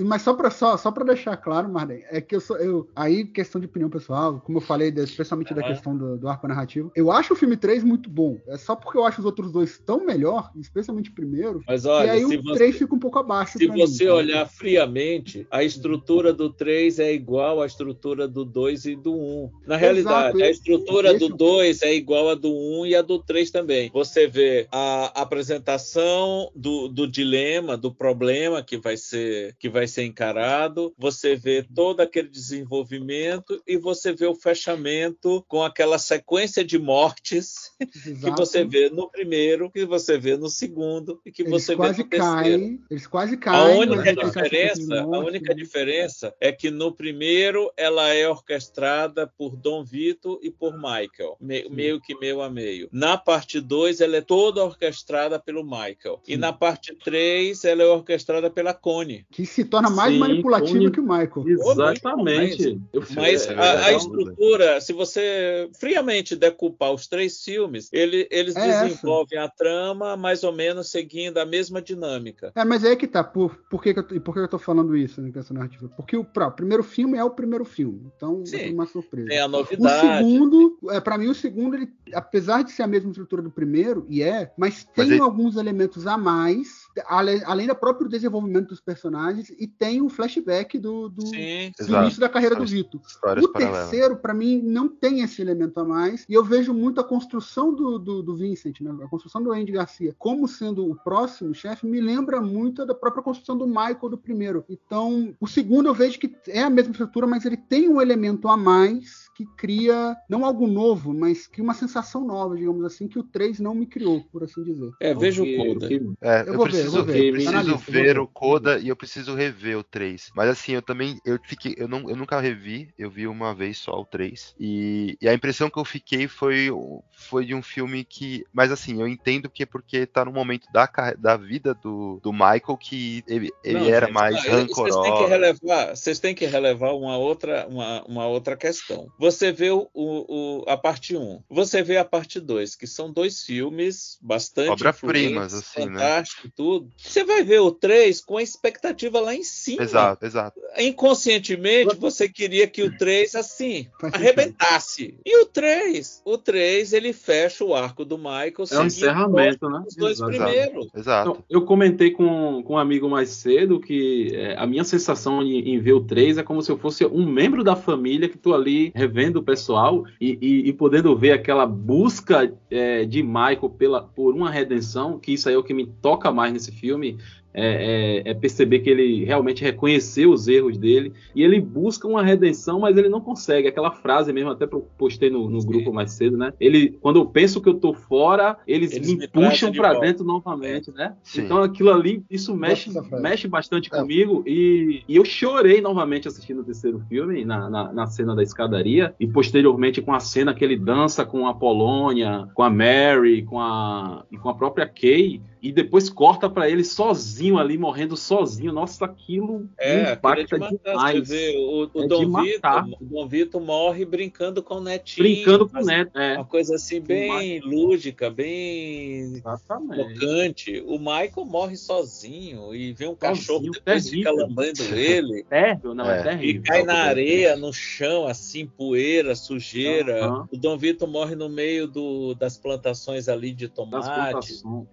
mas 0.06 0.22
só 0.22 0.34
para 0.34 0.50
só, 0.50 0.78
só 0.78 0.92
para 0.92 1.06
deixar 1.06 1.36
claro, 1.38 1.70
Marlene, 1.70 2.04
é 2.10 2.22
que 2.22 2.36
eu 2.36 2.42
sou 2.42 2.58
eu 2.58 2.90
aí 2.96 3.26
questão 3.26 3.60
de 3.60 3.68
opinião 3.68 3.90
pessoal, 3.90 4.40
como 4.42 4.58
eu 4.58 4.62
falei, 4.62 4.90
especialmente 4.90 5.54
da 5.54 5.62
Aham. 5.62 5.70
questão 5.74 5.98
do, 5.98 6.18
do 6.18 6.28
arco 6.28 6.48
narrativo, 6.48 6.92
eu 6.96 7.12
acho 7.12 7.34
o 7.34 7.36
filme 7.36 7.56
3 7.58 7.84
muito 7.84 8.10
bom. 8.10 8.38
É 8.48 8.58
só 8.58 8.76
porque 8.76 8.98
eu 8.98 9.06
acho 9.06 9.20
os 9.20 9.26
outros 9.26 9.52
dois 9.52 9.80
tão 9.80 10.06
melhor, 10.06 10.52
especialmente 10.60 11.10
o 11.10 11.14
primeiro, 11.14 11.62
Mas 11.68 11.86
e 11.86 11.88
olha, 11.88 12.12
aí 12.14 12.26
se 12.26 12.38
o 12.38 12.44
você, 12.44 12.54
3 12.54 12.78
fica 12.78 12.96
um 12.96 13.00
pouco 13.00 13.20
abaixo 13.20 13.58
se 13.58 13.68
pra 13.68 13.76
você 13.76 14.04
mim, 14.04 14.10
tá? 14.10 14.16
olhar 14.16 14.46
friamente, 14.48 15.48
a 15.52 15.64
estrutura 15.64 16.34
do 16.34 16.50
3 16.52 17.00
é 17.00 17.14
igual 17.14 17.62
à 17.62 17.66
estrutura 17.66 18.28
do 18.30 18.46
2 18.46 18.86
e 18.86 18.96
do 18.96 19.14
1. 19.16 19.50
Na 19.68 19.76
realidade, 19.78 20.38
Exato, 20.38 20.44
a 20.44 20.50
estrutura 20.50 21.18
do 21.18 21.30
2 21.30 21.82
é 21.82 21.94
igual 21.94 22.30
à 22.30 22.36
do 22.36 22.52
1 22.54 22.86
e 22.88 22.96
a 22.96 23.02
do 23.02 23.20
3 23.20 23.50
também. 23.52 23.90
Você 23.94 24.28
vê 24.28 24.68
a 24.72 25.22
apresentação 25.22 26.52
do, 26.56 26.88
do 26.88 27.08
dilema, 27.08 27.76
do 27.78 27.94
problema 27.94 28.64
que 28.64 28.78
vai 28.78 28.98
ser 28.98 29.56
que 29.60 29.70
vai 29.70 29.88
ser 29.88 30.04
encarado, 30.04 30.94
você 30.98 31.36
vê 31.36 31.64
todo 31.76 32.02
aquele 32.02 32.28
desenvolvimento 32.30 33.62
e 33.68 33.78
você 33.78 34.14
vê 34.14 34.26
o 34.26 34.36
fechamento 34.36 35.44
com 35.48 35.64
aquela 35.64 35.98
sequência 35.98 36.64
de 36.64 36.78
mortes 36.78 37.72
que 37.80 38.10
Exato. 38.10 38.36
você 38.38 38.64
vê 38.64 38.90
no 38.90 39.10
primeiro, 39.10 39.70
que 39.72 39.86
você 39.86 40.18
vê 40.18 40.38
no 40.38 40.50
segundo 40.50 41.20
e 41.26 41.32
que 41.32 41.42
Eles 41.44 41.52
você 41.52 41.76
vê 41.76 41.88
no 41.88 41.94
terceiro. 42.04 42.20
caem, 42.34 42.82
eles 42.90 43.08
quase 43.08 43.36
A 43.36 43.38
caem. 43.38 43.80
única 43.80 44.10
aí 44.10 44.16
tem 44.16 44.24
essa 44.26 44.42
diferença, 44.42 44.82
de 44.86 44.98
a 44.98 45.04
morte, 45.04 45.28
única 45.30 45.54
né? 45.54 45.62
diferença 45.62 46.34
é 46.40 46.52
que 46.52 46.70
no 46.70 46.92
primeiro 46.92 47.72
ela 47.78 48.10
é 48.10 48.19
orquestrada 48.28 49.28
por 49.38 49.56
Dom 49.56 49.84
Vito 49.84 50.40
e 50.44 50.50
por 50.52 50.74
Michael, 50.76 51.38
me- 51.40 51.68
meio 51.70 52.00
que 52.02 52.18
meio 52.20 52.42
a 52.42 52.50
meio. 52.50 52.90
Na 52.92 53.18
parte 53.18 53.60
2 53.62 54.02
ela 54.02 54.18
é 54.18 54.22
toda 54.22 54.64
orquestrada 54.64 55.40
pelo 55.40 55.64
Michael. 55.64 56.22
E 56.28 56.34
Sim. 56.34 56.38
na 56.38 56.52
parte 56.54 56.96
3 56.96 57.64
ela 57.66 57.84
é 57.84 57.86
orquestrada 57.88 58.50
pela 58.50 58.74
Connie. 58.74 59.26
Que 59.32 59.46
se 59.46 59.64
torna 59.66 59.90
mais 59.90 60.14
Sim, 60.14 60.20
manipulativo 60.20 60.80
Tony- 60.80 60.92
que 60.92 61.00
o 61.00 61.04
Michael. 61.04 61.48
Exatamente. 61.48 62.82
Eu- 62.94 63.04
Mas 63.16 63.48
é 63.48 63.54
a, 63.56 63.86
a 63.88 63.94
estrutura, 63.94 64.82
se 64.82 64.94
você 64.94 65.70
friamente 65.80 66.36
decupar 66.36 66.92
os 66.94 67.08
três 67.08 67.44
filmes, 67.44 67.90
ele- 67.92 68.28
eles 68.32 68.56
É 68.56 68.68
essa. 68.68 68.86
desenvolvem 68.86 69.40
a 69.40 69.48
trama 69.50 70.16
mais 70.18 70.44
ou 70.44 70.52
menos 70.54 70.90
seguindo 70.90 71.38
a 71.38 71.46
mesma 71.46 71.82
dinâmica. 71.82 72.52
É, 72.56 72.64
mas 72.66 72.84
é 72.84 72.90
aí 72.90 72.96
que 72.96 73.08
tá. 73.08 73.24
Por, 73.24 73.56
por, 73.70 73.82
que, 73.82 73.94
que 73.94 74.00
eu, 74.00 74.04
tô- 74.08 74.22
por 74.22 74.34
que 74.34 74.40
eu 74.40 74.48
tô 74.48 74.60
falando 74.60 74.96
isso 74.96 75.22
na 75.22 75.32
questão 75.32 75.56
narrativa? 75.56 75.90
Porque 75.96 76.16
o, 76.18 76.24
pra- 76.24 76.48
o 76.48 76.52
primeiro 76.52 76.84
filme 76.84 77.18
é 77.18 77.24
o 77.24 77.30
primeiro 77.30 77.66
filme. 77.66 78.09
Então, 78.16 78.46
Sim. 78.46 78.58
é 78.58 78.72
uma 78.72 78.86
surpresa. 78.86 79.28
Tem 79.30 79.40
a 79.40 79.46
O 79.46 79.50
novidade. 79.50 80.18
segundo, 80.18 80.78
é, 80.90 81.00
para 81.00 81.18
mim, 81.18 81.28
o 81.28 81.36
segundo, 81.36 81.76
ele, 81.76 81.90
apesar 82.14 82.64
de 82.64 82.72
ser 82.72 82.84
a 82.84 82.88
mesma 82.88 83.10
estrutura 83.12 83.42
do 83.42 83.52
primeiro, 83.52 84.06
e 84.10 84.22
é, 84.22 84.52
mas 84.58 84.84
tem 84.84 84.94
Mas 84.98 85.12
ele- 85.12 85.20
alguns 85.22 85.56
elementos 85.56 86.08
a 86.08 86.18
mais, 86.18 86.88
além 87.06 87.68
do 87.68 87.76
próprio 87.76 88.10
desenvolvimento 88.10 88.70
dos 88.70 88.82
personagens, 88.82 89.50
e 89.50 89.68
tem 89.68 90.02
o 90.02 90.10
flashback 90.10 90.78
do, 90.78 91.10
do, 91.10 91.28
Sim, 91.28 91.72
do 91.80 91.98
início 91.98 92.20
da 92.20 92.30
carreira 92.30 92.56
do 92.56 92.66
Vito. 92.66 93.02
O 93.42 93.48
terceiro, 93.48 94.18
para 94.18 94.34
mim, 94.34 94.62
não 94.62 94.88
tem 94.88 95.22
esse 95.22 95.42
elemento 95.42 95.80
a 95.80 95.86
mais. 95.86 96.26
E 96.28 96.34
eu 96.34 96.44
vejo 96.44 96.74
muito 96.74 97.00
a 97.00 97.04
construção 97.04 97.74
do, 97.74 97.98
do, 97.98 98.24
do 98.24 98.36
Vincent, 98.36 98.82
né? 98.82 98.92
a 99.04 99.08
construção 99.08 99.42
do 99.42 99.52
Andy 99.52 99.72
Garcia, 99.72 100.16
como 100.18 100.48
sendo 100.48 100.90
o 100.90 100.96
próximo 100.96 101.54
chefe, 101.54 101.88
me 101.88 102.02
lembra 102.02 102.42
muito 102.42 102.86
da 102.86 102.94
própria 102.94 103.24
construção 103.24 103.58
do 103.58 103.68
Michael 103.68 104.10
do 104.10 104.18
primeiro. 104.18 104.66
Então, 104.70 105.36
o 105.40 105.48
segundo 105.48 105.88
eu 105.88 105.94
vejo 105.94 106.20
que 106.20 106.36
é 106.48 106.62
a 106.62 106.70
mesma 106.70 106.92
estrutura, 106.92 107.28
mas 107.28 107.46
ele 107.46 107.58
tem 107.58 107.88
um 107.88 108.02
elemento 108.02 108.48
a 108.48 108.58
mais 108.58 109.29
que 109.40 109.46
cria, 109.56 110.18
não 110.28 110.44
algo 110.44 110.68
novo, 110.68 111.14
mas 111.14 111.48
que 111.48 111.62
uma 111.62 111.74
sensação 111.74 112.26
nova, 112.28 112.58
digamos 112.58 112.84
assim, 112.84 113.08
que 113.08 113.18
o 113.18 113.24
3 113.24 113.60
não 113.62 113.74
me 113.74 113.86
criou, 113.86 114.22
por 114.32 114.44
assim 114.44 114.62
dizer. 114.64 114.92
É, 115.00 115.14
veja 115.14 115.42
o 115.42 115.56
Coda. 115.56 115.88
É, 116.22 116.42
Eu 116.42 116.46
eu, 116.48 116.56
vou 116.56 116.66
ver, 116.66 116.72
preciso, 116.72 116.88
eu 116.88 116.92
vou 116.92 117.04
ver. 117.06 117.26
eu 117.28 117.32
preciso 117.32 117.78
ver 117.78 118.20
o 118.20 118.28
Coda 118.28 118.80
e 118.80 118.90
eu 118.90 118.96
preciso 118.98 119.34
rever 119.36 119.78
o 119.78 119.84
3. 119.84 120.30
Mas 120.36 120.50
assim, 120.50 120.74
eu 120.74 120.82
também, 120.82 121.18
eu 121.24 121.40
fiquei, 121.42 121.74
eu, 121.78 121.88
não, 121.88 122.10
eu 122.10 122.16
nunca 122.18 122.38
revi, 122.40 122.94
eu 122.98 123.10
vi 123.10 123.28
uma 123.28 123.54
vez 123.56 123.78
só 123.78 123.94
o 124.02 124.06
3. 124.06 124.56
E, 124.60 125.18
e 125.22 125.30
a 125.30 125.34
impressão 125.34 125.70
que 125.70 125.80
eu 125.80 125.86
fiquei 125.86 126.28
foi, 126.28 126.68
foi 127.12 127.46
de 127.46 127.56
um 127.56 127.62
filme 127.62 128.04
que. 128.04 128.44
Mas 128.52 128.72
assim, 128.72 129.00
eu 129.00 129.08
entendo 129.08 129.50
que 129.50 129.64
é 129.64 129.66
porque 129.66 130.06
tá 130.06 130.26
no 130.26 130.32
momento 130.34 130.68
da, 130.74 130.90
da 131.18 131.38
vida 131.38 131.74
do, 131.74 132.20
do 132.22 132.34
Michael 132.34 132.78
que 132.78 133.24
ele, 133.28 133.50
ele 133.64 133.80
Não, 133.80 133.90
era 133.90 134.08
gente, 134.08 134.16
mais 134.16 134.36
não, 134.36 134.42
Vocês 134.42 134.56
têm 134.98 135.14
que 135.14 135.24
rancoroso. 135.24 135.28
relevar, 135.28 135.96
vocês 135.96 136.20
têm 136.20 136.36
que 136.36 136.46
relevar 136.46 136.94
uma 136.94 137.18
outra, 137.18 137.68
uma, 137.68 138.04
uma 138.06 138.28
outra 138.28 138.56
questão. 138.58 139.08
Você 139.18 139.29
vê 139.52 139.70
o, 139.72 139.88
o- 139.94 140.64
a 140.68 140.76
parte 140.78 141.16
1, 141.16 141.42
você 141.50 141.82
vê 141.84 141.98
a 141.98 142.06
parte 142.06 142.40
2, 142.40 142.76
que 142.76 142.88
são 142.88 143.12
dois 143.12 143.44
filmes 143.44 144.18
bastante 144.22 144.70
Obra-primas, 144.70 145.54
assim, 145.54 145.86
né? 145.86 145.92
fantástico 146.00 146.48
e 146.48 146.50
tudo. 146.52 146.90
Você 146.98 147.24
vai 147.24 147.44
ver 147.44 147.60
o 147.60 147.72
3 147.72 148.22
com 148.22 148.38
a 148.38 148.44
expectativa 148.44 149.20
lá 149.20 149.34
em 149.36 149.44
cima. 149.44 149.84
Exato, 149.84 150.26
exato. 150.26 150.60
Inconscientemente, 150.78 151.96
você 151.96 152.28
queria 152.30 152.68
que 152.68 152.84
o 152.84 152.96
3, 152.98 153.36
assim, 153.36 153.88
arrebentasse. 154.02 155.18
E 155.26 155.42
o 155.42 155.46
3, 155.46 156.22
o 156.26 156.38
3, 156.38 156.94
ele 156.94 157.14
fecha 157.14 157.64
o 157.64 157.74
arco 157.74 158.06
do 158.06 158.18
Michael 158.18 158.54
É 158.72 158.80
um 158.80 158.86
encerramento, 158.86 159.70
né? 159.70 159.84
os 159.88 159.96
dois 159.96 160.18
Exato. 160.20 160.32
primeiros. 160.32 160.88
Exato. 160.96 161.30
Então, 161.32 161.44
eu 161.50 161.66
comentei 161.66 162.12
com, 162.12 162.62
com 162.64 162.74
um 162.74 162.78
amigo 162.78 163.10
mais 163.10 163.30
cedo 163.30 163.80
que 163.80 164.32
é, 164.34 164.56
a 164.58 164.66
minha 164.68 164.84
sensação 164.84 165.42
em, 165.42 165.74
em 165.74 165.80
ver 165.80 165.94
o 165.94 166.02
3 166.04 166.38
é 166.38 166.44
como 166.44 166.62
se 166.62 166.72
eu 166.72 166.78
fosse 166.78 167.06
um 167.06 167.26
membro 167.26 167.64
da 167.64 167.76
família 167.76 168.30
que 168.30 168.38
tô 168.38 168.54
ali 168.54 168.92
revendo 168.96 169.19
o 169.38 169.44
pessoal 169.44 170.04
e, 170.20 170.38
e- 170.42 170.70
e 170.70 170.74
podendo 170.74 171.16
ver 171.16 171.32
aquela 171.32 171.66
busca 171.66 172.52
é, 172.72 173.06
de 173.06 173.22
Michael 173.24 173.70
pela, 173.78 174.02
por 174.02 174.34
uma 174.36 174.50
redenção, 174.50 175.20
que 175.20 175.34
isso 175.34 175.50
aí 175.50 175.56
é 175.56 175.58
o 175.58 175.64
que 175.64 175.74
me 175.74 175.86
toca 175.86 176.32
mais 176.32 176.54
nesse 176.54 176.72
filme. 176.72 177.18
É, 177.52 178.22
é- 178.28 178.30
é 178.30 178.34
perceber 178.36 178.78
que 178.80 178.90
ele 178.92 179.26
realmente 179.26 179.64
reconheceu 179.64 180.32
os 180.32 180.48
erros 180.48 180.78
dele 180.78 181.12
e 181.34 181.42
ele 181.44 181.60
busca 181.60 182.08
uma 182.08 182.22
redenção, 182.24 182.80
mas 182.80 182.96
ele 182.96 183.10
não 183.10 183.20
consegue. 183.20 183.68
Aquela 183.68 183.90
frase 183.92 184.32
mesmo, 184.32 184.52
até 184.52 184.66
eu 184.66 184.88
postei 184.96 185.32
no, 185.32 185.50
no 185.50 185.60
grupo 185.66 185.92
mais 185.92 186.12
cedo, 186.12 186.38
né? 186.38 186.54
Ele, 186.60 186.92
quando 187.02 187.18
eu 187.20 187.26
penso 187.26 187.60
que 187.60 187.68
eu 187.68 187.74
tô 187.74 187.92
fora, 187.92 188.56
eles, 188.68 188.94
Eles 188.94 189.08
me, 189.10 189.16
me 189.22 189.28
puxam 189.28 189.72
de 189.72 189.80
pra 189.80 189.94
volta. 189.94 190.06
dentro 190.06 190.24
novamente, 190.24 190.92
né? 190.92 191.16
Sim. 191.24 191.42
Então 191.42 191.58
aquilo 191.64 191.90
ali, 191.92 192.24
isso 192.30 192.56
mexe, 192.56 192.92
mexe 193.20 193.48
bastante 193.48 193.90
comigo 193.90 194.44
e, 194.46 195.02
e 195.08 195.16
eu 195.16 195.26
chorei 195.26 195.82
novamente 195.82 196.28
assistindo 196.28 196.62
o 196.62 196.64
terceiro 196.64 197.02
filme, 197.10 197.44
na, 197.44 197.68
na, 197.68 197.92
na 197.92 198.06
cena 198.06 198.36
da 198.36 198.44
escadaria, 198.44 198.99
e 199.20 199.28
posteriormente 199.28 200.02
com 200.02 200.14
a 200.14 200.20
cena 200.20 200.54
que 200.54 200.64
ele 200.64 200.78
dança 200.78 201.26
com 201.26 201.48
a 201.48 201.54
Polônia, 201.54 202.48
com 202.54 202.64
a 202.64 202.70
Mary, 202.70 203.44
com 203.44 203.60
a, 203.60 204.26
e 204.32 204.38
com 204.38 204.50
a 204.50 204.54
própria 204.54 204.88
Kay. 204.88 205.42
E 205.62 205.72
depois 205.72 206.10
corta 206.10 206.50
pra 206.50 206.70
ele 206.70 206.84
sozinho 206.84 207.58
ali, 207.58 207.78
morrendo 207.78 208.16
sozinho. 208.16 208.72
Nossa, 208.72 209.06
aquilo 209.06 209.70
É, 209.78 209.92
aquilo 209.92 210.08
é 210.08 210.14
impacta 210.14 210.56
de 210.56 210.60
matar, 210.60 210.92
demais. 210.92 211.30
vê, 211.30 211.56
o, 211.58 211.90
o 211.94 212.04
É 212.04 212.08
Dom 212.08 212.20
de 212.20 212.26
matar. 212.28 212.86
Vitor, 212.86 212.98
o 213.02 213.06
Dom 213.06 213.28
Vitor 213.28 213.62
morre 213.62 214.06
brincando 214.06 214.64
com 214.64 214.76
o 214.76 214.82
netinho. 214.82 215.24
Brincando 215.28 215.68
com 215.68 215.80
o 215.82 215.86
neto, 215.86 216.18
é. 216.18 216.36
Uma 216.36 216.46
coisa 216.46 216.76
assim 216.76 217.02
bem 217.02 217.60
lúdica, 217.60 218.30
bem 218.30 219.34
Exatamente. 219.36 220.14
tocante. 220.20 220.84
O 220.88 220.98
Michael 220.98 221.46
morre 221.46 221.76
sozinho 221.76 222.74
e 222.74 222.94
vê 222.94 223.08
um 223.08 223.16
cachorro 223.16 223.60
Sozinho, 223.60 223.72
depois 223.74 224.06
terrível. 224.06 224.32
fica 224.32 224.32
lambendo 224.46 224.84
ele. 224.98 225.44
Terrível, 225.44 225.94
não, 225.94 226.10
é, 226.10 226.20
É. 226.20 226.24
terrível. 226.24 226.62
E 226.62 226.64
cai 226.64 226.84
na 226.84 226.94
areia, 227.04 227.56
no 227.56 227.74
chão, 227.74 228.26
assim, 228.28 228.66
poeira, 228.66 229.36
sujeira. 229.36 230.26
Aham. 230.26 230.48
O 230.52 230.58
Dom 230.58 230.78
Vitor 230.78 231.08
morre 231.08 231.36
no 231.36 231.50
meio 231.50 231.88
do- 231.88 232.34
das 232.36 232.58
plantações 232.58 233.28
ali 233.28 233.52
de 233.52 233.68
Das 233.68 233.76
tomate. 233.76 234.08
plantações. 234.08 234.88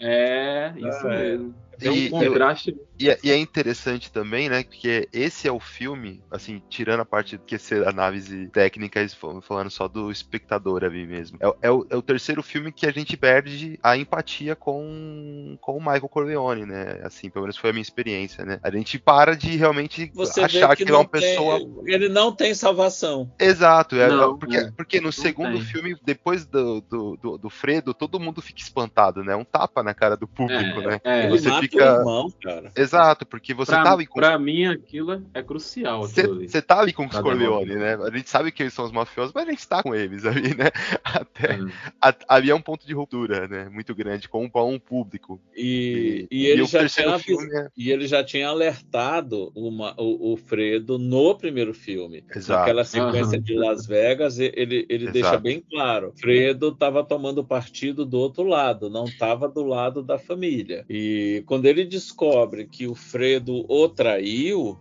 É, 0.57 0.73
isso 0.79 1.07
É. 1.09 1.19
mesmo. 1.19 1.55
E- 1.83 2.07
um 2.07 2.11
contraste. 2.11 2.77
E 2.99 3.11
é, 3.11 3.19
e 3.23 3.31
é 3.31 3.37
interessante 3.37 4.11
também, 4.11 4.49
né? 4.49 4.63
Porque 4.65 5.07
esse 5.13 5.47
é 5.47 5.53
o 5.53 5.61
filme, 5.61 6.23
assim, 6.31 6.63
tirando 6.71 7.01
a 7.01 7.05
parte 7.05 7.39
que 7.47 7.59
ser 7.59 7.87
análise 7.87 8.49
técnica, 8.49 9.03
e 9.03 9.09
fal- 9.11 9.43
falando 9.43 9.71
só 9.71 9.87
do 9.87 10.11
espectador 10.11 10.83
ali 10.83 11.07
mesmo. 11.07 11.37
É, 11.41 11.47
o- 11.49 11.57
é 11.61 11.71
o, 11.71 11.87
é 11.91 11.97
o 11.97 12.03
terceiro 12.03 12.43
filme 12.43 12.73
que 12.73 12.87
a 12.87 12.91
gente 12.93 13.17
perde 13.17 13.79
a 13.83 13.97
empatia 13.97 14.57
com, 14.57 15.59
com 15.61 15.77
o 15.77 15.81
Michael 15.81 16.09
Corleone, 16.09 16.65
né? 16.65 17.01
Assim, 17.03 17.29
pelo 17.29 17.45
menos 17.45 17.57
foi 17.59 17.71
a 17.71 17.73
minha 17.73 17.83
experiência, 17.83 18.45
né? 18.45 18.59
A 18.63 18.71
gente 18.71 18.99
para 18.99 19.37
de 19.37 19.57
realmente 19.57 20.11
Você 20.15 20.41
achar 20.43 20.71
que, 20.71 20.77
que, 20.77 20.83
ele 20.85 20.93
é 20.93 20.95
uma 20.95 21.07
pessoa. 21.09 21.59
tem, 21.59 21.95
ele 21.95 22.09
não 22.09 22.33
tem 22.35 22.55
salvação. 22.55 23.31
Exato, 23.39 23.97
é, 23.97 24.09
Não, 24.09 24.39
porque, 24.39 24.57
é. 24.57 24.71
porque 24.73 24.99
no 25.01 25.07
Não 25.07 25.13
segundo 25.13 25.53
tem. 25.53 25.63
filme, 25.63 25.97
depois 26.03 26.47
do, 26.47 26.81
do, 26.81 27.17
do, 27.17 27.39
do 27.39 27.51
Fredo, 27.51 27.93
todo 27.93 28.19
mundo 28.21 28.41
fica 28.41 28.61
espantado, 28.63 29.23
né? 29.23 29.37
Um 29.37 29.45
tapa 29.45 29.83
na 29.83 29.93
cara 29.93 30.17
do 30.17 30.27
público, 30.27 30.81
É, 30.81 30.87
né? 30.87 31.01
é. 31.05 31.25
Ele 31.25 31.39
Você 31.39 31.49
mata 31.49 31.66
fica- 31.69 31.95
o 31.97 31.99
irmão, 32.01 32.33
cara. 32.43 32.73
Exato, 32.77 33.27
porque 33.27 33.53
você 33.55 33.73
pra, 33.73 33.83
tá 33.85 33.93
ali 33.93 34.07
com 34.07 34.19
pra 34.21 34.39
mim, 34.39 34.67
aquilo 34.67 35.23
é 35.35 35.43
crucial. 35.43 36.03
você 36.07 36.63
tá 36.63 36.81
ali 36.81 36.93
com 36.93 37.05
os 37.05 37.11
Cada 37.13 37.23
Corleone, 37.23 37.75
né? 37.77 37.95
A 37.95 38.11
gente 38.17 38.29
sabe 38.29 38.51
que 38.53 38.63
eles 38.63 38.73
são 38.75 38.85
os 38.85 38.93
mafiosos, 38.93 39.33
mas 39.35 39.47
a 39.47 39.51
gente 39.51 39.67
tá 39.69 39.83
com 39.83 39.95
eles 39.95 40.25
ali, 40.25 40.55
né? 40.55 40.71
Até 41.05 41.55
É. 41.55 41.59
a- 42.01 42.15
ali 42.29 42.51
é 42.51 42.55
um 42.55 42.61
ponto 42.61 42.87
de 42.87 42.93
ruptura, 42.95 43.47
né? 43.49 43.69
Muito 43.71 43.95
grande 43.95 44.29
com, 44.29 44.49
com 44.51 44.73
um 44.73 44.79
público. 44.79 45.41
E, 45.57 46.27
e 46.31 46.43
E 46.45 46.47
ele 46.47 46.63
o 46.63 46.67
já 46.67 46.87
tinha, 46.89 47.19
filme 47.19 47.49
é- 47.57 47.69
e 47.77 47.91
ele 47.91 48.07
já 48.07 48.23
tinha 48.23 48.49
alertado 48.49 49.51
uma- 49.55 49.95
o, 49.99 50.33
o 50.33 50.37
Fredo 50.37 50.99
no 50.99 51.35
primeiro 51.37 51.73
filme. 51.75 52.25
Exato. 52.35 52.61
Naquela 52.61 52.85
sequência 52.85 53.37
Aham. 53.37 53.41
de 53.43 53.55
Las 53.55 53.87
Vegas, 53.87 54.39
e- 54.39 54.53
ele, 54.55 54.87
ele 54.89 55.05
Exato. 55.05 55.13
deixa 55.13 55.39
bem 55.39 55.63
claro. 55.71 56.13
Fredo 56.17 56.69
estava 56.69 57.03
tomando 57.05 57.45
partido 57.45 58.05
do 58.05 58.19
outro 58.19 58.43
lado, 58.45 58.91
não 58.91 59.05
estava 59.05 59.49
do 59.49 59.65
lado 59.65 60.03
da 60.03 60.19
família. 60.19 60.85
E 60.89 61.43
quando 61.47 61.56
ele 61.65 61.85
descobre 61.85 62.67
que 62.67 62.87
o 62.87 62.95
Fredo 62.95 63.65
o 63.69 63.89
traiu, 63.89 64.77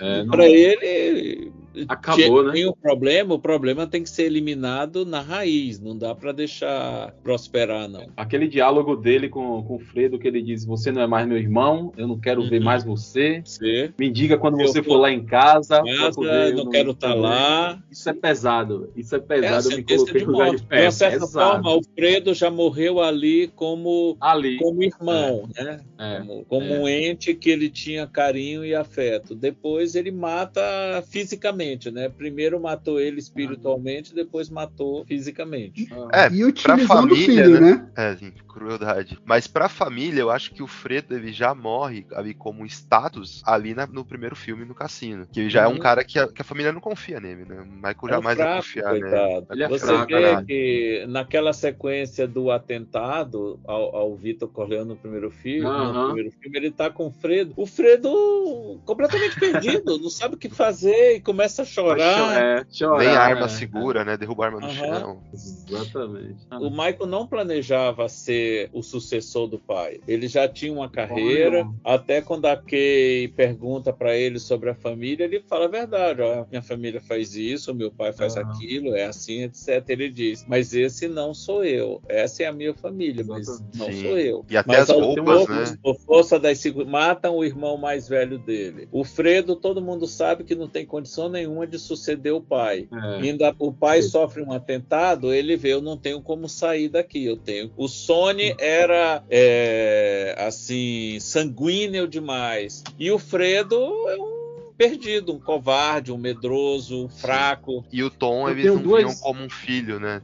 É, 0.00 0.22
não- 0.22 0.30
para 0.30 0.48
ele 0.48 1.52
Acabou, 1.88 2.44
né? 2.44 2.52
Tem 2.52 2.66
o 2.66 2.74
problema, 2.74 3.34
o 3.34 3.38
problema 3.38 3.86
tem 3.86 4.02
que 4.02 4.10
ser 4.10 4.24
eliminado 4.24 5.04
na 5.06 5.20
raiz, 5.20 5.78
não 5.80 5.96
dá 5.96 6.14
para 6.14 6.32
deixar 6.32 7.12
prosperar 7.22 7.88
não. 7.88 8.06
Aquele 8.16 8.48
diálogo 8.48 8.96
dele 8.96 9.28
com, 9.28 9.62
com 9.62 9.76
o 9.76 9.78
Fredo, 9.78 10.18
que 10.18 10.26
ele 10.26 10.42
diz: 10.42 10.64
Você 10.64 10.90
não 10.90 11.02
é 11.02 11.06
mais 11.06 11.26
meu 11.26 11.36
irmão, 11.36 11.92
eu 11.96 12.06
não 12.08 12.18
quero 12.18 12.42
ver 12.48 12.58
Uhum. 12.58 12.64
mais 12.64 12.82
você. 12.84 13.42
Você 13.44 13.92
Me 13.98 14.10
diga 14.10 14.36
quando 14.38 14.60
Eu 14.60 14.66
você 14.68 14.82
for 14.82 14.96
lá 14.96 15.10
em 15.12 15.24
casa. 15.24 15.82
casa, 15.82 16.12
poder 16.14 16.52
eu 16.52 16.56
não 16.64 16.70
quero 16.70 16.90
estar 16.92 17.14
lá. 17.14 17.78
Isso 17.90 18.08
é 18.08 18.12
pesado. 18.14 18.90
Isso 18.96 19.14
é 19.14 19.18
É 19.18 19.20
pesado. 19.20 19.68
a 19.68 19.72
eu 19.72 19.76
me 19.76 19.82
coloquei 19.84 20.20
de 20.20 20.26
no 20.26 20.32
lugar 20.32 20.50
de 20.56 20.62
pé. 20.62 20.90
certa 20.90 21.20
Pesado. 21.20 21.62
forma, 21.62 21.76
o 21.76 21.82
Fredo 21.94 22.34
já 22.34 22.50
morreu 22.50 23.00
ali 23.00 23.48
como, 23.54 24.16
Ali. 24.20 24.56
como 24.58 24.82
irmão, 24.82 25.48
né? 25.56 25.80
É, 25.98 26.18
Como, 26.20 26.44
como 26.46 26.64
é. 26.74 26.78
um 26.80 26.88
ente 26.88 27.34
que 27.34 27.50
ele 27.50 27.68
tinha 27.68 28.06
carinho 28.06 28.64
e 28.64 28.74
afeto. 28.74 29.34
Depois 29.34 29.94
ele 29.94 30.10
mata 30.10 30.60
fisicamente, 31.08 31.57
né? 31.90 32.08
Primeiro 32.08 32.60
matou 32.60 33.00
ele 33.00 33.18
espiritualmente, 33.18 34.14
depois 34.14 34.48
matou 34.48 35.04
fisicamente. 35.04 35.88
É, 36.12 36.26
E 36.32 36.52
pra 36.62 36.78
família, 36.78 37.16
filho, 37.44 37.60
né? 37.60 37.70
né? 37.72 37.90
É, 37.96 38.16
crueldade. 38.46 39.18
Mas 39.24 39.46
pra 39.46 39.68
família, 39.68 40.20
eu 40.20 40.30
acho 40.30 40.52
que 40.52 40.62
o 40.62 40.66
Fredo 40.66 41.14
ele 41.14 41.32
já 41.32 41.54
morre 41.54 42.04
ali 42.12 42.34
como 42.34 42.66
status 42.66 43.40
ali 43.46 43.74
na- 43.74 43.86
no 43.86 44.04
primeiro 44.04 44.34
filme 44.34 44.64
no 44.64 44.74
cassino. 44.74 45.26
Que 45.32 45.40
ele 45.40 45.50
já 45.50 45.62
é 45.62 45.68
um 45.68 45.72
Uhum. 45.72 45.78
cara 45.78 46.02
que 46.04 46.18
a, 46.18 46.26
que 46.26 46.42
a 46.42 46.44
família 46.44 46.72
não 46.72 46.80
confia 46.80 47.20
nele, 47.20 47.44
né? 47.44 47.60
O 47.60 47.66
Michael 47.66 47.96
É 48.04 48.08
jamais 48.10 48.36
vai 48.36 48.46
fraco, 48.46 48.62
confiar 48.62 48.90
coitado. 48.90 49.32
nele. 49.32 49.46
Ele 49.50 49.62
é 49.64 49.68
Você 49.68 49.86
fraco, 49.86 50.06
vê 50.06 50.22
caralho. 50.22 50.46
que 50.46 51.06
naquela 51.08 51.52
sequência 51.52 52.26
do 52.26 52.50
atentado 52.50 53.60
ao, 53.64 53.94
ao 53.94 54.16
Vitor 54.16 54.48
Corleone 54.48 54.88
no 54.88 54.96
primeiro 54.96 55.30
filme, 55.30 55.62
no 55.62 55.68
Aham. 55.68 56.04
primeiro 56.06 56.30
filme, 56.40 56.58
ele 56.58 56.70
tá 56.70 56.90
com 56.90 57.06
o 57.06 57.12
Fredo. 57.12 57.52
O 57.56 57.66
Fredo 57.66 58.80
completamente 58.84 59.38
perdido, 59.38 59.98
não 59.98 60.10
sabe 60.10 60.34
o 60.34 60.38
que 60.38 60.48
fazer 60.48 61.16
e 61.16 61.20
começa 61.20 61.47
a 61.62 61.64
chorar. 61.64 62.36
É, 62.36 62.66
chorar, 62.70 62.98
Nem 62.98 63.16
arma 63.16 63.46
é, 63.46 63.48
segura, 63.48 64.04
né? 64.04 64.16
Derruba 64.16 64.44
a 64.44 64.46
arma 64.46 64.60
no 64.60 64.66
Aham. 64.66 64.74
chão. 64.74 65.22
Exatamente. 65.32 66.36
O 66.52 66.70
Michael 66.70 67.06
não 67.06 67.26
planejava 67.26 68.08
ser 68.08 68.68
o 68.72 68.82
sucessor 68.82 69.48
do 69.48 69.58
pai. 69.58 70.00
Ele 70.06 70.28
já 70.28 70.48
tinha 70.48 70.72
uma 70.72 70.88
carreira. 70.88 71.58
Olha. 71.58 71.68
Até 71.84 72.20
quando 72.20 72.46
a 72.46 72.56
Kay 72.56 73.28
pergunta 73.28 73.92
pra 73.92 74.16
ele 74.16 74.38
sobre 74.38 74.70
a 74.70 74.74
família, 74.74 75.24
ele 75.24 75.42
fala 75.48 75.64
a 75.64 75.68
verdade. 75.68 76.22
Ó, 76.22 76.44
minha 76.50 76.62
família 76.62 77.00
faz 77.00 77.34
isso, 77.34 77.74
meu 77.74 77.90
pai 77.90 78.12
faz 78.12 78.36
Ah. 78.36 78.42
aquilo, 78.42 78.94
é 78.94 79.04
assim, 79.04 79.42
etc. 79.42 79.84
Ele 79.88 80.10
diz, 80.10 80.44
mas 80.46 80.72
esse 80.74 81.08
não 81.08 81.32
sou 81.32 81.64
eu. 81.64 82.02
Essa 82.08 82.44
é 82.44 82.46
a 82.46 82.52
minha 82.52 82.74
família, 82.74 83.24
mas 83.26 83.46
não 83.74 83.86
Sim. 83.86 84.02
sou 84.02 84.18
eu. 84.18 84.44
E 84.50 84.56
até 84.56 84.68
mas 84.68 84.82
as 84.82 84.90
ao 84.90 85.00
roupas, 85.00 85.36
pouco, 85.38 85.52
né? 85.52 85.76
Por 85.82 85.98
força 86.00 86.38
das 86.38 86.58
matam 86.86 87.36
o 87.36 87.44
irmão 87.44 87.76
mais 87.76 88.08
velho 88.08 88.38
dele. 88.38 88.88
O 88.90 89.04
Fredo, 89.04 89.56
todo 89.56 89.80
mundo 89.80 90.06
sabe 90.06 90.44
que 90.44 90.54
não 90.54 90.68
tem 90.68 90.84
condição 90.84 91.28
nenhuma 91.38 91.66
de 91.66 91.78
suceder 91.78 92.32
o 92.34 92.40
pai. 92.40 92.88
É. 92.92 93.16
Ainda 93.22 93.54
o 93.58 93.72
pai 93.72 94.02
sofre 94.02 94.42
um 94.42 94.52
atentado, 94.52 95.32
ele 95.32 95.56
vê, 95.56 95.72
eu 95.72 95.80
não 95.82 95.96
tenho 95.96 96.20
como 96.20 96.48
sair 96.48 96.88
daqui, 96.88 97.24
eu 97.24 97.36
tenho. 97.36 97.70
O 97.76 97.88
Sony 97.88 98.54
era 98.58 99.22
é, 99.30 100.34
assim 100.38 101.18
sanguíneo 101.20 102.06
demais 102.08 102.82
e 102.98 103.10
o 103.10 103.18
Fredo 103.18 103.76
é 104.08 104.16
um 104.16 104.72
perdido, 104.76 105.32
um 105.34 105.40
covarde, 105.40 106.12
um 106.12 106.18
medroso, 106.18 107.04
um 107.06 107.08
fraco. 107.08 107.84
E 107.92 108.02
o 108.02 108.10
Tom, 108.10 108.48
Eu 108.48 108.52
eles 108.52 108.66
não 108.66 108.76
duas- 108.82 109.02
viam 109.04 109.14
como 109.16 109.42
um 109.42 109.50
filho, 109.50 109.98
né? 109.98 110.22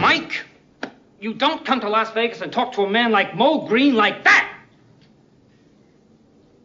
Mike, 0.00 0.42
you 1.20 1.32
don't 1.34 1.64
come 1.64 1.80
to 1.80 1.88
Las 1.88 2.10
Vegas 2.12 2.42
and 2.42 2.50
talk 2.50 2.72
to 2.74 2.82
a 2.82 2.90
man 2.90 3.10
like 3.10 3.36
Mo 3.36 3.66
Green 3.68 3.94
like 3.94 4.22
that. 4.24 4.48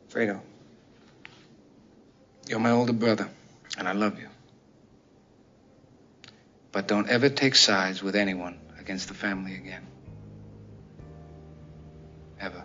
Fredo, 0.10 0.40
you're 2.50 2.60
my 2.60 2.72
older 2.72 2.94
brother, 2.94 3.30
and 3.78 3.88
I 3.88 3.94
love 3.94 4.20
you. 4.20 4.28
But 6.72 6.88
don't 6.88 7.10
ever 7.10 7.30
take 7.30 7.56
sides 7.56 8.04
with 8.04 8.16
anyone 8.16 8.60
against 8.80 9.08
the 9.08 9.14
family 9.14 9.56
again. 9.56 9.84
Ever. 12.40 12.64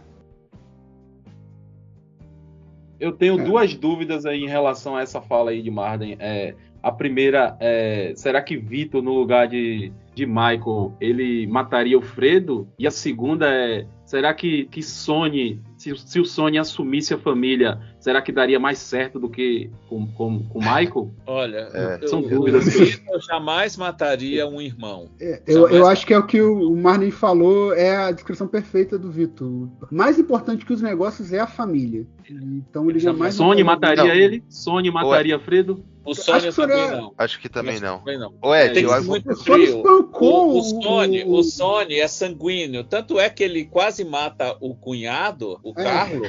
Eu 3.00 3.10
tenho 3.12 3.36
duas 3.36 3.74
dúvidas 3.74 4.24
aí 4.24 4.44
em 4.44 4.48
relação 4.48 4.96
a 4.96 5.02
essa 5.02 5.20
fala 5.20 5.50
aí 5.50 5.60
de 5.60 5.70
Marden. 5.70 6.16
É, 6.20 6.54
a 6.80 6.92
primeira 6.92 7.56
é, 7.58 8.12
será 8.14 8.40
que 8.40 8.56
Vitor, 8.56 9.02
no 9.02 9.12
lugar 9.12 9.48
de, 9.48 9.92
de 10.14 10.24
Michael, 10.24 10.96
ele 11.00 11.46
mataria 11.48 11.98
o 11.98 12.02
Fredo? 12.02 12.68
E 12.78 12.86
a 12.86 12.92
segunda 12.92 13.48
é, 13.48 13.86
será 14.04 14.32
que, 14.32 14.66
que 14.66 14.82
Sony, 14.82 15.60
se, 15.76 15.96
se 15.96 16.20
o 16.20 16.24
Sony 16.24 16.58
assumisse 16.58 17.12
a 17.12 17.18
família, 17.18 17.80
será 18.02 18.20
que 18.20 18.30
daria 18.32 18.58
mais 18.60 18.78
certo 18.78 19.18
do 19.18 19.30
que 19.30 19.70
com, 19.88 20.06
com, 20.08 20.42
com 20.44 20.58
Michael? 20.58 21.10
Olha, 21.26 21.68
É, 21.72 21.98
eu, 22.02 22.08
são 22.08 22.20
eu- 22.20 22.28
dúvidas 22.28 22.66
o 22.66 22.70
que 22.70 22.76
eu- 22.82 22.86
Vitor 22.86 23.20
jamais 23.22 23.76
mataria 23.76 24.46
um 24.46 24.60
irmão. 24.60 25.08
É, 25.20 25.40
eu, 25.46 25.68
eu 25.70 25.86
acho 25.86 26.04
que 26.06 26.12
é 26.12 26.18
o 26.18 26.26
que 26.26 26.40
o 26.42 26.70
o 26.72 26.76
Marlon 26.76 27.10
falou, 27.10 27.72
é 27.74 27.96
a 27.96 28.10
descrição 28.10 28.46
perfeita 28.48 28.98
do 28.98 29.10
Vitor. 29.10 29.68
Mais 29.90 30.18
importante 30.18 30.66
que 30.66 30.72
os 30.72 30.82
negócios 30.82 31.32
é 31.32 31.38
a 31.40 31.46
família. 31.46 32.06
Então 32.28 32.88
ele 32.90 32.98
jamais. 32.98 33.34
Sony 33.34 33.62
mataria 33.64 34.04
Não. 34.04 34.10
ele? 34.14 34.44
Sony 34.48 34.90
mataria 34.90 35.38
Fredo? 35.38 35.84
O 36.04 36.14
que 36.16 36.20
seria- 36.20 36.52
também 36.52 36.90
não. 36.90 37.14
Acho 37.16 37.38
que 37.40 37.48
também 37.48 37.74
Acho 37.76 37.84
não. 37.84 37.98
que 37.98 38.04
também 38.04 38.18
não. 38.18 38.34
Ô, 38.42 38.52
Ed, 38.52 38.74
Tem 38.74 38.82
que 38.82 38.88
eu 38.90 38.92
acho- 38.92 39.06
muito 39.06 39.30
O 39.30 39.36
Sony 39.36 39.66
frio. 39.66 39.82
O, 39.84 40.10
o, 40.10 40.58
o- 40.58 40.62
Sony, 40.82 41.22
o- 41.22 41.30
o 41.34 41.42
Sony 41.44 41.94
é 42.00 42.08
sanguíneo. 42.08 42.82
Tanto 42.82 43.20
é 43.20 43.30
que 43.30 43.44
ele 43.44 43.64
quase 43.66 44.04
mata 44.04 44.56
o 44.60 44.74
cunhado, 44.74 45.60
o 45.62 45.72
É. 45.78 45.84
Carlos, 45.84 46.28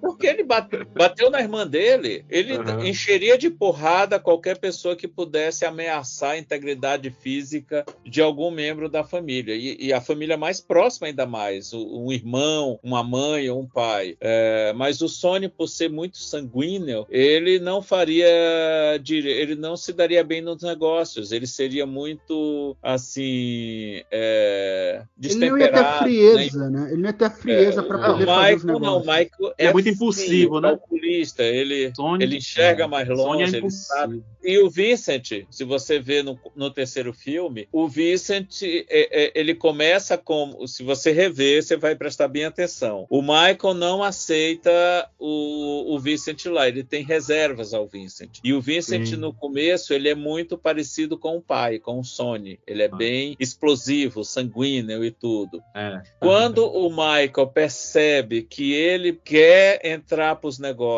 porque 0.00 0.26
ele 0.26 0.44
bate- 0.44 0.84
bateu 0.94 1.13
bateu 1.14 1.30
na 1.30 1.40
irmã 1.40 1.64
dele, 1.66 2.24
ele 2.28 2.58
Uhum. 2.58 2.84
encheria 2.84 3.38
de 3.38 3.48
porrada 3.48 4.18
qualquer 4.18 4.58
pessoa 4.58 4.96
que 4.96 5.06
pudesse 5.06 5.64
ameaçar 5.64 6.32
a 6.32 6.38
integridade 6.38 7.10
física 7.10 7.84
de 8.04 8.20
algum 8.20 8.50
membro 8.50 8.88
da 8.88 9.04
família. 9.04 9.54
E, 9.54 9.76
e 9.78 9.92
a 9.92 10.00
família 10.00 10.36
mais 10.36 10.60
próxima, 10.60 11.06
ainda 11.06 11.24
mais, 11.26 11.72
um 11.72 12.10
irmão, 12.10 12.78
uma 12.82 13.02
mãe 13.04 13.48
ou 13.48 13.60
um 13.60 13.66
pai. 13.66 14.16
É, 14.20 14.72
mas 14.74 15.00
o 15.00 15.08
Sony, 15.08 15.48
por 15.48 15.68
ser 15.68 15.88
muito 15.88 16.18
sanguíneo, 16.18 17.06
ele 17.08 17.58
não 17.60 17.80
faria. 17.80 18.26
Ele 19.08 19.54
não 19.54 19.76
se 19.76 19.92
daria 19.92 20.24
bem 20.24 20.40
nos 20.40 20.62
negócios. 20.62 21.30
Ele 21.32 21.46
seria 21.46 21.86
muito 21.86 22.76
assim. 22.82 24.02
É, 24.10 25.02
Ele 25.22 25.34
não 25.50 25.58
ia 25.58 25.70
ter 25.70 25.72
destemperado, 25.72 26.08
né? 26.08 26.38
frieza, 26.38 26.70
né? 26.70 26.88
Ele 26.90 26.96
não 27.02 27.08
ia 27.08 27.12
ter 27.12 27.30
frieza 27.30 27.82
pra 27.82 27.98
Não, 27.98 28.12
poder 28.12 28.24
o 28.24 28.26
fazer 28.26 28.54
os 28.56 28.64
Michael 28.64 28.80
não, 28.80 28.96
o 28.96 29.04
negócios. 29.04 29.06
Michael 29.06 29.54
É 29.58 29.72
muito 29.72 29.84
frio, 29.84 29.94
impulsivo, 29.94 30.60
né? 30.60 30.78
Ele, 31.04 31.92
Sony- 31.94 32.24
ele 32.24 32.36
enxerga 32.36 32.84
é, 32.84 32.86
mais 32.86 33.06
Sony 33.06 33.20
é 33.20 33.24
longe, 33.46 33.56
ele 33.56 33.70
sabe. 33.70 34.22
E 34.42 34.58
o 34.58 34.68
Vincent, 34.68 35.46
se 35.50 35.64
você 35.64 35.98
vê 35.98 36.22
no, 36.22 36.38
no 36.54 36.70
terceiro 36.70 37.12
filme, 37.12 37.66
o 37.72 37.88
Vincent, 37.88 38.62
é, 38.62 38.84
é, 38.90 39.32
ele 39.34 39.54
começa 39.54 40.18
como, 40.18 40.66
se 40.68 40.82
você 40.82 41.12
rever, 41.12 41.62
você 41.62 41.76
vai 41.76 41.94
prestar 41.94 42.28
bem 42.28 42.44
atenção. 42.44 43.06
O 43.08 43.22
Michael 43.22 43.74
não 43.74 44.02
aceita 44.02 45.08
o, 45.18 45.94
o 45.94 45.98
Vincent 45.98 46.44
lá, 46.46 46.68
ele 46.68 46.84
tem 46.84 47.02
reservas 47.02 47.72
ao 47.72 47.86
Vincent. 47.86 48.38
E 48.44 48.52
o 48.52 48.60
Vincent, 48.60 49.06
Sim. 49.06 49.16
no 49.16 49.32
começo, 49.32 49.94
ele 49.94 50.08
é 50.08 50.14
muito 50.14 50.58
parecido 50.58 51.16
com 51.16 51.36
o 51.36 51.42
pai, 51.42 51.78
com 51.78 51.98
o 51.98 52.04
Sony. 52.04 52.60
Ele 52.66 52.82
é 52.82 52.88
bem 52.88 53.36
explosivo, 53.40 54.24
sanguíneo 54.24 55.04
e 55.04 55.10
tudo. 55.10 55.62
É. 55.74 56.02
Quando 56.20 56.66
o 56.66 56.90
Michael 56.90 57.46
percebe 57.52 58.42
que 58.42 58.72
ele 58.72 59.12
quer 59.12 59.80
entrar 59.84 60.36
para 60.36 60.48
os 60.48 60.58
negócios, 60.58 60.93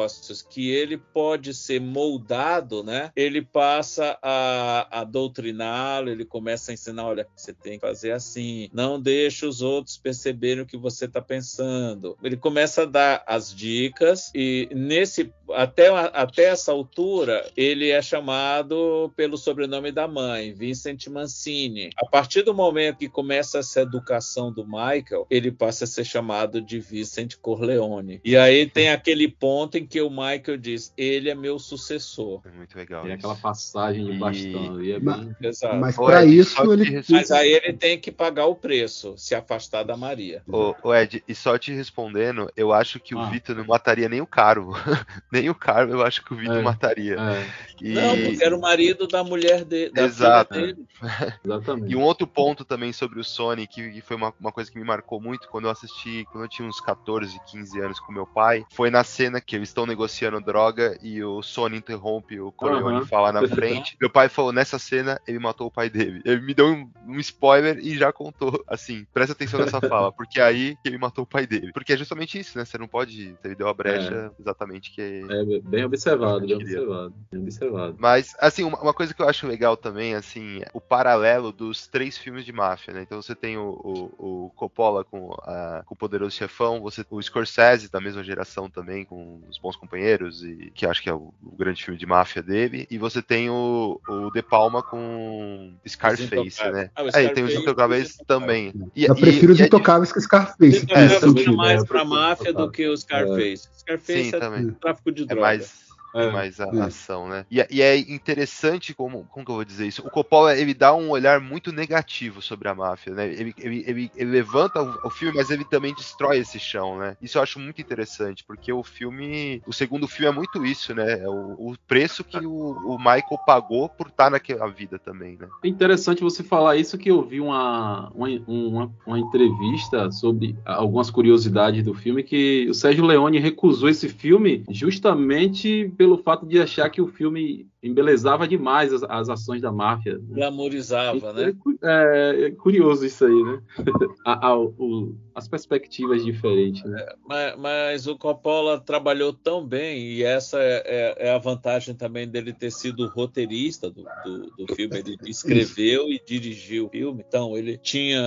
que 0.49 0.71
ele 0.71 0.97
pode 0.97 1.55
ser 1.55 1.81
moldado, 1.81 2.83
né? 2.83 3.11
Ele 3.15 3.43
passa 3.43 4.19
a, 4.23 5.01
a 5.01 5.05
doutriná-lo, 5.05 6.11
ele 6.11 6.25
começa 6.25 6.71
a 6.71 6.75
ensinar, 6.75 7.07
olha, 7.07 7.27
você 7.35 7.53
tem 7.53 7.79
que 7.79 7.87
fazer 7.87 8.13
assim, 8.13 8.69
não 8.73 9.01
deixe 9.01 9.47
os 9.47 9.63
outros 9.63 9.97
perceberem 9.97 10.63
o 10.63 10.67
que 10.67 10.77
você 10.77 11.05
está 11.05 11.21
pensando. 11.21 12.17
Ele 12.23 12.37
começa 12.37 12.83
a 12.83 12.87
dar 12.87 13.25
as 13.27 13.55
dicas 13.55 14.31
e 14.35 14.69
nesse 14.73 15.33
até, 15.53 15.89
até 15.89 16.45
essa 16.45 16.73
altura 16.73 17.49
ele 17.57 17.91
é 17.91 18.03
chamado 18.03 19.13
pelo 19.17 19.37
sobrenome 19.37 19.93
da 19.93 20.09
mãe, 20.09 20.53
Vincent 20.53 21.07
Mancini. 21.09 21.91
A 21.97 22.07
partir 22.07 22.43
do 22.43 22.55
momento 22.55 22.99
que 22.99 23.09
começa 23.09 23.59
essa 23.59 23.81
educação 23.81 24.53
do 24.53 24.67
Michael, 24.67 25.27
ele 25.31 25.53
passa 25.53 25.85
a 25.85 25.87
ser 25.87 26.05
chamado 26.05 26.61
de 26.61 26.81
Vincent 26.81 27.37
Corleone. 27.37 28.21
E 28.25 28.37
aí 28.37 28.67
tem 28.67 28.91
aquele 28.91 29.29
ponto 29.29 29.79
em 29.79 29.86
que 29.87 30.01
o 30.01 30.11
Michael 30.11 30.57
diz: 30.59 30.93
ele 30.97 31.31
é 31.31 31.35
meu 31.35 31.59
sucessor. 31.59 32.41
É 32.45 32.51
muito 32.51 32.77
legal. 32.77 33.03
Tem 33.03 33.13
isso. 33.13 33.19
aquela 33.27 33.37
passagem 33.37 34.05
de 34.05 34.13
E- 34.13 34.19
bastão 34.19 34.75
ali. 34.75 34.93
É 34.93 34.99
bem... 35.01 35.37
Exato. 35.41 35.77
Mas 35.77 35.97
Ed, 35.99 36.39
isso 36.39 36.73
ele. 36.73 37.03
Mas 37.09 37.31
aí 37.31 37.53
ele 37.53 37.73
tem 37.73 37.99
que 37.99 38.11
pagar 38.11 38.47
o 38.47 38.55
preço, 38.55 39.15
se 39.17 39.35
afastar 39.35 39.83
da 39.85 39.97
Maria. 39.97 40.43
Ô, 40.49 40.75
ô, 40.83 40.95
Ed, 40.95 41.23
e 41.27 41.35
só 41.35 41.57
te 41.59 41.73
respondendo, 41.73 42.51
eu 42.57 42.73
acho 42.73 42.99
que 43.01 43.15
o 43.15 43.21
Ah. 43.21 43.31
Vitor 43.31 43.57
não 43.57 43.65
mataria 43.67 44.09
nem 44.09 44.21
o 44.21 44.27
Carvo. 44.27 44.73
nem 45.33 45.49
o 45.51 45.55
Carvo 45.55 45.93
eu 45.95 46.03
acho 46.03 46.25
que 46.25 46.33
o 46.33 46.37
Vitor 46.37 46.57
É. 46.59 46.63
mataria. 46.63 47.17
É, 47.19 47.47
E, 47.81 47.93
Não, 47.93 48.17
porque 48.17 48.43
era 48.45 48.57
o 48.57 48.61
marido 48.61 49.07
da 49.07 49.23
mulher 49.23 49.65
dele. 49.65 49.93
Da 49.93 50.03
Exato. 50.05 50.55
dele. 50.55 50.77
exatamente. 51.45 51.93
e 51.93 51.97
um 51.97 52.03
outro 52.03 52.27
ponto 52.27 52.65
também 52.65 52.93
sobre 52.93 53.21
o 53.21 53.25
Sony, 53.25 53.67
que, 53.67 54.01
foi 54.01 54.17
uma, 54.17 54.33
uma 54.41 54.51
coisa 54.53 54.71
que 54.71 54.79
me 54.79 54.85
marcou 54.85 55.21
muito 55.21 55.49
quando 55.49 55.67
eu 55.67 55.71
assisti, 55.71 56.25
quando 56.33 56.45
eu 56.45 56.49
tinha 56.49 56.67
uns 56.67 56.81
14, 56.81 57.39
15 57.51 57.79
anos 57.81 58.01
com 58.01 58.13
meu 58.13 58.27
pai, 58.27 58.65
foi 58.73 58.91
na 58.91 59.05
cena 59.05 59.41
que 59.41 59.55
eles 59.55 59.73
estão 59.77 59.87
negociando 59.87 60.41
droga 60.41 60.97
e 61.03 61.23
o 61.23 61.43
Sony 61.43 61.77
interrompe 61.77 62.41
o 62.41 62.51
Corleone 62.51 63.01
Aham. 63.01 63.07
falar 63.07 63.33
na 63.33 63.45
frente. 63.45 63.97
Meu 64.01 64.11
pai 64.11 64.29
falou, 64.29 64.53
nessa 64.53 64.79
cena, 64.79 65.21
ele 65.27 65.39
matou 65.39 65.67
o 65.67 65.71
pai 65.71 65.91
dele. 65.91 66.23
Ele 66.25 66.41
me 66.41 66.55
deu 66.55 66.67
um, 66.69 66.91
um 67.07 67.21
spoiler 67.21 67.79
e 67.79 67.97
já 67.97 68.13
contou, 68.13 68.65
assim, 68.67 69.07
presta 69.13 69.33
atenção 69.35 69.61
nessa 69.61 69.81
fala, 69.83 70.11
porque 70.13 70.41
é 70.41 70.43
aí 70.45 70.77
que 70.77 70.89
ele 70.89 70.99
matou 70.99 71.25
o 71.25 71.27
pai 71.27 71.47
dele. 71.47 71.73
Porque 71.73 71.93
é 71.93 71.97
justamente 71.97 72.39
isso, 72.39 72.57
né? 72.57 72.65
Você 72.65 72.79
não 72.79 72.89
pode. 72.89 73.39
Ele 73.45 73.55
deu 73.55 73.69
a 73.69 73.75
brecha 73.75 74.33
exatamente 74.39 74.91
que 74.95 75.03
É 75.29 75.61
bem 75.63 75.85
observado, 75.85 76.47
bem 76.47 76.57
observado. 76.57 77.15
Bem 77.31 77.41
observado. 77.43 77.99
mas, 77.99 78.35
assim, 78.39 78.63
uma, 78.63 78.79
uma 78.81 78.93
coisa 78.95 79.15
que 79.15 79.23
eu 79.23 79.29
acho 79.29 79.47
legal 79.47 79.77
também, 79.77 80.15
assim, 80.15 80.61
é 80.63 80.69
o 80.75 80.81
paralelo 80.81 81.51
dos 81.53 81.87
três 81.89 82.19
filmes 82.19 82.45
de 82.45 82.53
máfia, 82.53 82.93
né? 82.93 83.03
Então 83.03 83.23
você 83.23 83.35
tem 83.35 83.57
o, 83.57 83.71
o, 84.19 84.47
o 84.47 84.51
Coppola 84.51 85.03
com, 85.05 85.33
a- 85.43 85.83
com 85.87 85.95
o 85.95 85.97
Poderoso 85.97 86.37
Chefão, 86.37 86.81
você 86.81 87.05
o 87.11 87.23
Scorsese 87.23 87.91
da 87.91 88.01
mesma 88.01 88.23
geração 88.23 88.69
também, 88.69 89.05
com 89.05 89.41
Os 89.57 89.63
Bons 89.63 89.77
Companheiros, 89.77 90.43
e 90.45 90.71
que 90.75 90.85
acho 90.87 91.03
que 91.03 91.09
é 91.09 91.15
o, 91.15 91.33
o 91.43 91.57
grande 91.57 91.83
filme 91.83 91.99
de 91.99 92.05
máfia 92.07 92.43
dele, 92.43 92.87
e 92.91 92.99
você 92.99 93.23
tem 93.23 93.49
o, 93.49 93.99
o 94.07 94.31
De 94.31 94.43
Palma 94.43 94.83
com 94.83 95.73
Scarface, 95.89 96.63
né? 96.71 96.91
Ah, 96.95 97.03
o 97.03 97.07
é, 97.15 97.25
e 97.25 97.31
tem 97.31 97.43
os 97.45 97.51
Scarface 97.51 97.57
Intocáveis 97.63 98.09
os 98.21 98.27
também. 98.27 98.75
E, 98.95 99.05
Eu 99.05 99.15
prefiro 99.15 99.53
os 99.53 99.59
e 99.59 99.63
é 99.63 99.67
intocáveis 99.67 100.13
que 100.13 100.21
Scarface. 100.21 100.77
Esse 100.77 100.87
puxa 100.87 101.21
sentido. 101.21 101.57
mais 101.57 101.83
é, 101.83 101.87
pra 101.87 102.05
prefiro 102.05 102.05
máfia 102.05 102.53
do 102.53 102.71
que 102.71 102.87
o 102.87 102.97
Scarface. 102.97 103.69
Scarface 103.79 104.31
Sim, 104.31 104.37
é 104.37 104.39
também. 104.39 104.71
tráfico 104.73 105.11
de 105.11 105.23
É 105.23 105.27
droga. 105.27 105.41
mais, 105.41 105.86
é 106.23 106.27
mais 106.27 106.61
a, 106.61 106.65
É. 106.75 106.81
ação, 106.83 107.29
né? 107.29 107.45
E, 107.51 107.61
é- 107.61 107.67
e 107.71 107.83
é 107.83 107.97
interessante 107.99 108.95
como, 108.95 109.25
como 109.27 109.45
que 109.45 109.51
eu 109.51 109.57
vou 109.57 109.65
dizer 109.65 109.87
isso? 109.87 110.03
O 110.07 110.11
Coppola, 110.11 110.57
ele 110.57 110.75
dá 110.75 110.95
um 110.95 111.11
olhar 111.11 111.41
muito 111.41 111.73
negativo 111.73 112.41
sobre 112.43 112.69
a 112.69 112.75
máfia, 112.75 113.15
né? 113.15 113.27
Ele, 113.33 113.55
ele, 113.59 113.85
ele, 113.87 114.11
ele 114.15 114.31
levanta 114.31 114.83
o, 114.83 114.99
o 115.03 115.11
filme, 115.11 115.37
mas 115.37 115.51
ele 115.51 115.65
também 115.65 115.95
destrói 115.95 116.39
esse 116.39 116.59
chão, 116.59 116.99
né? 116.99 117.17
Isso 117.21 117.39
eu 117.39 117.43
acho 117.43 117.59
muito 117.59 117.81
interessante, 117.81 118.45
porque 118.47 118.73
o 118.73 118.83
filme, 118.83 119.63
o 119.67 119.73
segundo 119.73 120.07
filme 120.09 120.29
é 120.29 120.35
muito 120.35 120.65
isso, 120.65 120.95
né? 120.95 121.21
É 121.23 121.29
o, 121.29 121.71
o 121.73 121.75
preço 121.87 122.25
que 122.25 122.39
o, 122.39 122.51
o 122.53 122.99
Michael 122.99 123.39
pagou 123.45 123.89
por 123.89 124.09
estar 124.09 124.31
naquela 124.31 124.69
vida 124.69 124.99
também, 124.99 125.37
né? 125.37 125.49
É 125.63 125.69
interessante 125.69 126.23
você 126.23 126.43
falar 126.43 126.77
isso 126.77 126.97
que 126.99 127.11
eu 127.11 127.23
vi 127.23 127.41
uma, 127.41 128.11
uma, 128.15 128.29
uma, 128.47 128.93
uma 129.07 129.19
entrevista 129.19 130.11
sobre 130.11 130.57
algumas 130.65 131.11
curiosidades 131.11 131.83
do 131.85 131.95
filme 131.95 132.23
que 132.23 132.67
o 132.69 132.75
Sérgio 132.75 133.05
Leone 133.05 133.39
recusou 133.39 133.89
esse 133.89 134.09
filme 134.09 134.65
justamente 134.71 135.93
pelo 135.97 136.06
fato 136.19 136.47
de 136.47 136.61
achar 136.61 136.89
que 136.91 137.01
o 137.01 137.09
filme 137.09 137.67
embelezava 137.83 138.47
demais 138.47 138.93
as, 138.93 139.03
as 139.05 139.29
ações 139.29 139.63
da 139.63 139.73
máfia. 139.73 140.15
né? 140.19 140.21
Glamorizava, 140.31 141.33
né? 141.33 141.53
É, 141.83 142.43
é- 142.43 142.47
é 142.47 142.51
curioso 142.51 143.05
isso 143.07 143.25
aí, 143.25 143.43
né? 143.43 143.61
A- 144.27 144.49
a- 144.49 144.59
o- 144.59 145.15
as 145.35 145.47
perspectivas 145.49 146.25
diferentes, 146.25 146.83
né? 146.85 147.07
Mas, 147.29 147.57
mas 147.59 148.07
o 148.07 148.17
Coppola 148.17 148.81
trabalhou 148.81 149.33
tão 149.33 149.65
bem, 149.65 150.01
e 150.03 150.23
essa 150.23 150.59
é, 150.61 150.83
é- 150.87 151.29
é 151.29 151.31
a 151.31 151.39
vantagem 151.39 151.95
também 151.95 152.27
dele 152.29 152.53
ter 152.53 152.71
sido 152.73 153.07
roteirista 153.09 153.89
do, 153.91 154.05
do- 154.25 154.51
do 154.67 154.75
filme. 154.75 154.99
Ele 154.99 155.17
escreveu 155.29 156.11
e 156.11 156.21
dirigiu 156.27 156.87
o 156.87 156.91
filme, 156.91 157.25
então 157.27 157.57
ele 157.57 157.77
tinha 157.79 158.21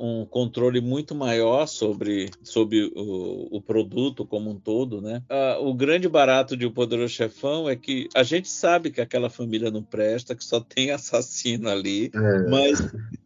um 0.00 0.24
controle 0.26 0.80
muito 0.80 1.14
maior 1.14 1.66
sobre, 1.66 2.30
sobre 2.42 2.90
o, 2.96 3.48
o 3.56 3.60
produto 3.62 4.26
como 4.26 4.50
um 4.50 4.58
todo, 4.58 5.00
né? 5.00 5.22
Ah, 5.28 5.58
o 5.60 5.72
grande 5.74 6.08
barato 6.08 6.56
de 6.56 6.66
O 6.66 6.70
Poderoso 6.72 7.07
Chefão 7.08 7.68
é 7.68 7.76
que 7.76 8.08
a 8.14 8.22
gente 8.22 8.48
sabe 8.48 8.90
que 8.90 9.00
aquela 9.00 9.30
família 9.30 9.70
não 9.70 9.82
presta, 9.82 10.34
que 10.34 10.44
só 10.44 10.60
tem 10.60 10.90
assassino 10.90 11.68
ali, 11.68 12.10
mas 12.50 12.80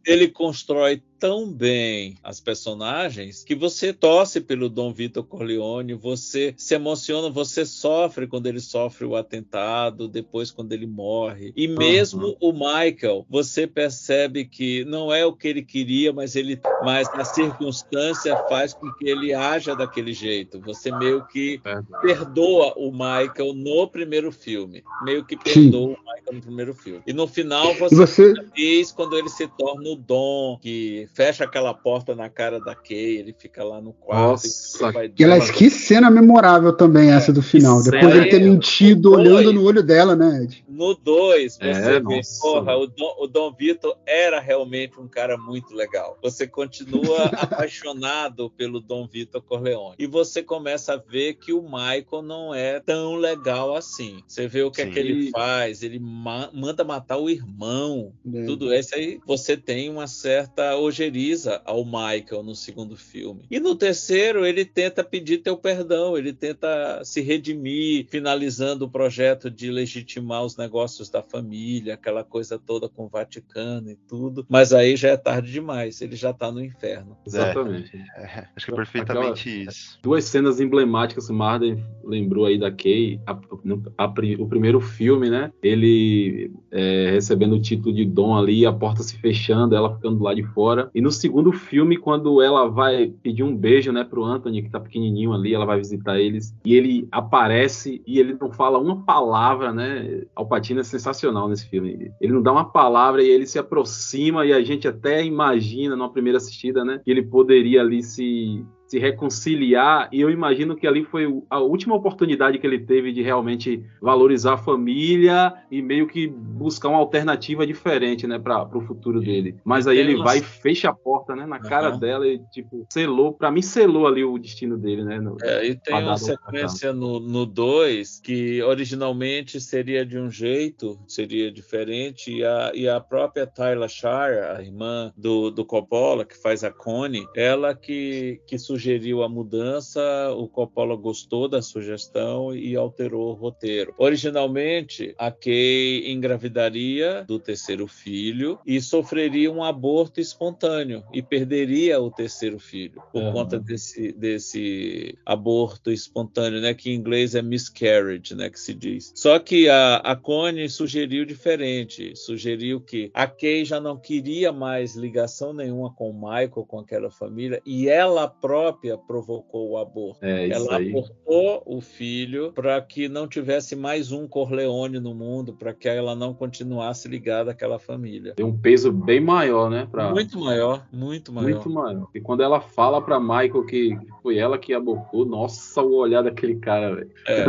ele 0.05 0.27
constrói 0.27 1.01
tão 1.23 1.49
bem 1.49 2.17
as 2.21 2.41
personagens 2.41 3.45
que 3.45 3.55
você 3.55 3.93
torce 3.93 4.41
pelo 4.41 4.67
Dom 4.67 4.91
Vitor 4.91 5.23
Corleone, 5.23 5.93
você 5.93 6.53
se 6.57 6.75
emociona, 6.75 7.29
você 7.29 7.65
sofre 7.65 8.27
quando 8.27 8.47
ele 8.47 8.59
sofre 8.59 9.05
o 9.05 9.15
atentado, 9.15 10.09
depois 10.09 10.51
quando 10.51 10.73
ele 10.73 10.85
morre. 10.85 11.53
E 11.55 11.65
mesmo 11.65 12.35
o 12.41 12.51
Michael, 12.51 13.25
você 13.29 13.65
percebe 13.65 14.43
que 14.43 14.83
não 14.83 15.13
é 15.13 15.25
o 15.25 15.31
que 15.31 15.47
ele 15.47 15.61
queria, 15.63 16.11
mas 16.11 16.35
ele, 16.35 16.59
mas 16.83 17.07
a 17.13 17.23
circunstância 17.23 18.35
faz 18.49 18.73
com 18.73 18.91
que 18.91 19.07
ele 19.07 19.33
haja 19.33 19.73
daquele 19.73 20.11
jeito. 20.11 20.59
Você 20.59 20.91
meio 20.91 21.25
que 21.27 21.61
perdoa 22.01 22.73
o 22.75 22.91
Michael 22.91 23.53
no 23.53 23.87
primeiro 23.87 24.29
filme, 24.29 24.83
meio 25.05 25.23
que 25.23 25.37
Sim. 25.37 25.71
perdoa 25.71 25.95
o 25.95 25.99
Michael 25.99 26.33
no 26.33 26.41
primeiro 26.41 26.73
filme. 26.73 27.01
E 27.07 27.13
no 27.13 27.27
final 27.27 27.71
E 27.71 27.79
você 27.79 27.95
você, 27.95 28.33
feliz 28.35 28.91
quando 28.91 29.17
ele 29.17 29.29
se 29.29 29.47
torna 29.47 29.89
o 29.89 29.95
Dom, 29.95 30.59
que 30.61 31.07
fecha 31.13 31.43
aquela 31.43 31.73
porta 31.73 32.15
na 32.15 32.29
cara 32.29 32.59
da 32.59 32.75
Kay, 32.75 33.17
ele 33.19 33.35
fica 33.37 33.63
lá 33.63 33.79
no 33.79 33.93
quarto. 33.93 34.31
Nossa, 34.31 34.89
e 34.89 34.91
vai 34.91 35.09
que, 35.09 35.53
que 35.53 35.69
cena 35.69 36.09
memorável 36.09 36.73
também 36.73 37.11
essa 37.11 37.31
do 37.31 37.41
final. 37.41 37.77
que 37.83 37.91
Depois 37.91 38.11
cena 38.13 38.13
dele 38.25 38.29
ter 38.31 38.39
mentido 38.41 39.11
dois. 39.11 39.27
olhando 39.31 39.53
no 39.53 39.63
olho 39.63 39.83
dela, 39.83 40.15
né, 40.15 40.43
Ed? 40.43 40.65
No 40.67 40.95
2, 40.95 41.53
você 41.55 41.63
É, 41.63 41.73
vê, 41.73 41.99
nossa. 41.99 42.41
porra, 42.41 42.75
o 42.75 42.87
Dom, 42.87 43.15
o 43.19 43.27
Dom 43.27 43.53
Vitor 43.53 43.95
era 44.05 44.39
realmente 44.39 44.99
um 44.99 45.07
cara 45.07 45.37
muito 45.37 45.73
legal. 45.75 46.17
Você 46.21 46.47
continua 46.47 47.25
apaixonado 47.37 48.49
pelo 48.49 48.79
Dom 48.79 49.07
Vitor 49.07 49.41
Corleone. 49.41 49.95
E 49.99 50.07
você 50.07 50.41
começa 50.41 50.93
a 50.93 50.97
ver 50.97 51.35
que 51.35 51.53
o 51.53 51.61
Michael 51.61 52.21
não 52.23 52.53
é 52.55 52.79
tão 52.79 53.15
legal 53.15 53.75
assim. 53.75 54.21
Você 54.27 54.47
vê 54.47 54.63
o 54.63 54.71
que 54.71 54.81
é 54.81 54.85
Sim. 54.85 54.91
que 54.91 54.99
ele 54.99 55.29
faz, 55.31 55.83
ele 55.83 55.99
ma- 55.99 56.49
manda 56.53 56.83
matar 56.83 57.17
o 57.17 57.29
irmão. 57.29 58.11
É. 58.33 58.45
Tudo 58.45 58.73
isso 58.73 58.95
aí, 58.95 59.19
você 59.25 59.55
tem 59.55 59.89
uma 59.89 60.07
certa 60.07 60.75
ojeriza 61.03 61.61
ao 61.65 61.83
Michael 61.85 62.43
no 62.43 62.55
segundo 62.55 62.95
filme. 62.95 63.43
E 63.51 63.59
no 63.59 63.75
terceiro, 63.75 64.45
ele 64.45 64.63
tenta 64.65 65.03
pedir 65.03 65.39
teu 65.39 65.57
perdão, 65.57 66.17
ele 66.17 66.31
tenta 66.33 67.01
se 67.03 67.21
redimir, 67.21 68.07
finalizando 68.09 68.85
o 68.85 68.89
projeto 68.89 69.49
de 69.49 69.69
legitimar 69.69 70.43
os 70.43 70.55
negócios 70.57 71.09
da 71.09 71.21
família, 71.21 71.95
aquela 71.95 72.23
coisa 72.23 72.57
toda 72.57 72.87
com 72.87 73.05
o 73.05 73.09
Vaticano 73.09 73.89
e 73.91 73.95
tudo. 73.95 74.45
Mas 74.49 74.73
aí 74.73 74.95
já 74.95 75.09
é 75.09 75.17
tarde 75.17 75.51
demais, 75.51 76.01
ele 76.01 76.15
já 76.15 76.31
tá 76.33 76.51
no 76.51 76.63
inferno. 76.63 77.17
Exatamente. 77.25 77.97
É, 78.15 78.47
acho 78.55 78.65
que 78.65 78.71
é 78.71 78.75
perfeitamente 78.75 79.49
Aquela- 79.49 79.69
isso. 79.71 79.99
Duas 80.01 80.23
cenas 80.25 80.59
emblemáticas 80.59 81.27
que 81.27 81.33
o 81.33 81.35
Marden 81.35 81.83
lembrou 82.03 82.45
aí 82.45 82.57
da 82.57 82.71
Kay. 82.71 83.19
A- 83.25 83.39
no- 83.63 83.83
a 83.97 84.07
pri- 84.07 84.35
o 84.35 84.47
primeiro 84.47 84.79
filme, 84.79 85.29
né? 85.29 85.51
Ele 85.61 86.51
é, 86.71 87.11
recebendo 87.11 87.55
o 87.55 87.61
título 87.61 87.93
de 87.93 88.05
Dom 88.05 88.35
ali, 88.35 88.65
a 88.65 88.71
porta 88.73 89.03
se 89.03 89.17
fechando, 89.17 89.75
ela 89.75 89.93
ficando 89.95 90.21
lá 90.23 90.33
de 90.33 90.43
fora. 90.43 90.82
E 90.93 91.01
no 91.01 91.11
segundo 91.11 91.51
filme, 91.51 91.97
quando 91.97 92.41
ela 92.41 92.69
vai 92.69 93.13
pedir 93.21 93.43
um 93.43 93.55
beijo, 93.55 93.91
né, 93.91 94.03
pro 94.03 94.23
Anthony, 94.23 94.63
que 94.63 94.69
tá 94.69 94.79
pequenininho 94.79 95.33
ali, 95.33 95.53
ela 95.53 95.65
vai 95.65 95.77
visitar 95.77 96.19
eles, 96.19 96.55
e 96.65 96.75
ele 96.75 97.07
aparece 97.11 98.01
e 98.05 98.19
ele 98.19 98.35
não 98.39 98.51
fala 98.51 98.79
uma 98.79 99.03
palavra, 99.03 99.73
né? 99.73 100.23
Alpatino 100.35 100.79
é 100.79 100.83
sensacional 100.83 101.47
nesse 101.47 101.67
filme. 101.67 102.11
Ele 102.19 102.33
não 102.33 102.41
dá 102.41 102.51
uma 102.51 102.65
palavra 102.65 103.23
e 103.23 103.29
ele 103.29 103.45
se 103.45 103.59
aproxima 103.59 104.45
e 104.45 104.53
a 104.53 104.61
gente 104.63 104.87
até 104.87 105.23
imagina 105.23 105.95
numa 105.95 106.11
primeira 106.11 106.37
assistida, 106.37 106.83
né, 106.83 106.99
que 107.03 107.11
ele 107.11 107.23
poderia 107.23 107.81
ali 107.81 108.01
se 108.01 108.63
se 108.87 108.99
reconciliar 108.99 110.09
e 110.11 110.21
eu 110.21 110.29
imagino 110.29 110.75
que 110.75 110.85
ali 110.85 111.03
foi 111.03 111.27
a 111.49 111.59
última 111.59 111.95
oportunidade 111.95 112.59
que 112.59 112.67
ele 112.67 112.79
teve 112.79 113.11
de 113.11 113.21
realmente 113.21 113.83
valorizar 114.01 114.53
a 114.53 114.57
família 114.57 115.53
e 115.71 115.81
meio 115.81 116.07
que 116.07 116.27
buscar 116.27 116.89
uma 116.89 116.99
alternativa 116.99 117.65
diferente, 117.65 118.27
né, 118.27 118.37
para 118.37 118.67
o 118.77 118.81
futuro 118.81 119.19
dele. 119.19 119.55
Mas 119.63 119.87
aí 119.87 119.97
ele 119.97 120.13
Ela- 120.13 120.23
vai 120.23 120.37
e 120.37 120.43
fecha 120.43 120.89
a 120.89 120.93
porta, 120.93 121.35
né, 121.35 121.45
na 121.45 121.59
cara 121.59 121.89
Aham. 121.89 121.99
dela 121.99 122.27
e 122.27 122.39
tipo 122.51 122.85
selou, 122.91 123.33
para 123.33 123.51
mim 123.51 123.61
selou 123.61 124.07
ali 124.07 124.23
o 124.23 124.37
destino 124.37 124.77
dele, 124.77 125.03
né? 125.03 125.19
no- 125.19 125.37
É, 125.41 125.65
e 125.67 125.75
tem 125.75 125.95
uma 126.03 126.17
sequência 126.17 126.93
no 126.93 127.45
2 127.45 128.19
que 128.19 128.61
originalmente 128.61 129.59
seria 129.59 130.05
de 130.05 130.17
um 130.17 130.29
jeito, 130.29 130.99
seria 131.07 131.51
diferente, 131.51 132.31
e 132.31 132.43
a, 132.43 132.71
e 132.75 132.87
a 132.87 132.99
própria 132.99 133.45
Tyler 133.47 133.89
Shire, 133.89 134.39
a 134.55 134.61
irmã 134.61 135.11
do, 135.17 135.49
do 135.49 135.65
Coppola, 135.65 136.25
que 136.25 136.39
faz 136.41 136.63
a 136.63 136.71
Connie, 136.71 137.25
ela 137.35 137.73
que, 137.75 138.39
que 138.47 138.57
sugeriu 138.83 139.23
a 139.23 139.29
mudança, 139.29 140.01
o 140.35 140.45
Coppola 140.45 140.93
gostou 140.97 141.47
da 141.47 141.61
sugestão 141.61 142.53
e 142.53 142.75
alterou 142.75 143.29
o 143.29 143.33
roteiro. 143.33 143.93
Originalmente, 143.97 145.15
a 145.17 145.31
Kay 145.31 146.11
engravidaria 146.11 147.23
do 147.23 147.39
terceiro 147.39 147.87
filho 147.87 148.59
e 148.65 148.81
sofreria 148.81 149.49
um 149.49 149.63
aborto 149.63 150.19
espontâneo 150.19 151.01
e 151.13 151.21
perderia 151.21 152.01
o 152.01 152.11
terceiro 152.11 152.59
filho 152.59 153.01
por 153.13 153.31
conta 153.31 153.57
desse, 153.57 154.11
desse 154.11 155.17
aborto 155.25 155.89
espontâneo, 155.89 156.59
né, 156.59 156.73
que 156.73 156.91
em 156.91 156.95
inglês 156.95 157.35
é 157.35 157.41
miscarriage, 157.41 158.35
né, 158.35 158.49
que 158.49 158.59
se 158.59 158.73
diz. 158.73 159.13
Só 159.15 159.39
que 159.39 159.69
a, 159.69 159.95
a 159.97 160.15
Connie 160.15 160.67
sugeriu 160.67 161.25
diferente, 161.25 162.13
sugeriu 162.17 162.81
que 162.81 163.09
a 163.13 163.27
Kay 163.27 163.63
já 163.63 163.79
não 163.79 163.97
queria 163.97 164.51
mais 164.51 164.93
ligação 164.95 165.53
nenhuma 165.53 165.93
com 165.93 166.09
o 166.09 166.13
Michael, 166.13 166.65
com 166.67 166.79
aquela 166.79 167.09
família, 167.09 167.61
e 167.65 167.87
ela 167.87 168.27
própria 168.27 168.62
provocou 168.71 169.71
o 169.71 169.77
aborto. 169.77 170.23
É, 170.23 170.47
ela 170.49 170.77
abortou 170.77 171.63
o 171.65 171.81
filho 171.81 172.51
para 172.53 172.79
que 172.81 173.09
não 173.09 173.27
tivesse 173.27 173.75
mais 173.75 174.11
um 174.11 174.27
Corleone 174.27 174.99
no 174.99 175.13
mundo, 175.13 175.53
para 175.53 175.73
que 175.73 175.87
ela 175.87 176.15
não 176.15 176.33
continuasse 176.33 177.07
ligada 177.07 177.51
àquela 177.51 177.79
família. 177.79 178.33
Tem 178.35 178.45
um 178.45 178.57
peso 178.57 178.91
bem 178.91 179.19
maior, 179.19 179.69
né, 179.69 179.87
pra, 179.89 180.11
Muito 180.11 180.39
maior, 180.39 180.85
muito 180.91 181.33
maior. 181.33 181.49
Muito 181.49 181.69
maior. 181.69 182.07
E 182.13 182.21
quando 182.21 182.43
ela 182.43 182.61
fala 182.61 183.01
pra 183.01 183.19
Michael 183.19 183.65
que 183.65 183.97
foi 184.21 184.37
ela 184.37 184.57
que 184.57 184.73
abortou, 184.73 185.25
nossa, 185.25 185.81
o 185.81 185.95
olhar 185.95 186.21
daquele 186.21 186.55
cara, 186.55 186.95
velho. 186.95 187.11
É. 187.27 187.45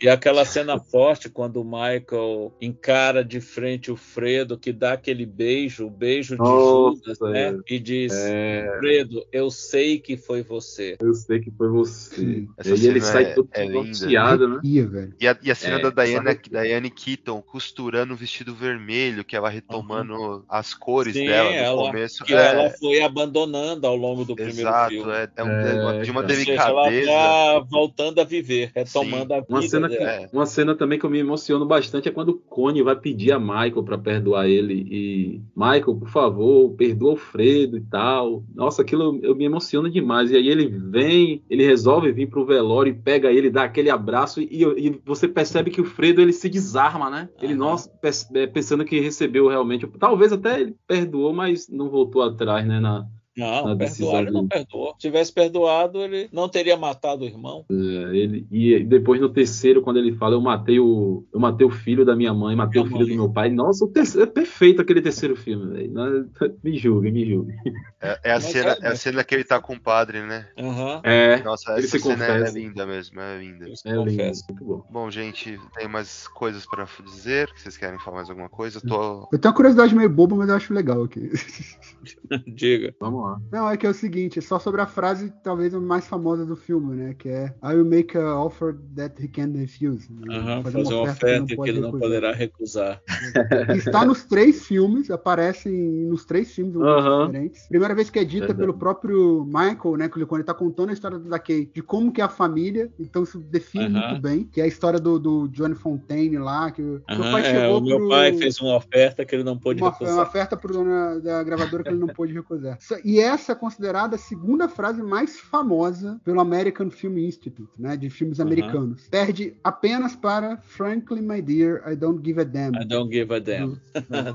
E 0.00 0.08
aquela 0.08 0.44
cena 0.44 0.78
forte 0.78 1.28
quando 1.28 1.60
o 1.60 1.64
Michael 1.64 2.52
encara 2.60 3.24
de 3.24 3.40
frente 3.40 3.90
o 3.90 3.96
Fredo, 3.96 4.58
que 4.58 4.72
dá 4.72 4.92
aquele 4.92 5.26
beijo, 5.26 5.86
o 5.86 5.90
beijo 5.90 6.34
de 6.36 6.42
Nossa, 6.42 6.96
Judas, 6.96 7.20
né? 7.20 7.48
é. 7.48 7.74
E 7.74 7.78
diz: 7.78 8.12
É. 8.12 8.76
Fredo, 8.78 9.24
eu 9.32 9.50
sei 9.50 9.98
que 9.98 10.16
foi 10.16 10.42
você. 10.42 10.53
Eu 11.00 11.12
sei 11.14 11.40
que 11.40 11.50
foi 11.50 11.68
você. 11.68 12.46
Essa 12.56 12.70
e 12.70 12.86
ele 12.86 13.00
cena 13.00 13.12
sai 13.12 13.22
é- 13.24 13.34
todo 13.34 13.48
é 13.52 13.64
desnorteado, 13.66 14.48
né? 14.48 14.60
Ia, 14.64 14.86
velho. 14.86 15.14
E 15.20 15.28
a, 15.28 15.38
e 15.42 15.50
a 15.50 15.54
cena 15.54 15.78
É, 15.78 15.90
da 15.90 16.04
Diana, 16.04 16.34
Diane 16.34 16.90
Keaton 16.90 17.40
costurando 17.42 18.14
o 18.14 18.16
vestido 18.16 18.54
vermelho, 18.54 19.24
que 19.24 19.36
ela 19.36 19.48
retomando 19.48 20.44
as 20.48 20.74
cores 20.74 21.14
Sim, 21.14 21.26
dela 21.26 21.50
no 21.50 21.56
ela, 21.56 21.86
começo. 21.86 22.24
que 22.24 22.34
é, 22.34 22.46
ela 22.52 22.70
foi 22.70 23.02
abandonando 23.02 23.86
ao 23.86 23.96
longo 23.96 24.24
do 24.24 24.34
primeiro 24.34 24.60
exato, 24.60 24.90
filme. 24.90 25.10
é, 25.12 25.28
é 25.36 25.44
um- 25.44 25.48
É, 25.50 25.74
uma- 25.82 26.02
de 26.02 26.10
uma. 26.10 26.22
Ou 26.22 26.28
seja, 26.28 26.52
ela 26.52 26.88
delicadeza. 26.88 27.10
tá 27.10 27.66
voltando 27.70 28.20
a 28.20 28.24
viver, 28.24 28.70
retomando 28.74 29.34
a 29.34 29.40
vida 29.40 29.46
Uma 29.48 29.62
cena, 29.62 29.88
que-. 29.88 29.94
É. 29.96 30.28
uma 30.32 30.46
cena 30.46 30.74
também 30.74 30.98
que 30.98 31.04
eu 31.06 31.10
me 31.10 31.18
emociono 31.18 31.64
bastante 31.66 32.08
é 32.08 32.12
quando 32.12 32.30
o 32.30 32.38
Cone 32.38 32.82
vai 32.82 32.96
pedir 32.96 33.32
a 33.32 33.38
Michael 33.38 33.82
pra 33.84 33.98
perdoar 33.98 34.48
ele. 34.48 34.74
E, 34.90 35.40
Michael, 35.56 35.96
por 35.96 36.08
favor, 36.08 36.70
perdoa 36.74 37.12
o 37.14 37.16
Fredo 37.16 37.76
e 37.76 37.80
tal. 37.82 38.42
Nossa, 38.54 38.82
aquilo 38.82 39.02
eu, 39.22 39.30
eu 39.30 39.34
me 39.36 39.44
emociono 39.44 39.90
demais. 39.90 40.30
E 40.30 40.36
aí 40.36 40.43
ele 40.48 40.68
vem, 40.68 41.42
ele 41.48 41.64
resolve 41.64 42.12
vir 42.12 42.28
pro 42.28 42.46
velório 42.46 42.90
e 42.90 42.98
pega 42.98 43.32
ele, 43.32 43.50
dá 43.50 43.64
aquele 43.64 43.90
abraço. 43.90 44.40
E, 44.40 44.62
e 44.62 45.00
você 45.04 45.28
percebe 45.28 45.70
que 45.70 45.80
o 45.80 45.84
Fredo 45.84 46.20
ele 46.20 46.32
se 46.32 46.48
desarma, 46.48 47.10
né? 47.10 47.28
Ele, 47.40 47.52
Aham. 47.52 47.58
nossa, 47.58 47.90
é, 48.34 48.46
pensando 48.46 48.84
que 48.84 49.00
recebeu 49.00 49.48
realmente. 49.48 49.86
Talvez 49.98 50.32
até 50.32 50.60
ele 50.60 50.76
perdoou, 50.86 51.32
mas 51.32 51.68
não 51.68 51.88
voltou 51.88 52.22
atrás, 52.22 52.66
né? 52.66 52.80
Na, 52.80 53.06
Não, 53.36 53.66
na 53.66 53.74
decisão 53.74 54.18
ele 54.20 54.30
não 54.30 54.46
perdoou. 54.46 54.92
Se 54.92 54.98
tivesse 55.00 55.32
perdoado, 55.32 55.98
ele 56.02 56.28
não 56.32 56.48
teria 56.48 56.76
matado 56.76 57.24
o 57.24 57.26
irmão. 57.26 57.64
É, 57.70 57.74
ele, 58.16 58.46
e 58.50 58.84
depois 58.84 59.20
no 59.20 59.28
terceiro, 59.28 59.82
quando 59.82 59.98
ele 59.98 60.12
fala, 60.14 60.34
eu 60.36 60.40
matei 60.40 60.78
o, 60.78 61.24
eu 61.32 61.40
matei 61.40 61.66
o 61.66 61.70
filho 61.70 62.04
da 62.04 62.14
minha 62.14 62.32
mãe, 62.32 62.54
matei 62.54 62.80
Minha 62.82 62.84
o 62.84 62.98
filho 62.98 63.08
mãe. 63.08 63.16
do 63.16 63.22
meu 63.24 63.32
pai. 63.32 63.50
Nossa, 63.50 63.84
o 63.84 63.88
terceiro, 63.88 64.28
é 64.28 64.32
perfeito 64.32 64.80
aquele 64.80 65.02
terceiro 65.02 65.34
filme, 65.36 65.90
Me 66.62 66.76
julgue, 66.78 67.10
me 67.10 67.28
julgue. 67.28 67.52
É, 68.00 68.20
é 68.24 68.30
a 68.30 68.34
Mas 68.34 68.44
cena, 68.44 68.72
é, 68.80 68.86
é 68.86 68.88
a 68.88 68.96
cena 68.96 69.24
que 69.24 69.34
ele 69.34 69.44
tá 69.44 69.60
com 69.60 69.74
o 69.74 69.80
padre, 69.80 70.20
né? 70.22 70.46
Aham. 70.58 71.00
É, 71.02 71.42
Nossa, 71.42 71.72
ele 71.72 71.80
essa 71.86 71.98
se 71.98 72.04
cena 72.04 72.24
é- 72.24 72.30
é 72.30 72.38
confessa. 72.38 72.58
linda 72.58 72.86
mesmo, 72.86 73.20
é 73.20 73.38
linda. 73.38 73.66
É 73.84 73.94
confesso. 73.96 74.44
muito 74.48 74.64
bom. 74.64 74.86
Bom, 74.90 75.10
gente, 75.10 75.58
tem 75.76 75.88
mais 75.88 76.28
coisas 76.28 76.64
pra 76.66 76.86
dizer? 77.04 77.50
Vocês 77.56 77.76
querem 77.76 77.98
falar 77.98 78.18
mais 78.18 78.30
alguma 78.30 78.48
coisa? 78.48 78.78
Eu 78.78 78.88
Tô... 78.88 79.28
Eu 79.32 79.38
tenho 79.38 79.50
uma 79.50 79.56
curiosidade 79.56 79.94
meio 79.94 80.08
boba, 80.10 80.36
mas 80.36 80.48
eu 80.48 80.54
acho 80.56 80.72
legal 80.72 81.02
aqui. 81.02 81.30
Diga. 82.46 82.94
Vamos 83.00 83.22
lá. 83.22 83.23
Não, 83.50 83.70
é 83.70 83.76
que 83.76 83.86
é 83.86 83.90
o 83.90 83.94
seguinte, 83.94 84.38
é 84.38 84.42
só 84.42 84.58
sobre 84.58 84.80
a 84.80 84.86
frase 84.86 85.32
talvez 85.42 85.74
a 85.74 85.80
mais 85.80 86.06
famosa 86.06 86.44
do 86.44 86.56
filme, 86.56 86.94
né? 86.96 87.14
Que 87.14 87.28
é 87.28 87.54
I 87.62 87.74
will 87.74 87.84
make 87.84 88.16
a 88.16 88.38
offer 88.38 88.76
that 88.96 89.22
he 89.22 89.28
can 89.28 89.52
refuse. 89.52 90.12
né? 90.12 90.36
Aham, 90.36 90.62
fazer 90.62 90.78
uma 90.78 91.02
oferta 91.02 91.56
que 91.56 91.68
ele 91.68 91.80
não 91.80 91.90
poderá 91.92 92.32
recusar. 92.32 93.00
Está 93.76 94.04
nos 94.04 94.24
três 94.24 94.64
filmes, 94.66 95.10
aparecem 95.10 95.72
nos 96.06 96.24
três 96.24 96.52
filmes 96.54 96.76
Aham. 96.76 97.26
diferentes. 97.26 97.66
Primeira 97.68 97.94
vez 97.94 98.10
que 98.10 98.18
é 98.18 98.24
dita 98.24 98.46
Verdade. 98.48 98.58
pelo 98.60 98.74
próprio 98.74 99.44
Michael, 99.46 99.96
né? 99.96 100.08
Quando 100.08 100.34
ele 100.34 100.44
tá 100.44 100.54
contando 100.54 100.90
a 100.90 100.92
história 100.92 101.18
da 101.18 101.38
Kay, 101.38 101.70
de 101.74 101.82
como 101.82 102.12
que 102.12 102.20
é 102.20 102.24
a 102.24 102.28
família, 102.28 102.90
então 102.98 103.22
isso 103.22 103.38
define 103.38 103.86
Aham. 103.86 104.08
muito 104.08 104.22
bem, 104.22 104.44
que 104.44 104.60
é 104.60 104.64
a 104.64 104.68
história 104.68 104.98
do, 105.00 105.18
do 105.18 105.48
Johnny 105.48 105.74
Fontaine 105.74 106.38
lá, 106.38 106.70
que 106.70 106.82
o 106.82 107.02
meu 107.08 107.22
pai 107.30 107.40
é, 107.42 107.44
chegou 107.44 107.78
o 107.78 107.84
meu 107.84 107.98
pro- 107.98 108.08
pai 108.08 108.32
fez 108.34 108.60
uma 108.60 108.76
oferta 108.76 109.24
que 109.24 109.34
ele 109.34 109.44
não 109.44 109.58
pôde 109.58 109.82
uma, 109.82 109.90
recusar. 109.90 110.14
uma 110.14 110.22
oferta 110.22 110.56
pro 110.56 110.72
dono 110.72 111.20
da 111.20 111.42
gravadora 111.42 111.82
que 111.82 111.88
ele 111.90 111.98
não 111.98 112.08
pôde 112.08 112.32
recusar. 112.32 112.78
Isso- 112.80 112.94
E 113.14 113.20
essa 113.20 113.52
é 113.52 113.54
considerada 113.54 114.16
a 114.16 114.18
segunda 114.18 114.68
frase 114.68 115.00
mais 115.00 115.38
famosa 115.38 116.20
pelo 116.24 116.40
American 116.40 116.90
Film 116.90 117.18
Institute, 117.18 117.70
né? 117.80 117.96
De 117.96 118.10
filmes 118.10 118.40
americanos. 118.40 119.06
Perde 119.08 119.54
apenas 119.62 120.16
para 120.16 120.56
Frankly, 120.64 121.22
My 121.22 121.40
Dear, 121.40 121.82
I 121.92 121.94
Don't 121.94 122.20
Give 122.24 122.40
a 122.40 122.44
Damn. 122.44 122.74
I 122.74 122.84
don't 122.84 123.12
give 123.12 123.32
a 123.32 123.38
damn. 123.38 123.78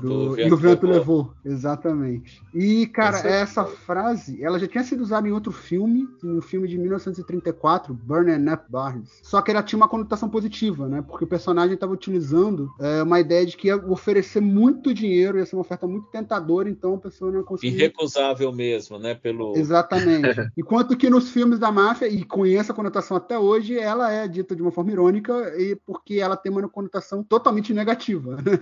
Do 0.34 0.40
e 0.40 0.50
o 0.50 0.56
vento 0.56 0.86
levou. 0.86 1.30
exatamente. 1.44 2.42
E, 2.54 2.86
cara, 2.86 3.18
Essa- 3.18 3.28
essa 3.28 3.64
frase, 3.66 4.42
ela 4.42 4.58
já 4.58 4.66
tinha 4.66 4.82
sido 4.82 5.02
usada 5.02 5.28
em 5.28 5.32
outro 5.32 5.52
filme, 5.52 6.08
um 6.24 6.40
filme 6.40 6.66
de 6.66 6.78
1934, 6.78 7.92
Burning 7.92 8.48
Up 8.50 8.64
Barnes. 8.68 9.10
Só 9.22 9.42
que 9.42 9.50
ela 9.50 9.62
tinha 9.62 9.76
uma 9.76 9.88
conotação 9.88 10.28
positiva, 10.30 10.88
né? 10.88 11.02
Porque 11.06 11.24
o 11.24 11.28
personagem 11.28 11.74
estava 11.74 11.92
utilizando 11.92 12.70
é, 12.80 13.02
uma 13.02 13.20
ideia 13.20 13.44
de 13.44 13.56
que 13.58 13.66
ia 13.68 13.76
oferecer 13.76 14.40
muito 14.40 14.94
dinheiro, 14.94 15.38
ia 15.38 15.44
ser 15.44 15.56
uma 15.56 15.62
oferta 15.62 15.86
muito 15.86 16.06
tentadora, 16.08 16.70
então 16.70 16.94
a 16.94 16.98
pessoa 16.98 17.30
não 17.30 17.40
ia 17.40 17.44
conseguir. 17.44 17.74
Irrecusável 17.74 18.52
mesmo, 18.52 18.69
né? 18.98 19.14
Pelo... 19.14 19.56
Exatamente. 19.56 20.28
Enquanto 20.56 20.96
que 20.96 21.10
nos 21.10 21.30
filmes 21.30 21.58
da 21.58 21.70
máfia, 21.70 22.06
e 22.06 22.24
com 22.24 22.44
essa 22.46 22.74
conotação 22.74 23.16
até 23.16 23.38
hoje, 23.38 23.78
ela 23.78 24.12
é 24.12 24.26
dita 24.28 24.54
de 24.54 24.62
uma 24.62 24.70
forma 24.70 24.92
irônica, 24.92 25.32
e 25.58 25.76
porque 25.86 26.14
ela 26.14 26.36
tem 26.36 26.50
uma 26.50 26.68
conotação 26.68 27.22
totalmente 27.22 27.72
negativa. 27.72 28.36
né? 28.36 28.52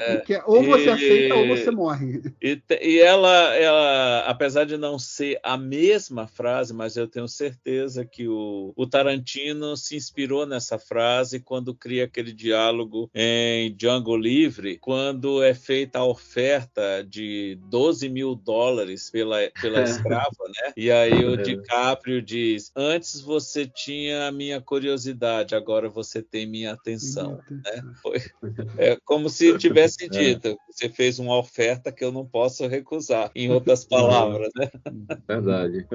É, 0.00 0.16
que 0.24 0.34
é 0.34 0.42
ou 0.46 0.62
você 0.64 0.86
e- 0.86 0.90
aceita 0.90 1.34
ou 1.34 1.48
você 1.48 1.70
morre. 1.70 2.22
E, 2.42 2.60
e 2.80 2.98
ela, 3.00 3.54
ela, 3.54 4.20
apesar 4.26 4.64
de 4.64 4.76
não 4.76 4.98
ser 4.98 5.38
a 5.42 5.56
mesma 5.56 6.26
frase, 6.26 6.72
mas 6.74 6.96
eu 6.96 7.06
tenho 7.06 7.28
certeza 7.28 8.04
que 8.04 8.28
o, 8.28 8.72
o 8.76 8.86
Tarantino 8.86 9.76
se 9.76 9.96
inspirou 9.96 10.46
nessa 10.46 10.78
frase 10.78 11.40
quando 11.40 11.74
cria 11.74 12.04
aquele 12.04 12.32
diálogo 12.32 13.10
em 13.14 13.74
Django 13.74 14.16
Livre, 14.16 14.78
quando 14.78 15.42
é 15.42 15.54
feita 15.54 15.98
a 15.98 16.04
oferta 16.04 17.04
de 17.08 17.58
12 17.68 18.08
mil 18.08 18.34
dólares 18.34 19.10
pela, 19.10 19.38
pela 19.60 19.80
É. 19.80 19.84
escrava, 19.84 20.30
né? 20.62 20.72
E 20.76 20.90
aí 20.90 21.24
o 21.24 21.34
É. 21.34 21.36
DiCaprio 21.42 22.20
diz: 22.20 22.70
Antes 22.76 23.20
você 23.20 23.66
tinha 23.66 24.26
a 24.28 24.32
minha 24.32 24.60
curiosidade, 24.60 25.54
agora 25.54 25.88
você 25.88 26.22
tem 26.22 26.46
minha 26.46 26.72
atenção. 26.72 27.38
Né? 27.50 27.82
Foi, 28.02 28.18
é 28.78 28.96
como 29.04 29.28
se 29.28 29.56
tivesse 29.58 30.04
É. 30.06 30.08
dito: 30.08 30.56
Você 30.70 30.88
fez 30.88 31.18
uma 31.18 31.38
oferta 31.38 31.92
que 31.92 32.04
eu 32.04 32.10
não 32.12 32.24
posso 32.26 32.66
recusar. 32.66 33.30
Em 33.34 33.50
outras 33.50 33.84
palavras, 33.86 34.50
né? 34.56 34.70
Verdade. 35.26 35.86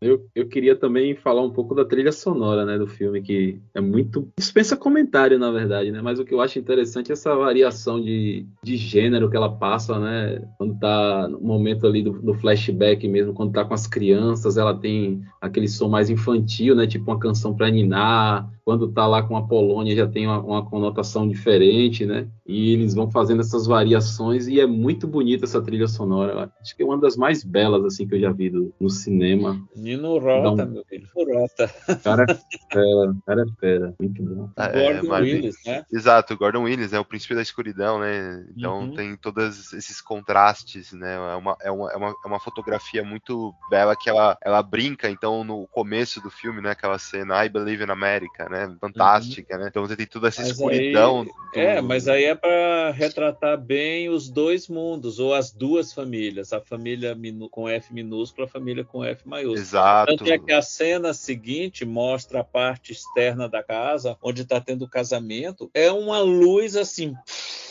Eu, 0.00 0.26
eu 0.34 0.48
queria 0.48 0.76
também 0.76 1.14
falar 1.16 1.42
um 1.42 1.50
pouco 1.50 1.74
da 1.74 1.84
trilha 1.84 2.12
sonora, 2.12 2.64
né, 2.64 2.78
do 2.78 2.86
filme, 2.86 3.20
que 3.22 3.58
é 3.74 3.80
muito. 3.80 4.28
dispensa 4.38 4.76
comentário, 4.76 5.38
na 5.38 5.50
verdade, 5.50 5.90
né? 5.90 6.00
Mas 6.00 6.18
o 6.18 6.24
que 6.24 6.32
eu 6.34 6.40
acho 6.40 6.58
interessante 6.58 7.10
é 7.10 7.12
essa 7.14 7.34
variação 7.34 8.00
de, 8.00 8.46
de 8.62 8.76
gênero 8.76 9.30
que 9.30 9.36
ela 9.36 9.50
passa, 9.50 9.98
né? 9.98 10.42
Quando 10.58 10.78
tá 10.78 11.28
no 11.28 11.40
momento 11.40 11.86
ali 11.86 12.02
do, 12.02 12.12
do 12.12 12.34
flashback 12.34 12.99
mesmo, 13.08 13.32
quando 13.32 13.52
tá 13.52 13.64
com 13.64 13.74
as 13.74 13.86
crianças, 13.86 14.56
ela 14.56 14.74
tem 14.76 15.22
aquele 15.40 15.68
som 15.68 15.88
mais 15.88 16.10
infantil, 16.10 16.74
né? 16.74 16.86
Tipo 16.86 17.10
uma 17.10 17.18
canção 17.18 17.54
pra 17.54 17.70
ninar. 17.70 18.48
Quando 18.70 18.86
tá 18.92 19.04
lá 19.04 19.20
com 19.20 19.36
a 19.36 19.42
Polônia 19.42 19.96
já 19.96 20.06
tem 20.06 20.28
uma, 20.28 20.38
uma 20.38 20.64
conotação 20.64 21.26
diferente, 21.28 22.06
né? 22.06 22.28
E 22.46 22.72
eles 22.72 22.94
vão 22.94 23.10
fazendo 23.10 23.40
essas 23.40 23.66
variações 23.66 24.46
e 24.46 24.60
é 24.60 24.66
muito 24.66 25.08
bonita 25.08 25.44
essa 25.44 25.60
trilha 25.60 25.88
sonora. 25.88 26.52
Acho 26.60 26.76
que 26.76 26.82
é 26.84 26.86
uma 26.86 26.96
das 26.96 27.16
mais 27.16 27.42
belas 27.42 27.84
assim 27.84 28.06
que 28.06 28.14
eu 28.14 28.20
já 28.20 28.30
vi 28.30 28.48
do- 28.48 28.72
no 28.80 28.88
cinema. 28.88 29.60
Nino 29.74 30.18
Rota, 30.20 30.62
um- 30.64 30.70
meu 30.70 30.84
filho. 30.84 31.04
Rota. 31.16 31.66
Cara 32.04 32.24
é 32.28 32.34
fera, 32.72 33.14
cara 33.26 33.42
é 33.42 33.60
fera, 33.60 33.94
muito 34.00 34.22
bom. 34.22 34.48
É, 34.56 34.92
Gordon 34.92 35.08
mas- 35.08 35.22
Willis, 35.24 35.56
né? 35.66 35.84
Exato, 35.92 36.34
o 36.34 36.36
Gordon 36.38 36.62
Willis 36.62 36.92
é 36.92 37.00
o 37.00 37.04
príncipe 37.04 37.34
da 37.34 37.42
escuridão, 37.42 37.98
né? 37.98 38.46
Então 38.56 38.82
Uhum. 38.82 38.94
tem 38.94 39.16
todos 39.16 39.72
esses 39.72 40.00
contrastes, 40.00 40.92
né? 40.92 41.16
É 41.16 41.34
uma, 41.34 41.56
é, 41.60 41.70
uma, 41.72 41.90
é, 41.92 41.96
uma, 41.96 42.08
é 42.24 42.26
uma 42.28 42.38
fotografia 42.40 43.02
muito 43.02 43.52
bela 43.68 43.96
que 43.96 44.08
ela, 44.08 44.38
ela 44.44 44.62
brinca, 44.62 45.10
então, 45.10 45.42
no 45.42 45.66
começo 45.72 46.20
do 46.20 46.30
filme, 46.30 46.60
né? 46.60 46.70
Aquela 46.70 46.98
cena 46.98 47.44
I 47.44 47.48
Believe 47.48 47.82
in 47.82 47.90
America, 47.90 48.48
né? 48.48 48.59
Fantástica, 48.80 49.56
né? 49.58 49.68
Então 49.68 49.86
você 49.86 49.96
tem 49.96 50.06
toda 50.06 50.28
essa 50.28 50.42
Mas 50.42 50.50
escuridão. 50.52 51.20
aí- 51.20 51.26
do- 51.26 51.40
É, 51.52 51.80
mas 51.80 52.06
aí 52.06 52.24
é 52.24 52.34
para 52.34 52.90
retratar 52.92 53.58
bem 53.60 54.08
os 54.08 54.30
dois 54.30 54.68
mundos, 54.68 55.18
ou 55.18 55.34
as 55.34 55.50
duas 55.50 55.92
famílias, 55.92 56.52
a 56.52 56.60
família 56.60 57.14
minu- 57.14 57.48
com 57.48 57.68
F 57.68 57.92
minúsculo, 57.92 58.46
a 58.46 58.48
família 58.48 58.84
com 58.84 59.04
F 59.04 59.28
maiúsculo. 59.28 59.60
Exato. 59.60 60.16
Tanto 60.16 60.30
é 60.30 60.38
que 60.38 60.52
a 60.52 60.62
cena 60.62 61.12
seguinte 61.12 61.84
mostra 61.84 62.40
a 62.40 62.44
parte 62.44 62.92
externa 62.92 63.48
da 63.48 63.62
casa, 63.62 64.16
onde 64.22 64.42
está 64.42 64.60
tendo 64.60 64.84
o 64.84 64.88
casamento, 64.88 65.68
é 65.74 65.90
uma 65.90 66.20
luz 66.20 66.76
assim. 66.76 67.14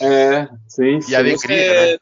É, 0.00 0.48
sim, 0.66 1.00
sim. 1.00 1.12
Você- 1.36 1.98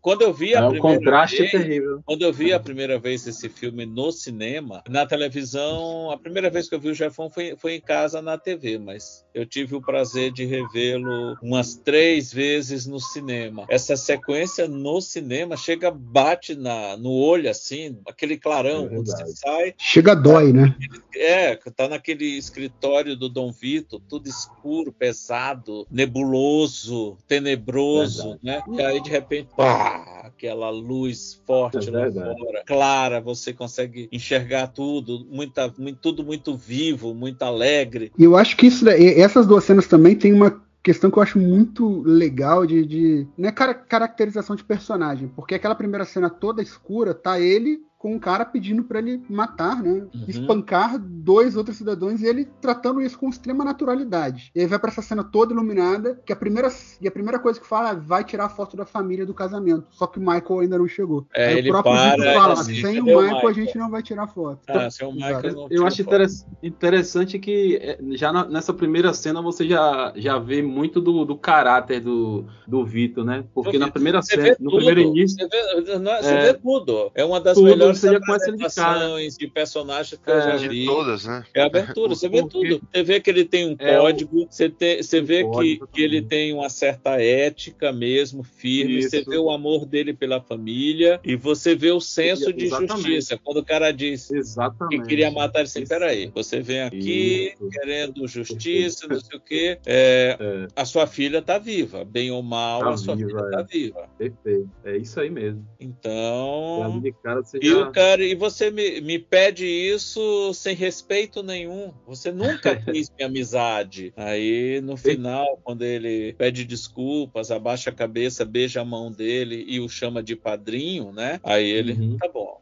Quando 0.00 0.22
eu 0.22 0.32
vi 0.32 0.54
a 0.54 0.60
É 0.60 0.64
um 0.66 0.70
primeira 0.70 0.98
contraste 0.98 1.38
vez, 1.38 1.50
terrível. 1.50 2.02
quando 2.04 2.22
eu 2.22 2.32
vi 2.32 2.52
a 2.52 2.60
primeira 2.60 2.98
vez 2.98 3.26
esse 3.26 3.48
filme 3.48 3.84
no 3.86 4.10
cinema, 4.12 4.82
na 4.88 5.06
televisão, 5.06 6.10
a 6.10 6.18
primeira 6.18 6.50
vez 6.50 6.68
que 6.68 6.74
eu 6.74 6.80
vi 6.80 6.90
o 6.90 6.94
Jefão 6.94 7.28
foi, 7.30 7.54
foi 7.56 7.74
em 7.74 7.80
casa 7.80 8.20
na 8.28 8.36
TV, 8.36 8.78
mas 8.78 9.24
eu 9.34 9.46
tive 9.46 9.74
o 9.74 9.80
prazer 9.80 10.30
de 10.32 10.44
revê-lo 10.44 11.36
umas 11.42 11.74
três 11.76 12.32
vezes 12.32 12.86
no 12.86 13.00
cinema. 13.00 13.64
Essa 13.68 13.96
sequência 13.96 14.68
no 14.68 15.00
cinema 15.00 15.56
chega, 15.56 15.90
bate 15.90 16.54
na, 16.54 16.96
no 16.96 17.10
olho 17.10 17.50
assim, 17.50 17.98
aquele 18.06 18.36
clarão 18.36 18.84
É 18.84 18.88
quando 18.88 19.06
você 19.06 19.26
sai. 19.28 19.74
Chega 19.78 20.14
dói, 20.14 20.52
né? 20.52 20.76
É, 21.14 21.56
tá 21.56 21.88
naquele 21.88 22.26
escritório 22.36 23.16
do 23.16 23.28
Dom 23.28 23.50
Vito, 23.50 24.00
tudo 24.08 24.28
escuro, 24.28 24.92
pesado, 24.92 25.86
nebuloso, 25.90 27.16
tenebroso, 27.26 28.38
né? 28.42 28.62
E 28.72 28.82
aí 28.82 29.02
de 29.02 29.10
repente, 29.10 29.48
pá, 29.56 30.18
aquela 30.24 30.70
luz 30.70 31.40
forte 31.46 31.88
É 31.88 31.90
lá 31.90 32.10
fora, 32.12 32.62
clara, 32.64 33.20
você 33.20 33.52
consegue 33.52 34.08
enxergar 34.12 34.68
tudo, 34.68 35.26
muita, 35.30 35.72
muito, 35.78 35.98
tudo 36.00 36.24
muito 36.24 36.56
vivo, 36.56 37.14
muito 37.14 37.42
alegre. 37.42 38.07
E 38.16 38.24
eu 38.24 38.36
acho 38.36 38.56
que 38.56 38.66
isso, 38.66 38.88
essas 38.88 39.46
duas 39.46 39.64
cenas 39.64 39.86
também 39.86 40.14
tem 40.14 40.32
uma 40.32 40.62
questão 40.82 41.10
que 41.10 41.18
eu 41.18 41.22
acho 41.22 41.38
muito 41.38 42.02
legal 42.02 42.64
de, 42.64 42.84
de 42.84 43.26
né, 43.36 43.50
cara- 43.52 43.74
caracterização 43.74 44.56
de 44.56 44.64
personagem, 44.64 45.28
porque 45.34 45.54
aquela 45.54 45.74
primeira 45.74 46.04
cena 46.04 46.30
toda 46.30 46.62
escura 46.62 47.12
tá 47.12 47.40
ele 47.40 47.80
com 47.98 48.14
um 48.14 48.18
cara 48.18 48.44
pedindo 48.44 48.84
pra 48.84 49.00
ele 49.00 49.20
matar, 49.28 49.82
né, 49.82 50.06
espancar 50.28 50.98
dois 50.98 51.56
outros 51.56 51.76
cidadãos 51.76 52.20
e 52.20 52.26
ele 52.26 52.44
tratando 52.60 53.00
isso 53.00 53.18
com 53.18 53.28
extrema 53.28 53.64
naturalidade. 53.64 54.52
E 54.54 54.60
aí 54.60 54.66
vai 54.66 54.78
pra 54.78 54.90
essa 54.90 55.02
cena 55.02 55.24
toda 55.24 55.52
iluminada, 55.52 56.20
que 56.24 56.32
a 56.32 56.36
primeira 56.36 56.68
e 57.00 57.08
a 57.08 57.10
primeira 57.10 57.38
coisa 57.40 57.60
que 57.60 57.66
fala 57.66 57.90
é 57.90 57.94
vai 57.96 58.22
tirar 58.22 58.44
a 58.46 58.48
foto 58.48 58.76
da 58.76 58.86
família 58.86 59.26
do 59.26 59.34
casamento, 59.34 59.86
só 59.90 60.06
que 60.06 60.18
o 60.18 60.22
Michael 60.22 60.60
ainda 60.60 60.78
não 60.78 60.86
chegou. 60.86 61.26
É, 61.34 61.48
aí 61.48 61.58
ele 61.58 61.70
o 61.70 61.72
próprio 61.72 61.92
para 61.94 62.16
Vito 62.16 62.32
fala, 62.34 62.52
assim, 62.54 62.74
sem 62.74 62.82
o 62.82 62.82
cadê 62.84 63.00
o 63.00 63.04
Michael, 63.04 63.34
Michael? 63.34 63.48
a 63.48 63.52
gente 63.52 63.78
não 63.78 63.90
vai 63.90 64.02
tirar 64.02 64.26
foto. 64.28 64.60
Ah, 64.68 64.90
sem 64.90 65.06
o 65.08 65.12
Michael 65.12 65.52
não 65.54 65.66
Eu 65.70 65.84
acho 65.86 65.96
foto. 65.96 66.06
interess- 66.06 66.46
interessante 66.62 67.38
que 67.38 67.76
é, 67.82 67.98
já 68.16 68.32
na- 68.32 68.46
nessa 68.48 68.72
primeira 68.72 69.12
cena 69.12 69.42
você 69.42 69.66
já, 69.66 70.12
já 70.16 70.38
vê 70.38 70.62
muito 70.62 71.00
do, 71.00 71.24
do 71.24 71.36
caráter 71.36 72.00
do, 72.00 72.44
do 72.66 72.84
Vitor, 72.84 73.24
né? 73.24 73.44
Porque 73.52 73.78
na 73.78 73.90
primeira 73.90 74.22
cena, 74.22 74.56
no 74.60 74.70
tudo, 74.70 74.76
primeiro 74.84 75.00
início, 75.00 75.36
Você 75.38 75.48
vê, 75.82 75.98
não 75.98 76.12
é- 76.12 76.22
você 76.22 76.34
É. 76.34 76.52
vê 76.52 76.54
tudo. 76.54 77.10
É 77.14 77.24
uma 77.24 77.40
das 77.40 77.54
Tudo, 77.54 77.64
melhores 77.66 77.87
você 77.94 78.10
já 78.12 78.20
começa 78.20 78.48
ele 78.48 78.56
de 78.56 78.74
cara. 78.74 78.88
apresentações 78.90 79.36
de 79.36 79.46
personagens 79.48 80.20
que 80.22 80.30
eu 80.30 80.34
É, 80.34 80.42
já 80.42 80.56
de 80.56 80.68
vi. 80.68 80.86
todas, 80.86 81.24
né? 81.24 81.44
É 81.54 81.62
abertura, 81.62 82.08
você 82.14 82.28
vê 82.28 82.46
tudo. 82.46 82.80
Você 82.92 83.02
vê 83.02 83.20
que 83.20 83.30
ele 83.30 83.44
tem 83.44 83.66
um 83.68 83.76
É, 83.78 83.96
código, 83.98 84.46
você, 84.50 84.68
tem- 84.68 85.02
você 85.02 85.20
vê 85.20 85.44
que, 85.50 85.80
que 85.92 86.02
ele 86.02 86.22
tem 86.22 86.52
uma 86.52 86.68
certa 86.68 87.20
ética 87.20 87.92
mesmo, 87.92 88.42
firme, 88.42 89.02
você 89.02 89.20
Isso. 89.20 89.30
vê 89.30 89.36
o 89.38 89.50
amor 89.50 89.84
dele 89.86 90.12
pela 90.14 90.40
família 90.40 91.20
e 91.24 91.36
você 91.36 91.74
vê 91.74 91.90
o 91.90 92.00
senso 92.00 92.52
de 92.52 92.64
Exatamente. 92.64 92.96
justiça. 92.96 93.38
Quando 93.42 93.58
o 93.58 93.64
cara 93.64 93.90
diz 93.90 94.28
que 94.28 94.36
exatamente. 94.36 95.06
queria 95.08 95.30
matar 95.30 95.60
ele, 95.60 95.68
assim, 95.68 95.86
peraí, 95.86 96.30
você 96.34 96.60
vem 96.60 96.80
aqui 96.82 97.54
Isso. 97.60 97.68
querendo 97.70 98.26
justiça, 98.28 99.06
não 99.08 99.20
sei 99.20 99.36
o 99.38 99.40
quê, 99.40 99.78
é, 99.86 100.36
É. 100.38 100.66
a 100.76 100.84
sua 100.84 101.06
filha 101.06 101.40
tá 101.42 101.58
viva, 101.58 102.04
bem 102.04 102.30
ou 102.30 102.42
mal, 102.42 102.80
Tá 102.80 102.90
a 102.90 102.96
sua 102.96 103.14
viva, 103.16 103.28
filha 103.30 103.40
é. 103.40 103.50
tá 103.50 103.62
viva. 103.62 104.08
Perfeito. 104.18 104.70
É 104.84 104.96
isso 104.96 105.20
aí 105.20 105.30
mesmo. 105.30 105.66
Então, 105.80 106.78
Já 106.80 106.98
de 107.00 107.14
você 107.42 107.58
e 107.62 107.68
cara, 107.92 108.24
e 108.24 108.34
você 108.34 108.70
me, 108.70 109.00
me 109.00 109.18
pede 109.18 109.64
isso 109.66 110.52
sem 110.54 110.74
respeito 110.74 111.42
nenhum. 111.42 111.92
Você 112.06 112.30
nunca 112.30 112.76
quis 112.76 113.10
minha 113.16 113.26
amizade. 113.28 114.12
Aí 114.16 114.80
no 114.80 114.96
final, 114.96 115.58
quando 115.62 115.82
ele 115.82 116.32
pede 116.34 116.64
desculpas, 116.64 117.50
abaixa 117.50 117.90
a 117.90 117.92
cabeça, 117.92 118.44
beija 118.44 118.80
a 118.80 118.84
mão 118.84 119.10
dele 119.12 119.64
e 119.68 119.80
o 119.80 119.88
chama 119.88 120.22
de 120.22 120.34
padrinho, 120.36 121.12
né? 121.12 121.40
Aí 121.42 121.68
ele, 121.68 121.92
Uhum. 121.92 122.16
tá 122.18 122.28
bom, 122.28 122.60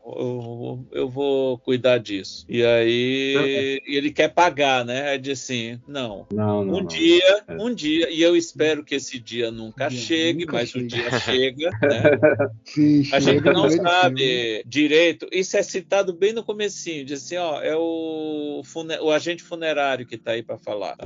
eu, 0.93 1.01
eu 1.01 1.09
vou 1.09 1.59
cuidar 1.59 1.99
disso. 1.99 2.45
E 2.49 2.63
aí 2.65 3.81
ele 3.87 4.11
quer 4.11 4.29
pagar, 4.33 4.85
né? 4.85 5.11
Aí 5.11 5.19
diz 5.19 5.43
assim, 5.43 5.81
não. 5.87 6.27
Não, 6.33 6.65
não, 6.65 6.75
um 6.77 6.81
não. 6.81 6.87
dia, 6.87 7.43
É. 7.49 7.55
um 7.55 7.75
dia, 7.75 8.11
e 8.11 8.23
eu 8.23 8.37
espero 8.37 8.85
que 8.85 8.95
esse 8.95 9.19
dia 9.19 9.51
nunca 9.51 9.91
chegue, 9.91 10.41
nunca 10.41 10.53
mas 10.55 10.71
o 10.71 10.73
chegue. 10.75 10.87
dia 10.89 11.21
chega, 11.21 11.71
né? 11.83 12.49
Sim, 12.65 13.03
A 13.13 13.21
gente 13.21 13.45
não 13.45 13.69
sabe 13.71 14.63
direito. 14.67 15.06
Isso 15.33 15.57
é 15.57 15.63
citado 15.63 16.13
bem 16.13 16.33
no 16.33 16.43
comecinho. 16.45 17.05
Diz 17.05 17.25
assim, 17.25 17.37
ó, 17.37 17.61
é 17.61 17.77
o, 17.77 18.63
o 19.03 19.11
agente 19.11 19.43
funerário 19.43 20.07
que 20.07 20.17
tá 20.17 20.33
aí 20.33 20.43
para 20.43 20.59
falar. 20.59 20.97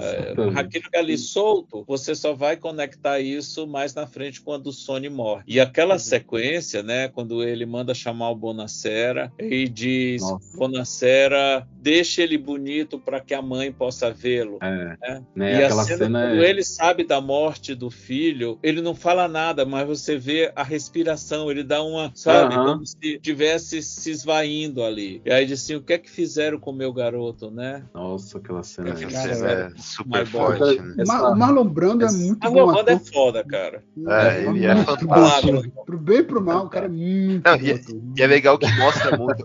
Aquilo 0.56 0.90
que 0.90 0.96
ali 0.96 1.16
solto, 1.18 1.84
você 1.86 2.14
só 2.14 2.32
vai 2.32 2.56
conectar 2.56 3.20
isso 3.20 3.66
mais 3.66 3.94
na 3.94 4.06
frente 4.06 4.40
quando 4.40 4.68
o 4.68 4.72
Sony 4.72 5.08
morre. 5.08 5.42
E 5.46 5.60
aquela 5.60 5.98
sequência, 5.98 6.82
né, 6.82 7.08
quando 7.08 7.42
ele 7.42 7.66
manda 7.66 7.94
chamar 7.94 8.30
o 8.30 8.36
Bonacera 8.36 9.32
e 9.38 9.68
diz, 9.68 10.22
Nossa. 10.22 10.56
Bonacera, 10.56 11.66
deixa 11.72 12.22
ele 12.22 12.38
bonito 12.38 12.98
para 12.98 13.20
que 13.20 13.34
a 13.34 13.42
mãe 13.42 13.72
possa 13.72 14.10
vê-lo. 14.10 14.58
É, 14.62 14.96
né? 15.00 15.24
né? 15.34 15.52
E 15.58 15.62
a 15.62 15.66
Aquela 15.66 15.84
cena, 15.84 15.98
cena 16.04 16.20
quando 16.20 16.44
é- 16.44 16.50
ele 16.50 16.64
sabe 16.64 17.04
da 17.04 17.20
morte 17.20 17.74
do 17.74 17.90
filho, 17.90 18.58
ele 18.62 18.80
não 18.80 18.94
fala 18.94 19.28
nada, 19.28 19.64
mas 19.64 19.86
você 19.86 20.16
vê 20.16 20.52
a 20.54 20.62
respiração, 20.62 21.50
ele 21.50 21.62
dá 21.62 21.82
uma, 21.82 22.12
sabe, 22.14 22.54
Aham. 22.54 22.64
como 22.72 22.86
se 22.86 23.18
tivesse 23.20 23.82
se 23.90 24.10
esvaindo 24.10 24.82
ali. 24.82 25.20
E 25.24 25.32
aí 25.32 25.44
diz 25.46 25.62
assim, 25.62 25.74
o 25.74 25.82
que 25.82 25.92
é 25.92 25.98
que 25.98 26.10
fizeram 26.10 26.58
com 26.58 26.70
o 26.70 26.74
meu 26.74 26.92
garoto, 26.92 27.50
né? 27.50 27.84
Nossa, 27.94 28.38
aquela 28.38 28.62
cena. 28.62 28.90
Essa 28.90 29.06
Cara, 29.08 29.34
cena 29.34 29.50
é 29.50 29.52
é 29.62 29.70
super 29.76 30.26
forte, 30.26 30.80
né? 30.80 31.04
O 31.04 31.06
Mar- 31.06 31.32
o 31.32 31.36
Marlon 31.36 31.64
Brando 31.68 32.04
é 32.04 32.10
muito 32.12 32.50
bom 32.50 32.60
Lomanda 32.66 32.92
é 32.92 32.94
ator. 32.94 33.06
foda, 33.12 33.44
cara. 33.44 33.82
É, 34.06 34.44
ele 34.44 34.66
é 34.66 34.74
muito 34.74 34.86
fantástico. 34.86 35.84
Pro 35.84 35.98
bem 35.98 36.18
e 36.18 36.22
pro 36.22 36.40
mal, 36.42 36.66
o 36.66 36.68
cara 36.68 36.86
é 36.86 36.88
muito 36.88 37.48
Não, 37.48 37.58
bom 37.58 37.64
e, 37.64 37.72
ator. 37.72 38.00
e 38.16 38.22
é 38.22 38.26
legal 38.26 38.58
que 38.58 38.70
mostra 38.78 39.16
muito. 39.16 39.42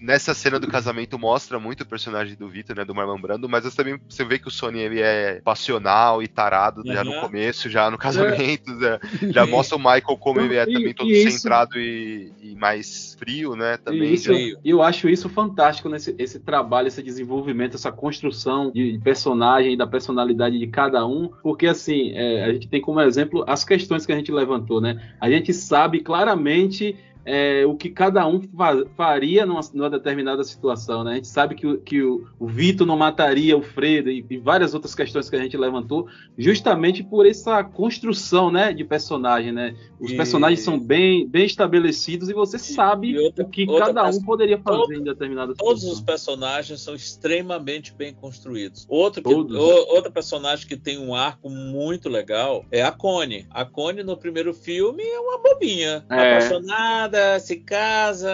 Nessa 0.00 0.34
cena 0.34 0.58
do 0.58 0.66
casamento 0.68 1.18
mostra 1.18 1.58
muito 1.58 1.82
o 1.82 1.86
personagem 1.86 2.36
do 2.36 2.48
Vitor, 2.48 2.76
né? 2.76 2.84
Do 2.84 2.94
Marlon 2.94 3.20
Brando, 3.20 3.48
mas 3.48 3.64
você 3.64 3.76
também 3.76 4.00
você 4.08 4.24
vê 4.24 4.38
que 4.38 4.48
o 4.48 4.50
Sony 4.50 4.80
ele 4.80 5.00
é 5.00 5.40
passional 5.42 6.22
e 6.22 6.28
tarado 6.28 6.82
já 6.86 7.02
no 7.04 7.20
começo, 7.20 7.68
já 7.68 7.90
no 7.90 7.98
casamento. 7.98 8.70
Já, 8.80 8.98
já 9.32 9.46
mostra 9.46 9.76
o 9.76 9.78
Michael 9.78 10.16
como 10.18 10.40
ele 10.40 10.56
é 10.56 10.64
também 10.64 10.94
todo 10.94 11.10
e 11.10 11.30
centrado 11.30 11.78
e, 11.78 12.32
e 12.42 12.54
mais 12.56 13.14
frio, 13.18 13.54
né? 13.54 13.76
Também. 13.84 14.10
E 14.10 14.14
isso, 14.14 14.30
eu 14.64 14.82
acho 14.82 15.08
isso 15.08 15.28
fantástico 15.28 15.88
nesse 15.88 16.14
esse 16.18 16.38
trabalho, 16.40 16.88
esse 16.88 17.02
desenvolvimento, 17.02 17.74
essa 17.74 17.90
construção 17.90 18.70
de 18.70 19.00
personagem 19.02 19.72
e 19.72 19.76
da 19.76 19.86
personalidade 19.86 20.58
de 20.58 20.66
cada 20.66 21.06
um, 21.06 21.30
porque 21.42 21.66
assim, 21.66 22.12
é, 22.12 22.44
a 22.44 22.52
gente 22.52 22.68
tem 22.68 22.80
como 22.80 23.00
exemplo 23.00 23.44
as 23.46 23.64
questões 23.64 24.04
que 24.04 24.12
a 24.12 24.16
gente 24.16 24.30
levantou, 24.30 24.80
né? 24.80 25.14
A 25.20 25.30
gente 25.30 25.52
sabe 25.52 26.00
claramente 26.00 26.96
é, 27.24 27.64
o 27.66 27.74
que 27.76 27.90
cada 27.90 28.26
um 28.26 28.40
fa- 28.56 28.84
faria 28.96 29.44
numa, 29.46 29.60
numa 29.74 29.90
determinada 29.90 30.42
situação, 30.44 31.04
né? 31.04 31.12
A 31.12 31.14
gente 31.16 31.28
sabe 31.28 31.54
que, 31.54 31.66
o- 31.66 31.78
que 31.78 32.02
o, 32.02 32.26
o 32.38 32.46
Vitor 32.46 32.86
não 32.86 32.96
mataria 32.96 33.56
o 33.56 33.62
Fredo 33.62 34.10
e, 34.10 34.24
e 34.28 34.38
várias 34.38 34.74
outras 34.74 34.94
questões 34.94 35.28
que 35.28 35.36
a 35.36 35.38
gente 35.42 35.56
levantou, 35.56 36.06
justamente 36.36 37.02
por 37.02 37.26
essa 37.26 37.62
construção, 37.62 38.50
né, 38.50 38.72
de 38.72 38.84
personagem, 38.84 39.52
né? 39.52 39.74
Os 40.00 40.12
E- 40.12 40.16
personagens 40.16 40.60
são 40.60 40.78
bem, 40.78 41.26
bem 41.28 41.44
estabelecidos 41.44 42.28
e 42.28 42.32
você 42.32 42.58
sabe 42.58 43.16
o 43.38 43.48
que 43.48 43.66
outra 43.68 43.86
cada 43.92 44.08
um 44.08 44.22
poderia 44.22 44.58
fazer 44.58 44.78
todo- 44.78 44.94
em 44.94 45.02
determinada 45.02 45.54
Todos 45.54 45.80
situação. 45.82 45.92
os 45.98 46.00
personagens 46.04 46.80
são 46.80 46.94
extremamente 46.94 47.92
bem 47.94 48.12
construídos. 48.14 48.86
Outro 48.88 49.22
que- 49.22 49.30
Todos. 49.30 49.56
o- 49.56 49.94
outra 49.94 50.10
personagem 50.10 50.66
que 50.66 50.76
tem 50.76 50.98
um 50.98 51.14
arco 51.14 51.48
muito 51.50 52.08
legal 52.08 52.64
é 52.70 52.82
a 52.82 52.90
Connie. 52.90 53.46
A 53.50 53.64
Connie 53.64 54.02
no 54.02 54.16
primeiro 54.16 54.52
filme 54.54 55.02
é 55.02 55.20
uma 55.20 55.38
bobinha, 55.38 56.04
É. 56.10 56.36
apaixonada, 56.36 57.09
se 57.40 57.56
casa, 57.56 58.30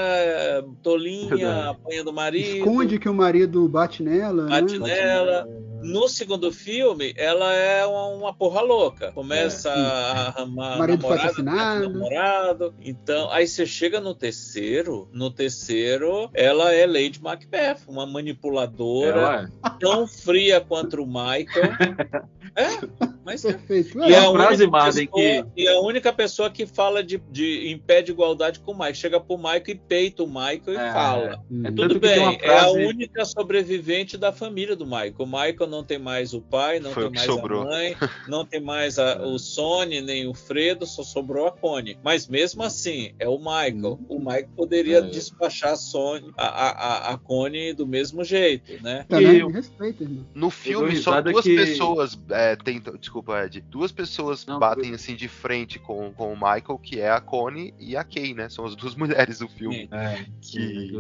tolinha, 0.83 1.71
apanha 1.71 2.05
do 2.05 2.13
marido. 2.13 2.59
Esconde 2.59 2.99
que 2.99 3.09
o 3.09 3.15
marido 3.15 3.69
bate 3.69 4.03
nela. 4.03 4.47
bate 4.49 4.79
né? 4.79 4.87
nela. 4.87 5.49
No 5.83 6.09
segundo 6.09 6.51
filme, 6.51 7.15
ela 7.17 7.53
é 7.53 7.87
uma, 7.87 8.35
porra 8.35 8.61
louca. 8.61 9.13
Começa 9.13 9.69
É. 9.69 9.73
a 9.73 10.29
arrumar 10.29 10.79
Marido 10.79 11.07
assassinado. 11.13 11.89
namorado. 11.89 12.75
Então, 12.81 13.31
aí 13.31 13.47
você 13.47 13.65
chega 13.65 14.01
no 14.01 14.15
terceiro. 14.15 15.09
No 15.13 15.31
terceiro, 15.31 16.29
ela 16.35 16.73
é 16.73 16.87
Lady 16.87 17.23
Macbeth, 17.23 17.79
uma 17.87 18.05
manipuladora 18.05 19.49
é. 19.65 19.71
tão 19.79 20.09
fria 20.09 20.61
quanto 20.61 21.01
o 21.03 21.07
Michael. 21.07 21.47
É, 22.57 23.07
mas 23.25 23.45
é. 23.45 23.53
Perfeito. 23.53 23.99
E 24.03 24.13
É. 24.15 24.19
a, 24.19 24.31
frase, 24.33 24.67
pessoa, 24.67 25.53
e 25.57 25.69
a 25.69 25.79
única 25.81 26.13
pessoa 26.13 26.49
que 26.51 26.65
fala 26.67 27.05
de, 27.05 27.19
de 27.31 27.69
em 27.69 27.77
pé 27.79 28.01
de 28.01 28.13
igualdade 28.13 28.61
com 28.61 28.73
o 28.73 28.75
Michael. 28.75 28.95
Chega 28.95 29.21
pro 29.21 29.37
Michael 29.37 29.63
e 29.69 29.75
peita 29.75 30.23
o 30.23 30.27
Michael 30.27 30.63
e 30.69 30.77
É. 30.77 30.93
fala. 30.93 31.45
É 31.65 31.71
Tudo 31.71 31.95
que 31.95 32.01
tem 32.01 32.19
uma 32.19 32.31
bem, 32.31 32.39
é 32.43 32.49
a 32.57 32.61
frase- 32.61 32.85
única 32.87 33.25
sobrevivente 33.25 34.17
da 34.17 34.33
família 34.33 34.75
do 34.77 34.85
Michael. 34.87 35.15
O 35.19 35.27
Michael 35.27 35.67
não 35.69 35.85
tem 35.85 35.99
mais 35.99 36.33
o 36.35 36.41
pai, 36.41 36.81
não 36.81 36.91
Foi 36.93 37.05
tem 37.05 37.13
que 37.13 37.19
mais 37.19 37.31
sobrou. 37.31 37.63
a 37.63 37.65
mãe, 37.67 37.97
não 38.29 38.45
tem 38.45 38.61
mais 38.61 38.99
a- 38.99 39.23
o 39.27 39.39
Sony, 39.39 40.01
nem 40.01 40.27
o 40.27 40.35
Fredo, 40.35 40.87
só 40.87 41.03
sobrou 41.03 41.47
a 41.47 41.53
Connie. 41.53 41.99
Mas 42.03 42.27
mesmo 42.29 42.63
assim, 42.63 43.13
é 43.19 43.29
o 43.29 43.39
Michael. 43.39 43.99
O 44.09 44.19
Michael 44.19 44.49
poderia 44.57 44.99
É. 44.99 45.01
despachar 45.03 45.73
a, 45.73 45.77
Sony, 45.77 46.33
a, 46.37 46.47
a, 46.47 46.71
a- 46.71 47.15
a 47.15 47.19
Connie 47.19 47.73
do 47.73 47.87
mesmo 47.87 48.25
jeito, 48.25 48.83
né? 48.83 49.05
E 49.11 49.39
eu- 49.41 49.49
respeita, 49.51 50.03
irmão. 50.05 50.25
No 50.35 50.49
filme, 50.51 50.97
só 50.97 51.21
duas 51.21 51.43
que- 51.45 51.55
pessoas 51.57 52.19
é, 52.31 52.46
tentam. 52.55 52.95
Desculpa, 52.97 53.43
Ed. 53.45 53.61
Duas 53.63 53.91
pessoas 53.91 54.45
Não, 54.47 54.59
batem 54.59 54.93
assim 54.95 55.17
de 55.17 55.27
frente 55.27 55.79
com, 55.79 56.13
com 56.13 56.33
o 56.33 56.37
Michael, 56.37 56.79
que 56.83 57.01
é 57.01 57.11
a 57.11 57.21
Connie 57.21 57.73
e 57.81 57.97
a 57.97 58.05
Kay, 58.05 58.35
né? 58.35 58.49
São 58.49 58.65
as 58.67 58.77
duas 58.77 58.95
mulheres 58.97 59.39
do 59.39 59.49
filme. 59.49 59.89
É, 59.91 60.25
Que- 60.41 60.93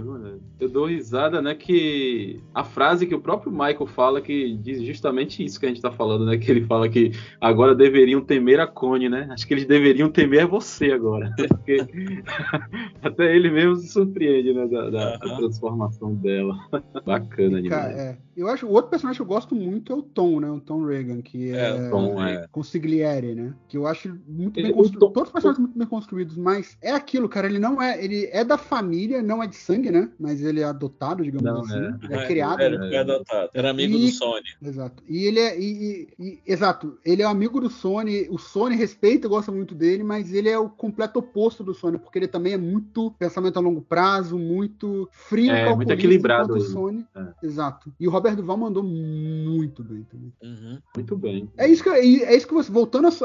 Eu 0.59 0.68
dou 0.68 0.86
risada, 0.86 1.40
né? 1.42 1.55
Que 1.55 2.40
a 2.55 2.64
frase 2.64 3.07
que 3.07 3.14
o 3.14 3.20
próprio 3.20 3.53
Michael 3.53 3.86
fala 3.86 4.20
que 4.20 4.57
diz 4.57 4.82
justamente 4.82 5.44
isso 5.44 5.61
que 5.61 5.66
a 5.66 5.68
gente 5.68 5.82
tá 5.82 5.92
falando, 5.92 6.24
né? 6.24 6.38
Que 6.38 6.51
ele 6.51 6.64
fala 6.64 6.88
que 6.88 7.12
agora 7.40 7.74
deveriam 7.74 8.20
temer 8.20 8.59
a 8.59 8.66
Connie, 8.66 9.09
né? 9.11 9.28
Acho 9.30 9.47
que 9.47 9.53
eles 9.55 9.66
deveriam 9.66 10.09
temer 10.11 10.47
você 10.47 10.90
agora. 10.92 11.30
Porque 11.36 11.76
até 13.03 13.34
ele 13.36 13.51
mesmo 13.51 13.76
se 13.76 13.88
surpreende, 13.88 14.53
né? 14.53 14.66
Da, 14.66 14.90
da- 14.90 15.18
transformação 15.36 16.14
dela. 16.14 16.57
Bacana 17.05 17.62
Cara, 17.68 17.88
demais. 17.88 17.99
é. 17.99 18.18
Eu 18.37 18.49
acho 18.49 18.66
o 18.66 18.70
outro 18.70 18.91
personagem 18.91 19.16
que 19.16 19.22
eu 19.22 19.26
gosto 19.26 19.55
muito 19.55 19.93
é 19.93 19.97
o 19.97 20.03
Tom, 20.03 20.41
né? 20.41 20.51
O 20.51 20.61
Tom 20.61 20.84
Reagan, 20.84 21.22
que 21.22 21.51
é, 21.53 21.68
É, 21.70 21.72
o 21.89 21.91
Tom, 21.91 22.22
é. 22.22 22.47
Consigliere, 22.53 23.34
né? 23.34 23.55
Que 23.68 23.76
eu 23.78 23.87
acho 23.87 24.14
muito 24.28 24.55
bem 24.55 24.64
Ele- 24.64 24.72
o 24.72 24.76
construído. 24.76 25.01
Tom- 25.01 25.12
Todos 25.12 25.28
os 25.28 25.32
personagens 25.32 25.59
muito 25.64 25.78
bem 25.78 25.87
construídos, 25.89 26.37
mas 26.37 26.76
é 26.82 26.91
aquilo, 26.93 27.28
cara. 27.28 27.47
Ele 27.47 27.59
não 27.59 27.80
é. 27.80 28.03
Ele 28.05 28.28
é 28.32 28.45
da 28.45 28.59
família, 28.59 29.22
não 29.22 29.43
é 29.43 29.47
de 29.47 29.57
sangue, 29.57 29.91
né? 29.91 30.11
Mas 30.20 30.43
ele 30.43 30.61
é 30.61 30.64
adotado, 30.64 31.22
digamos 31.24 31.45
Não, 31.51 31.61
assim. 31.62 31.74
é. 32.03 32.05
Ele 32.07 32.14
é, 32.14 32.26
criado. 32.26 32.61
Era, 32.61 32.78
né? 32.78 32.89
foi 32.89 32.97
adotado. 32.99 33.51
Era 33.55 33.70
amigo 33.70 33.97
E- 33.97 34.07
do 34.07 34.12
Sony. 34.12 34.45
Exato. 34.62 35.03
E 35.09 35.24
ele 35.24 35.41
é. 35.41 35.59
e- 35.59 36.09
e- 36.18 36.24
e- 36.24 36.41
exato. 36.47 36.99
Ele 37.05 37.22
é 37.22 37.24
amigo 37.24 37.61
do 37.61 37.70
Sony. 37.70 38.26
O 38.30 38.39
Sony 38.39 38.76
respeita 38.76 39.26
e 39.26 39.30
gosta 39.30 39.51
muito 39.51 39.74
dele, 39.74 40.03
mas 40.03 40.32
ele 40.34 40.49
é 40.49 40.59
o 40.59 40.68
completo 40.68 41.18
oposto 41.20 41.64
do 41.64 41.72
Sony, 41.72 41.99
porque 41.99 42.18
ele 42.18 42.28
também 42.28 42.53
é 42.53 42.59
muito 42.59 43.11
pensamento 43.18 43.57
a 43.57 43.61
longo 43.61 43.80
prazo, 43.80 44.39
muito 44.39 45.09
frio, 45.12 45.53
É, 45.53 45.74
muito 45.74 45.91
equilibrado 45.93 46.55
o. 46.55 46.61
Sony. 46.61 47.07
É. 47.14 47.26
Exato. 47.43 47.93
E 47.99 48.07
o 48.07 48.11
Robert 48.11 48.26
Duval 48.35 48.57
mandou 48.57 48.83
muito 48.83 49.85
bem 49.85 50.03
também. 50.05 50.33
Uhum. 50.43 50.79
Muito 50.97 51.16
bem. 51.16 51.51
É 51.57 51.68
isso 51.68 51.83
que, 51.83 51.89
é 51.91 52.01
é 52.24 52.37
isso 52.37 52.47
que 52.47 52.55
você. 52.55 52.70
Voltando 52.70 53.09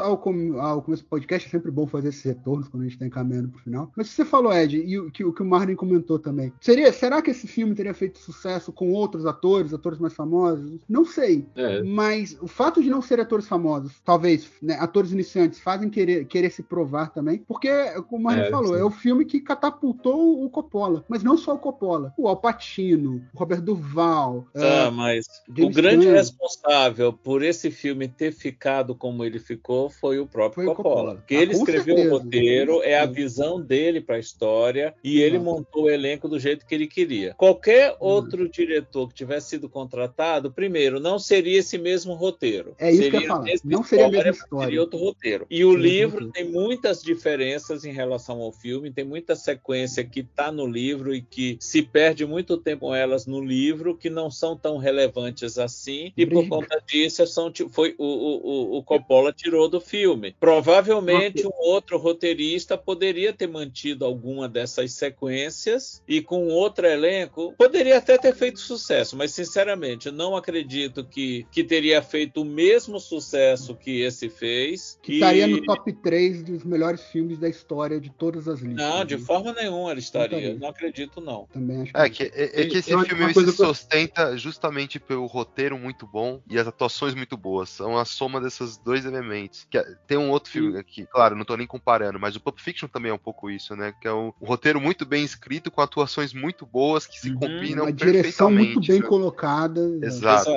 ao 0.60 0.82
começo 0.82 1.02
do 1.02 1.08
podcast, 1.08 1.48
é 1.48 1.50
sempre 1.50 1.70
bom 1.70 1.86
fazer 1.86 2.08
esses 2.08 2.22
retornos 2.22 2.68
quando 2.68 2.82
a 2.82 2.84
gente 2.84 2.94
está 2.94 3.06
encaminhando 3.06 3.48
pro 3.48 3.60
final. 3.60 3.90
Mas 3.96 4.08
você 4.10 4.24
falou, 4.24 4.52
Ed, 4.52 4.76
e 4.76 4.98
o 4.98 5.10
que 5.10 5.24
o, 5.24 5.32
que 5.32 5.42
o 5.42 5.44
Marlon 5.44 5.74
comentou 5.76 6.18
também. 6.18 6.52
Seria, 6.60 6.92
será 6.92 7.20
que 7.22 7.30
esse 7.30 7.46
filme 7.46 7.74
teria 7.74 7.94
feito 7.94 8.18
sucesso 8.18 8.72
com 8.72 8.92
outros 8.92 9.26
atores, 9.26 9.72
atores 9.74 9.98
mais 9.98 10.14
famosos? 10.14 10.80
Não 10.88 11.04
sei. 11.04 11.46
É. 11.54 11.82
Mas 11.82 12.36
o 12.40 12.46
fato 12.46 12.82
de 12.82 12.90
não 12.90 13.02
serem 13.02 13.24
atores 13.24 13.48
famosos, 13.48 14.00
talvez, 14.04 14.50
né, 14.62 14.76
atores 14.78 15.12
iniciantes, 15.12 15.60
fazem 15.60 15.88
querer, 15.88 16.26
querer 16.26 16.50
se 16.50 16.62
provar 16.62 17.10
também. 17.10 17.38
Porque, 17.46 17.68
como 18.08 18.20
o 18.20 18.24
Marlon 18.24 18.42
É, 18.42 18.50
falou, 18.50 18.74
sim. 18.74 18.80
é 18.80 18.84
o 18.84 18.90
filme 18.90 19.24
que 19.24 19.40
catapultou 19.40 20.44
o 20.44 20.50
Coppola. 20.50 21.04
Mas 21.08 21.22
não 21.22 21.36
só 21.36 21.54
o 21.54 21.58
Coppola. 21.58 22.12
O 22.16 22.28
Al 22.28 22.36
Pacino, 22.36 23.22
o 23.34 23.38
Robert 23.38 23.60
Duval. 23.62 24.46
É, 24.54 24.90
mas 24.92 25.26
James 25.48 25.64
o 25.64 25.70
grande 25.70 26.06
responsável 26.08 27.12
por 27.12 27.42
esse 27.42 27.70
filme 27.70 28.06
ter 28.08 28.32
ficado 28.32 28.94
como 28.94 29.24
ele 29.24 29.38
ficou 29.38 29.88
foi 29.88 30.18
o 30.18 30.26
próprio 30.26 30.64
Foi 30.66 30.74
Coppola. 30.74 30.94
Coppola. 30.94 31.14
Porque 31.16 31.36
Ah, 31.36 31.42
ele 31.42 31.52
escreveu 31.52 31.96
certeza. 31.96 32.14
o 32.14 32.18
roteiro, 32.18 32.82
é 32.82 32.98
a 32.98 33.06
Sim. 33.06 33.12
visão 33.12 33.60
dele 33.60 34.00
para 34.00 34.16
a 34.16 34.18
história 34.18 34.94
e 35.02 35.20
ele 35.20 35.38
montou 35.38 35.84
o 35.84 35.90
elenco 35.90 36.28
do 36.28 36.38
jeito 36.38 36.66
que 36.66 36.74
ele 36.74 36.86
queria. 36.86 37.34
Qualquer 37.34 37.96
outro 37.98 38.48
diretor 38.48 39.08
que 39.08 39.14
tivesse 39.14 39.50
sido 39.50 39.68
contratado, 39.68 40.52
primeiro, 40.52 41.00
não 41.00 41.18
seria 41.18 41.58
esse 41.58 41.78
mesmo 41.78 42.14
roteiro. 42.14 42.74
É 42.78 42.90
isso 42.90 43.00
que 43.02 43.06
eu 43.08 43.10
seria 43.12 43.28
falar. 43.28 43.44
Não 43.64 43.82
seria 43.82 44.06
a 44.06 44.10
mesma 44.10 44.30
história. 44.30 44.64
Seria 44.66 44.80
outro 44.80 44.98
roteiro. 44.98 45.46
E 45.50 45.64
o 45.64 45.72
Seria 45.72 46.06
outro 46.06 46.20
livro 46.20 46.32
tem 46.32 46.44
muitas 46.50 47.02
diferenças 47.02 47.84
em 47.84 47.92
relação 47.92 48.40
ao 48.40 48.52
filme, 48.52 48.90
tem 48.90 49.04
muita 49.04 49.34
sequência 49.34 50.04
que 50.04 50.20
está 50.20 50.52
no 50.52 50.66
livro 50.66 51.14
e 51.14 51.22
que 51.22 51.56
se 51.60 51.82
perde 51.82 52.26
muito 52.26 52.56
tempo 52.56 52.82
com 52.82 52.94
elas 52.94 53.26
no 53.26 53.40
livro, 53.40 53.96
que 53.96 54.10
não 54.10 54.28
são 54.28 54.56
tão 54.56 54.76
relevantes 54.82 55.56
assim, 55.58 56.12
e 56.16 56.26
por 56.26 56.46
conta 56.48 56.82
disso 56.86 57.26
são, 57.26 57.50
ti- 57.50 57.66
foi 57.70 57.94
o, 57.98 58.04
o, 58.04 58.78
o- 58.78 58.82
Coppola 58.82 59.32
tirou 59.32 59.68
do 59.68 59.80
filme. 59.80 60.34
Provavelmente 60.38 61.46
um 61.46 61.50
outro 61.54 61.96
roteirista 61.98 62.76
poderia 62.76 63.32
ter 63.32 63.46
mantido 63.46 64.04
alguma 64.04 64.48
dessas 64.48 64.92
sequências 64.92 66.02
e 66.06 66.20
com 66.20 66.48
outro 66.48 66.86
elenco 66.86 67.54
poderia 67.56 67.98
até 67.98 68.18
ter 68.18 68.34
feito 68.34 68.58
sucesso, 68.60 69.16
mas 69.16 69.30
sinceramente 69.32 70.06
eu 70.06 70.12
não 70.12 70.36
acredito 70.36 71.04
que, 71.04 71.46
que 71.50 71.62
teria 71.62 72.02
feito 72.02 72.42
o 72.42 72.44
mesmo 72.44 72.98
sucesso 72.98 73.74
que 73.76 74.00
esse 74.00 74.28
fez. 74.28 74.98
Que 75.02 75.12
E- 75.12 75.14
estaria 75.14 75.46
no 75.46 75.64
top 75.64 75.92
3 75.92 76.42
dos 76.42 76.64
melhores 76.64 77.02
filmes 77.04 77.38
da 77.38 77.48
história 77.48 78.00
de 78.00 78.10
todas 78.10 78.48
as 78.48 78.60
listas. 78.60 78.84
Não, 78.84 79.04
de 79.04 79.16
forma 79.18 79.52
nenhuma 79.52 79.90
ele 79.92 80.00
estaria. 80.00 80.54
não 80.54 80.68
acredito, 80.68 81.20
não. 81.20 81.46
Também 81.52 81.82
acho 81.82 81.92
É 81.96 82.10
que, 82.10 82.24
é, 82.24 82.62
é 82.62 82.66
que 82.66 82.78
esse 82.78 82.90
filme 82.90 83.34
se 83.34 83.44
que 83.44 83.52
sustenta 83.52 84.36
justamente 84.36 84.71
pelo 85.00 85.26
roteiro 85.26 85.78
muito 85.78 86.06
bom 86.06 86.40
e 86.48 86.58
as 86.58 86.66
atuações 86.66 87.14
muito 87.14 87.36
boas. 87.36 87.68
São 87.70 87.96
a 87.98 88.04
soma 88.04 88.40
desses 88.40 88.76
dois 88.76 89.04
elementos. 89.04 89.66
Que 89.70 89.78
é- 89.78 89.84
tem 90.06 90.18
um 90.18 90.30
outro 90.30 90.50
filme 90.50 90.78
aqui, 90.78 91.06
claro, 91.06 91.36
não 91.36 91.44
tô 91.44 91.56
nem 91.56 91.66
comparando, 91.66 92.18
mas 92.18 92.36
o 92.36 92.40
Pulp 92.40 92.58
Fiction 92.58 92.88
também 92.88 93.10
é 93.10 93.14
um 93.14 93.18
pouco 93.18 93.50
isso, 93.50 93.74
né? 93.76 93.92
Que 94.00 94.08
é 94.08 94.12
um, 94.12 94.32
um 94.40 94.46
roteiro 94.46 94.80
muito 94.80 95.04
bem 95.06 95.24
escrito, 95.24 95.70
com 95.70 95.80
atuações 95.80 96.32
muito 96.32 96.64
boas 96.66 97.06
que 97.06 97.18
se 97.18 97.30
Uhum. 97.30 97.38
combinam 97.38 97.84
uma 97.84 97.92
direção 97.92 98.50
muito 98.50 98.80
bem 98.80 99.00
né? 99.00 99.06
colocada. 99.06 99.80
Exato. 100.02 100.50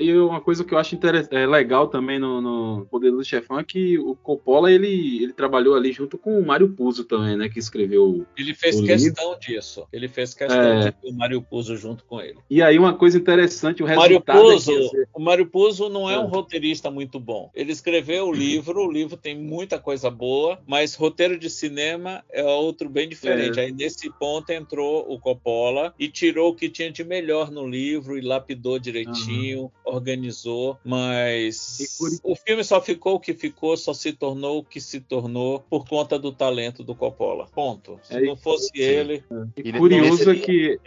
E 0.00 0.06
e 0.06 0.16
uma 0.16 0.40
coisa 0.40 0.64
que 0.64 0.72
eu 0.74 0.78
acho 0.78 0.96
é, 1.30 1.46
legal 1.46 1.88
também 1.88 2.18
no, 2.18 2.40
no 2.40 2.86
Poder 2.86 3.10
do 3.10 3.24
Chefão 3.24 3.58
é 3.58 3.64
que 3.64 3.98
o 3.98 4.14
Coppola 4.14 4.70
ele, 4.70 5.22
ele 5.22 5.32
trabalhou 5.32 5.74
ali 5.74 5.92
junto 5.92 6.16
com 6.18 6.38
o 6.38 6.46
Mário 6.46 6.68
Puzo 6.68 7.04
também, 7.04 7.36
né? 7.36 7.48
Que 7.48 7.58
escreveu. 7.58 8.24
Ele 8.36 8.54
fez 8.54 8.78
O 8.78 8.84
questão 8.84 9.38
disso. 9.38 9.86
Ele 9.92 10.08
fez 10.08 10.34
questão 10.34 10.58
É. 10.60 10.80
de 10.80 10.92
ter 10.92 11.08
o 11.08 11.12
Mário 11.16 11.42
Puzo 11.42 11.76
junto 11.76 12.04
com 12.04 12.20
ele. 12.20 12.38
E 12.48 12.62
aí 12.62 12.78
uma 12.78 12.94
coisa 12.94 13.18
interessante, 13.26 13.82
o 13.82 13.86
O 13.86 13.88
Mário 13.88 14.22
resultado 14.22 14.38
é 14.38 14.54
Puzo, 14.54 14.90
o 15.14 15.20
Mário 15.20 15.46
Puzo 15.46 15.88
não 15.88 16.08
é 16.08 16.18
um 16.18 16.24
É. 16.26 16.28
roteirista 16.28 16.90
muito 16.90 17.18
bom. 17.18 17.50
Ele 17.54 17.72
escreveu 17.72 18.28
o 18.28 18.32
livro, 18.32 18.80
o 18.86 18.90
livro 18.90 19.16
tem 19.16 19.36
muita 19.36 19.78
coisa 19.78 20.10
boa, 20.10 20.58
mas 20.66 20.94
roteiro 20.94 21.38
de 21.38 21.50
cinema 21.50 22.24
é 22.32 22.42
outro 22.44 22.88
bem 22.88 23.08
diferente. 23.08 23.58
É. 23.58 23.64
Aí 23.64 23.72
nesse 23.72 24.08
ponto 24.10 24.50
entrou 24.50 25.04
o 25.12 25.18
Coppola 25.18 25.92
e 25.98 26.08
tirou 26.08 26.50
o 26.50 26.54
que 26.54 26.68
tinha 26.68 26.90
de 26.90 27.02
melhor 27.04 27.50
no 27.50 27.66
livro 27.66 28.16
e 28.16 28.20
lapidou 28.20 28.78
direitinho, 28.78 29.70
organizou, 29.84 30.78
mas 30.84 31.80
E 31.80 32.20
o 32.22 32.34
filme 32.36 32.62
só 32.62 32.80
ficou 32.80 33.14
o 33.14 33.20
que 33.20 33.34
ficou, 33.34 33.76
só 33.76 33.92
se 33.92 34.12
tornou 34.12 34.58
o 34.58 34.64
que 34.64 34.80
se 34.80 35.00
tornou 35.00 35.60
por 35.68 35.86
conta 35.88 36.18
do 36.18 36.32
talento 36.32 36.82
do 36.84 36.94
Coppola. 36.94 37.46
Ponto. 37.54 37.98
Se 38.02 38.16
É, 38.16 38.20
não 38.20 38.36
fosse 38.36 38.68
sim. 38.68 38.80
ele, 38.80 39.24
E 39.56 39.68
E 39.68 39.72
curioso 39.72 40.30
é 40.30 40.34
que 40.36 40.78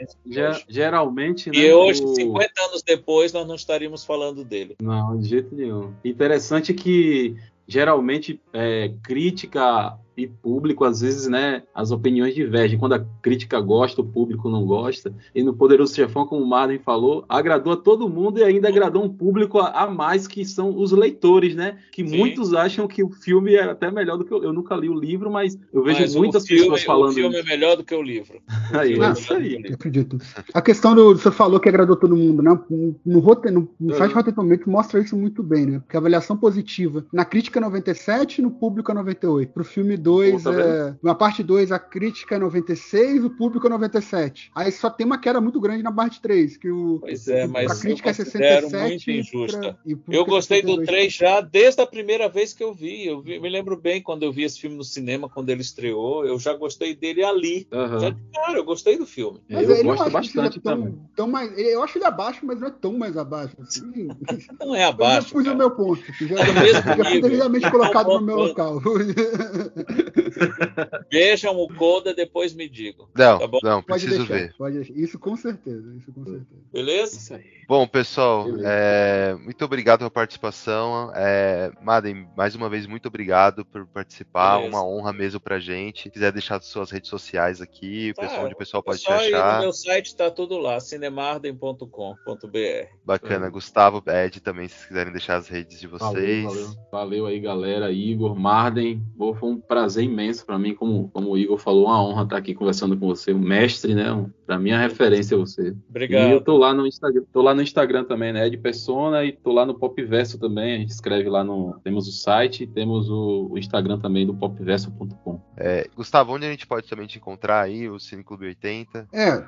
geralmente. 0.68 1.50
E 1.50 1.68
né, 1.68 1.74
hoje, 1.74 2.04
o- 2.04 2.28
50 2.34 2.61
anos 2.63 2.84
depois, 2.84 3.34
nós 3.34 3.47
não 3.47 3.55
estaríamos 3.55 4.03
falando 4.03 4.43
dele. 4.43 4.75
Não, 4.82 5.17
de 5.17 5.30
jeito 5.30 5.55
nenhum. 5.55 5.93
Interessante 6.03 6.73
que 6.73 7.36
geralmente 7.67 8.41
é, 8.51 8.91
crítica 9.03 9.97
e 10.24 10.28
público, 10.28 10.84
às 10.84 11.01
vezes, 11.01 11.28
né, 11.28 11.63
as 11.74 11.91
opiniões 11.91 12.36
divergem. 12.36 12.78
Quando 12.80 12.93
a 12.93 13.05
crítica 13.22 13.59
gosta, 13.59 14.01
o 14.01 14.05
público 14.05 14.49
não 14.49 14.65
gosta. 14.65 15.13
E 15.34 15.43
no 15.43 15.53
Poderoso 15.53 15.95
Chefão, 15.95 16.26
como 16.26 16.43
o 16.43 16.47
Marden 16.47 16.80
falou, 16.80 17.26
agradou 17.28 17.74
a 17.74 17.78
todo 17.78 18.09
mundo 18.09 18.39
e 18.39 18.43
ainda 18.43 18.67
agradou 18.67 19.03
um 19.03 19.09
público 19.09 19.59
a, 19.59 19.70
a 19.84 19.89
mais, 19.89 20.28
que 20.28 20.45
são 20.45 20.78
os 20.78 20.91
leitores, 20.91 21.55
né? 21.55 21.78
Que 21.91 22.07
Sim. 22.07 22.17
muitos 22.17 22.53
acham 22.53 22.88
que 22.88 23.03
o 23.03 23.09
filme 23.09 23.55
é 23.55 23.63
até 23.63 23.91
melhor 23.91 24.17
do 24.17 24.26
que 24.26 24.34
eu. 24.34 24.43
Eu 24.43 24.53
nunca 24.53 24.76
li 24.76 24.89
o 24.89 24.93
livro, 24.93 25.32
mas 25.32 25.57
eu 25.74 25.84
vejo 25.84 26.01
Mas 26.01 26.15
muitas 26.15 26.45
filme, 26.45 26.63
pessoas 26.63 26.84
falando 26.84 27.11
O 27.11 27.13
filme 27.13 27.36
é 27.38 27.43
melhor 27.43 27.76
do 27.78 27.84
que 27.84 27.95
o 27.95 28.01
livro. 28.01 28.39
O 28.70 28.78
Aí, 28.78 28.93
é 28.93 29.03
é 29.03 29.11
isso 29.11 29.34
aí. 29.34 29.57
livro. 29.57 29.74
Acredito. 29.74 30.17
A 30.53 30.61
questão 30.61 30.93
do. 30.93 31.15
Você 31.17 31.32
falou 31.32 31.59
que 31.59 31.67
agradou 31.67 31.95
todo 31.95 32.15
mundo, 32.15 32.43
né? 32.43 32.59
No, 33.05 33.20
roteiro, 33.20 33.61
no, 33.80 33.88
no 33.88 33.95
site 33.95 34.11
Uhum. 34.11 34.17
Rotten 34.17 34.34
Tomatoes 34.34 34.65
mostra 34.67 34.99
isso 34.99 35.17
muito 35.17 35.41
bem, 35.41 35.65
né? 35.65 35.80
Porque 35.80 35.97
a 35.97 35.99
avaliação 35.99 36.38
positiva 36.38 37.05
na 37.11 37.26
crítica 37.26 37.59
é 37.59 37.61
97 37.61 38.41
no 38.41 38.51
público 38.51 38.91
é 38.91 38.95
98. 38.95 39.51
Pro 39.51 39.63
filme 39.63 39.97
2, 39.97 40.09
Pô, 40.43 40.51
tá 40.51 40.62
é, 40.62 40.95
na 41.03 41.14
parte 41.16 41.43
2, 41.43 41.72
a 41.72 41.80
crítica 41.80 42.36
é 42.36 42.39
96, 42.39 43.24
o 43.26 43.30
público 43.30 43.68
é 43.68 43.70
97. 43.70 44.51
Aí 44.55 44.72
só 44.72 44.89
tem 44.89 45.05
uma 45.05 45.18
queda 45.18 45.39
muito 45.41 45.60
grande 45.60 45.84
na 45.84 45.91
parte 45.91 46.22
3, 46.22 46.57
que 46.57 46.70
o. 46.72 46.99
Pois 46.99 47.28
é, 47.28 47.47
mas 47.47 47.72
a 47.72 47.82
crítica 47.82 48.10
eu 48.10 48.12
é 48.12 48.16
considero 48.16 48.70
67. 48.70 49.10
muito 49.12 49.12
injusta. 49.12 49.60
pra- 49.60 49.76
e 49.86 49.93
o 49.93 50.01
Eu 50.10 50.22
é 50.22 50.26
gostei 50.26 50.62
do 50.62 50.68
62. 50.76 50.88
3 50.88 51.14
já 51.14 51.41
desde 51.41 51.82
a 51.82 51.88
primeira 51.88 52.28
vez 52.30 52.53
que 52.53 52.64
eu 52.64 52.74
vi. 52.74 53.05
Eu 53.07 53.22
vi- 53.22 53.39
me 53.39 53.49
lembro 53.49 53.76
bem 53.78 54.01
quando 54.01 54.24
eu 54.24 54.32
vi 54.32 54.43
esse 54.43 54.60
filme 54.60 54.76
no 54.76 54.84
cinema, 54.84 55.30
quando 55.30 55.49
ele 55.49 55.62
estreou. 55.62 56.26
Eu 56.26 56.39
já 56.39 56.53
gostei 56.53 56.95
dele 56.95 57.24
ali. 57.24 57.68
Aham. 57.72 57.99
Já 57.99 58.16
cara, 58.34 58.57
eu 58.57 58.64
gostei 58.64 58.97
do 58.97 59.05
filme. 59.05 59.41
Mas 59.49 59.70
eu 59.70 59.76
ele 59.76 59.84
gosto 59.84 60.05
eu 60.05 60.12
bastante 60.12 60.60
tão, 60.60 60.78
também. 60.78 60.99
tão 61.16 61.28
mais, 61.28 61.57
eu 61.57 61.84
acho 61.84 61.97
ele 61.97 62.05
abaixo, 62.05 62.39
mas 62.43 62.60
não 62.60 62.68
é 62.68 62.72
tão 62.72 62.97
mais 62.97 63.16
abaixo. 63.18 63.55
Assim. 63.62 64.07
Não 64.60 64.76
é 64.76 64.80
Eu 64.80 64.82
já 64.84 64.88
abaixo. 64.89 65.32
pus 65.32 65.41
o 65.41 65.45
cara. 65.45 65.57
meu 65.57 65.72
ponto. 65.72 66.01
Já, 66.22 66.36
É 66.39 66.45
já, 66.45 66.53
mesmo 66.62 66.82
já 66.97 67.05
fui 67.05 67.22
devidamente 67.22 67.72
colocado 67.72 68.07
no 68.10 68.22
meu 68.26 68.36
ponto. 68.36 68.47
local. 68.49 68.82
Vejam 71.12 71.58
o 71.58 71.68
Coda, 71.76 72.14
depois 72.14 72.54
me 72.54 72.70
digam. 72.70 73.08
Não, 73.16 73.39
Tá 73.39 73.47
bom? 73.47 73.60
não, 73.64 73.82
Pode 73.84 74.06
preciso 74.06 74.26
deixar, 74.28 74.34
ver. 74.47 74.56
pode 74.58 74.76
deixar. 74.78 74.93
Isso 74.93 75.20
com 75.20 75.36
certeza, 75.36 75.93
isso 75.97 76.12
com 76.14 76.24
certeza. 76.24 76.62
Beleza? 76.72 77.18
Isso 77.18 77.34
aí. 77.34 77.60
Bom, 77.68 77.88
pessoal, 77.88 78.45
Beleza. 78.45 78.64
é, 78.68 79.36
muito 79.36 79.64
obrigado 79.64 80.00
pela 80.00 80.10
participação. 80.10 81.12
É, 81.16 81.72
Madem, 81.82 82.28
mais 82.36 82.56
uma 82.56 82.68
vez, 82.70 82.88
muito 82.88 83.08
obrigado 83.08 83.64
por 83.64 83.86
participar. 83.86 84.58
Beleza. 84.58 84.76
Uma 84.76 84.86
honra 84.88 85.14
mesmo 85.14 85.39
pra 85.39 85.60
gente. 85.60 86.04
Se 86.04 86.10
quiser 86.10 86.32
deixar 86.32 86.60
suas 86.62 86.89
redes 86.89 87.10
sociais 87.10 87.61
aqui, 87.61 88.11
o 88.11 88.14
Tá, 88.15 88.22
pessoal, 88.23 88.45
onde 88.45 88.53
o 88.53 88.57
pessoal 88.57 88.82
É 88.82 88.86
pode 88.86 88.99
te 88.99 89.06
só 89.06 89.22
ir 89.23 89.32
no 89.32 89.38
achar. 89.38 89.60
meu 89.61 89.73
site, 89.73 90.15
tá 90.15 90.32
tudo 90.32 90.57
lá, 90.57 90.80
cinemarden.com.br. 90.80 92.88
Bacana. 93.06 93.45
Uhum. 93.48 93.52
Gustavo, 93.52 94.03
Ed, 94.07 94.40
também, 94.41 94.68
se 94.68 94.76
vocês 94.76 94.88
quiserem 94.88 95.11
deixar 95.11 95.38
as 95.38 95.48
redes 95.48 95.80
de 95.80 95.88
Valeu, 95.88 96.11
vocês. 96.14 96.44
valeu. 96.45 96.69
Valeu 96.91 97.26
aí, 97.28 97.40
galera. 97.40 97.91
Igor, 97.91 98.36
Marden. 98.36 99.03
Foi 99.18 99.49
um 99.49 99.60
prazer 99.60 99.78
imenso 100.03 100.45
pra 100.45 100.57
mim, 100.60 100.73
como, 100.73 101.10
como 101.14 101.30
o 101.31 101.38
Igor 101.38 101.57
falou, 101.57 101.85
uma 101.85 102.03
honra 102.03 102.23
estar 102.23 102.38
aqui 102.38 102.53
conversando 102.53 102.97
com 102.97 103.07
você, 103.07 103.31
o 103.31 103.39
mestre, 103.39 103.93
né? 103.95 104.11
Um- 104.11 104.30
Pra 104.49 104.57
mim, 104.57 104.72
a 104.72 104.81
referência 104.81 105.35
é 105.35 105.38
você. 105.38 105.76
Obrigado. 105.88 106.27
E 106.27 106.31
eu 106.31 106.41
tô 106.41 106.57
lá 106.57 106.73
no 106.73 106.88
Instagram, 106.88 107.22
tô 107.31 107.39
lá 107.43 107.53
no 107.53 107.61
Instagram 107.61 108.03
também, 108.03 108.34
né? 108.34 108.47
Ed 108.47 108.57
Persona, 108.57 109.23
e 109.23 109.31
tô 109.31 109.51
lá 109.51 109.64
no 109.64 109.76
Popverso 109.76 110.39
também. 110.39 110.73
A 110.76 110.77
gente 110.80 110.89
escreve 110.89 111.30
lá 111.30 111.43
no. 111.43 111.80
Temos 111.84 112.07
o 112.07 112.11
site, 112.11 112.65
temos 112.65 113.11
o, 113.11 113.47
o 113.51 113.60
Instagram 113.60 113.99
também 113.99 114.26
do 114.26 114.34
popverso.com. 114.34 115.39
É, 115.60 115.90
Gustavo, 115.95 116.34
onde 116.34 116.45
a 116.45 116.49
gente 116.49 116.65
pode 116.65 116.88
também 116.88 117.06
te 117.06 117.18
encontrar 117.18 117.61
aí, 117.61 117.90
o 117.90 117.99
Cine 117.99 118.23
Clube 118.23 118.45
80? 118.45 119.10
É, 119.11 119.44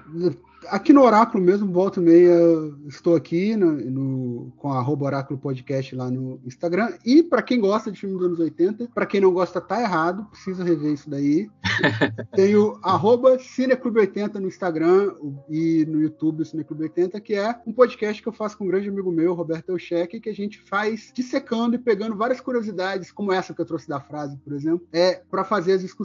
aqui 0.67 0.91
no 0.91 1.03
Oráculo 1.03 1.41
mesmo, 1.43 1.71
volta 1.71 1.99
e 2.01 2.03
meia, 2.03 2.37
estou 2.85 3.15
aqui 3.15 3.55
no, 3.55 3.71
no- 3.71 4.51
com 4.57 4.73
a 4.73 4.77
arroba 4.79 5.05
Oráculo 5.05 5.39
Podcast 5.39 5.95
lá 5.95 6.11
no 6.11 6.39
Instagram. 6.45 6.93
E 7.05 7.23
para 7.23 7.41
quem 7.41 7.61
gosta 7.61 7.89
de 7.91 7.99
filme 7.99 8.17
dos 8.17 8.25
anos 8.27 8.39
80, 8.39 8.89
para 8.93 9.05
quem 9.05 9.21
não 9.21 9.31
gosta, 9.31 9.61
tá 9.61 9.81
errado, 9.81 10.25
precisa 10.25 10.63
rever 10.65 10.91
isso 10.91 11.09
daí. 11.09 11.49
Tem 12.35 12.55
o 12.57 12.77
arroba 12.83 13.37
Cineclube80 13.37 14.33
no 14.35 14.47
Instagram 14.47 15.13
e 15.49 15.85
no 15.85 16.01
YouTube, 16.01 16.41
o 16.41 16.45
Cineclube 16.45 16.83
80, 16.83 17.21
que 17.21 17.35
é 17.35 17.55
um 17.65 17.71
podcast 17.71 18.21
que 18.21 18.27
eu 18.27 18.33
faço 18.33 18.57
com 18.57 18.65
um 18.65 18.67
grande 18.67 18.89
amigo 18.89 19.11
meu, 19.11 19.33
Roberto 19.33 19.69
Elcheque, 19.69 20.19
que 20.19 20.29
a 20.29 20.35
gente 20.35 20.59
faz 20.59 21.09
dissecando 21.13 21.75
e 21.75 21.79
pegando 21.79 22.17
várias 22.17 22.41
curiosidades, 22.41 23.11
como 23.11 23.31
essa 23.31 23.53
que 23.53 23.61
eu 23.61 23.65
trouxe 23.65 23.87
da 23.87 24.01
frase, 24.01 24.37
por 24.37 24.53
exemplo, 24.53 24.85
é 24.91 25.21
para 25.31 25.45
fazer 25.45 25.73
as 25.73 25.81
discussões. 25.81 26.00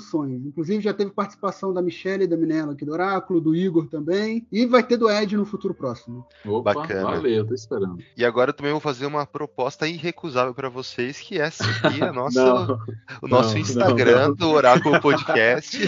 Inclusive, 0.46 0.82
já 0.82 0.92
teve 0.94 1.10
participação 1.10 1.72
da 1.72 1.82
Michelle 1.82 2.24
e 2.24 2.26
da 2.26 2.36
Minella 2.36 2.72
aqui 2.72 2.84
do 2.84 2.92
Oráculo, 2.92 3.40
do 3.40 3.54
Igor 3.54 3.86
também, 3.88 4.46
e 4.50 4.66
vai 4.66 4.82
ter 4.82 4.96
do 4.96 5.10
Ed 5.10 5.36
no 5.36 5.44
futuro 5.46 5.74
próximo. 5.74 6.26
Opa, 6.44 6.74
Bacana. 6.74 7.02
valeu, 7.02 7.46
tô 7.46 7.54
esperando. 7.54 7.98
E 8.16 8.24
agora 8.24 8.50
eu 8.50 8.54
também 8.54 8.72
vou 8.72 8.80
fazer 8.80 9.06
uma 9.06 9.26
proposta 9.26 9.86
irrecusável 9.86 10.54
para 10.54 10.68
vocês, 10.68 11.18
que 11.20 11.38
é 11.40 11.50
seguir 11.50 12.02
a 12.04 12.12
nossa, 12.12 12.42
Não, 12.44 12.78
o 13.22 13.28
nosso 13.28 13.54
não, 13.54 13.58
Instagram 13.60 14.28
não. 14.28 14.34
do 14.34 14.48
Oráculo 14.50 15.00
Podcast. 15.00 15.78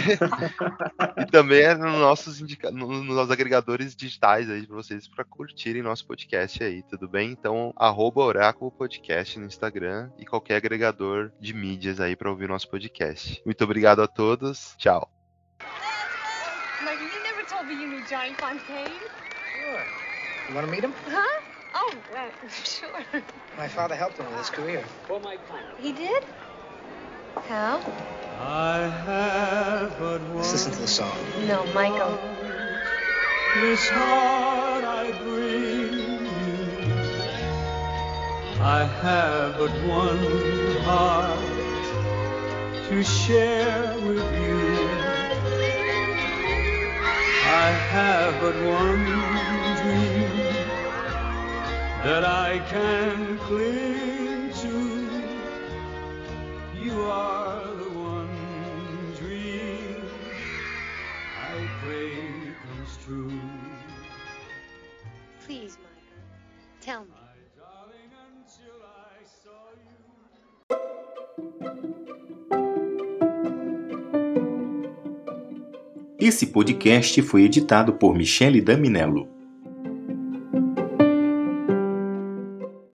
e 1.16 1.26
também 1.26 1.60
é 1.62 1.74
nos 1.74 1.92
nossos, 1.98 2.40
indica... 2.40 2.70
no- 2.70 3.02
nos 3.04 3.30
agregadores 3.30 3.94
digitais 3.94 4.50
aí 4.50 4.66
para 4.66 4.76
vocês 4.76 5.08
para 5.08 5.24
curtirem 5.24 5.82
nosso 5.82 6.06
podcast 6.06 6.62
aí, 6.62 6.82
tudo 6.82 7.08
bem? 7.08 7.30
Então, 7.30 7.72
arroba 7.76 8.20
Oráculo 8.22 8.70
Podcast 8.70 9.38
no 9.38 9.46
Instagram 9.46 10.10
e 10.18 10.24
qualquer 10.26 10.56
agregador 10.56 11.30
de 11.40 11.52
mídias 11.54 12.00
aí 12.00 12.16
para 12.16 12.30
ouvir 12.30 12.48
nosso 12.48 12.68
podcast. 12.68 13.40
Muito 13.44 13.62
obrigado 13.64 13.97
a 13.98 14.06
todos. 14.06 14.74
Tchau. 14.78 15.08
Michael, 16.84 17.06
you 17.06 17.22
never 17.22 17.42
told 17.48 17.66
me 17.66 17.74
you 17.74 17.86
knew 17.88 18.02
Johnny 18.08 18.34
Fontaine. 18.34 18.88
Sure. 19.60 19.82
You 20.48 20.54
want 20.54 20.66
to 20.66 20.72
meet 20.72 20.84
him? 20.84 20.94
Huh? 21.06 21.40
Oh, 21.74 21.94
uh, 22.16 22.48
sure. 22.64 23.04
My 23.56 23.68
father 23.68 23.94
helped 23.94 24.18
him 24.18 24.26
with 24.26 24.38
his 24.38 24.50
career. 24.50 24.84
For 25.06 25.20
my 25.20 25.36
plan. 25.36 25.64
He 25.78 25.92
did? 25.92 26.24
How? 27.46 27.80
I 28.40 28.88
have 29.06 29.98
but 29.98 30.20
one. 30.22 30.36
Let's 30.36 30.52
listen 30.52 30.72
to 30.72 30.80
the 30.80 30.86
song. 30.86 31.16
No, 31.46 31.64
Michael. 31.74 32.18
This 33.60 33.88
heart 33.88 34.84
I 34.84 35.10
bring 35.22 35.92
you. 35.92 36.18
I 38.60 38.84
have 38.84 39.58
but 39.58 39.70
one 39.86 40.18
heart 40.84 41.57
to 42.88 43.04
share 43.04 43.94
with 44.00 44.16
you. 44.16 44.88
I 47.44 47.70
have 47.92 48.40
but 48.40 48.54
one 48.64 49.04
dream 49.82 50.30
that 52.02 52.24
I 52.24 52.60
can 52.70 53.36
cling 53.40 54.50
to. 54.62 54.76
You 56.82 57.02
are 57.02 57.66
the 57.74 57.90
one 57.90 59.12
dream 59.18 60.02
I 61.46 61.68
pray 61.82 62.16
comes 62.64 62.96
true. 63.04 63.40
Please, 65.44 65.76
Michael. 65.76 66.22
Tell 66.80 67.04
me. 67.04 67.17
Esse 76.28 76.48
podcast 76.48 77.22
foi 77.22 77.44
editado 77.44 77.94
por 77.94 78.14
Michele 78.14 78.60
Daminello. 78.60 79.37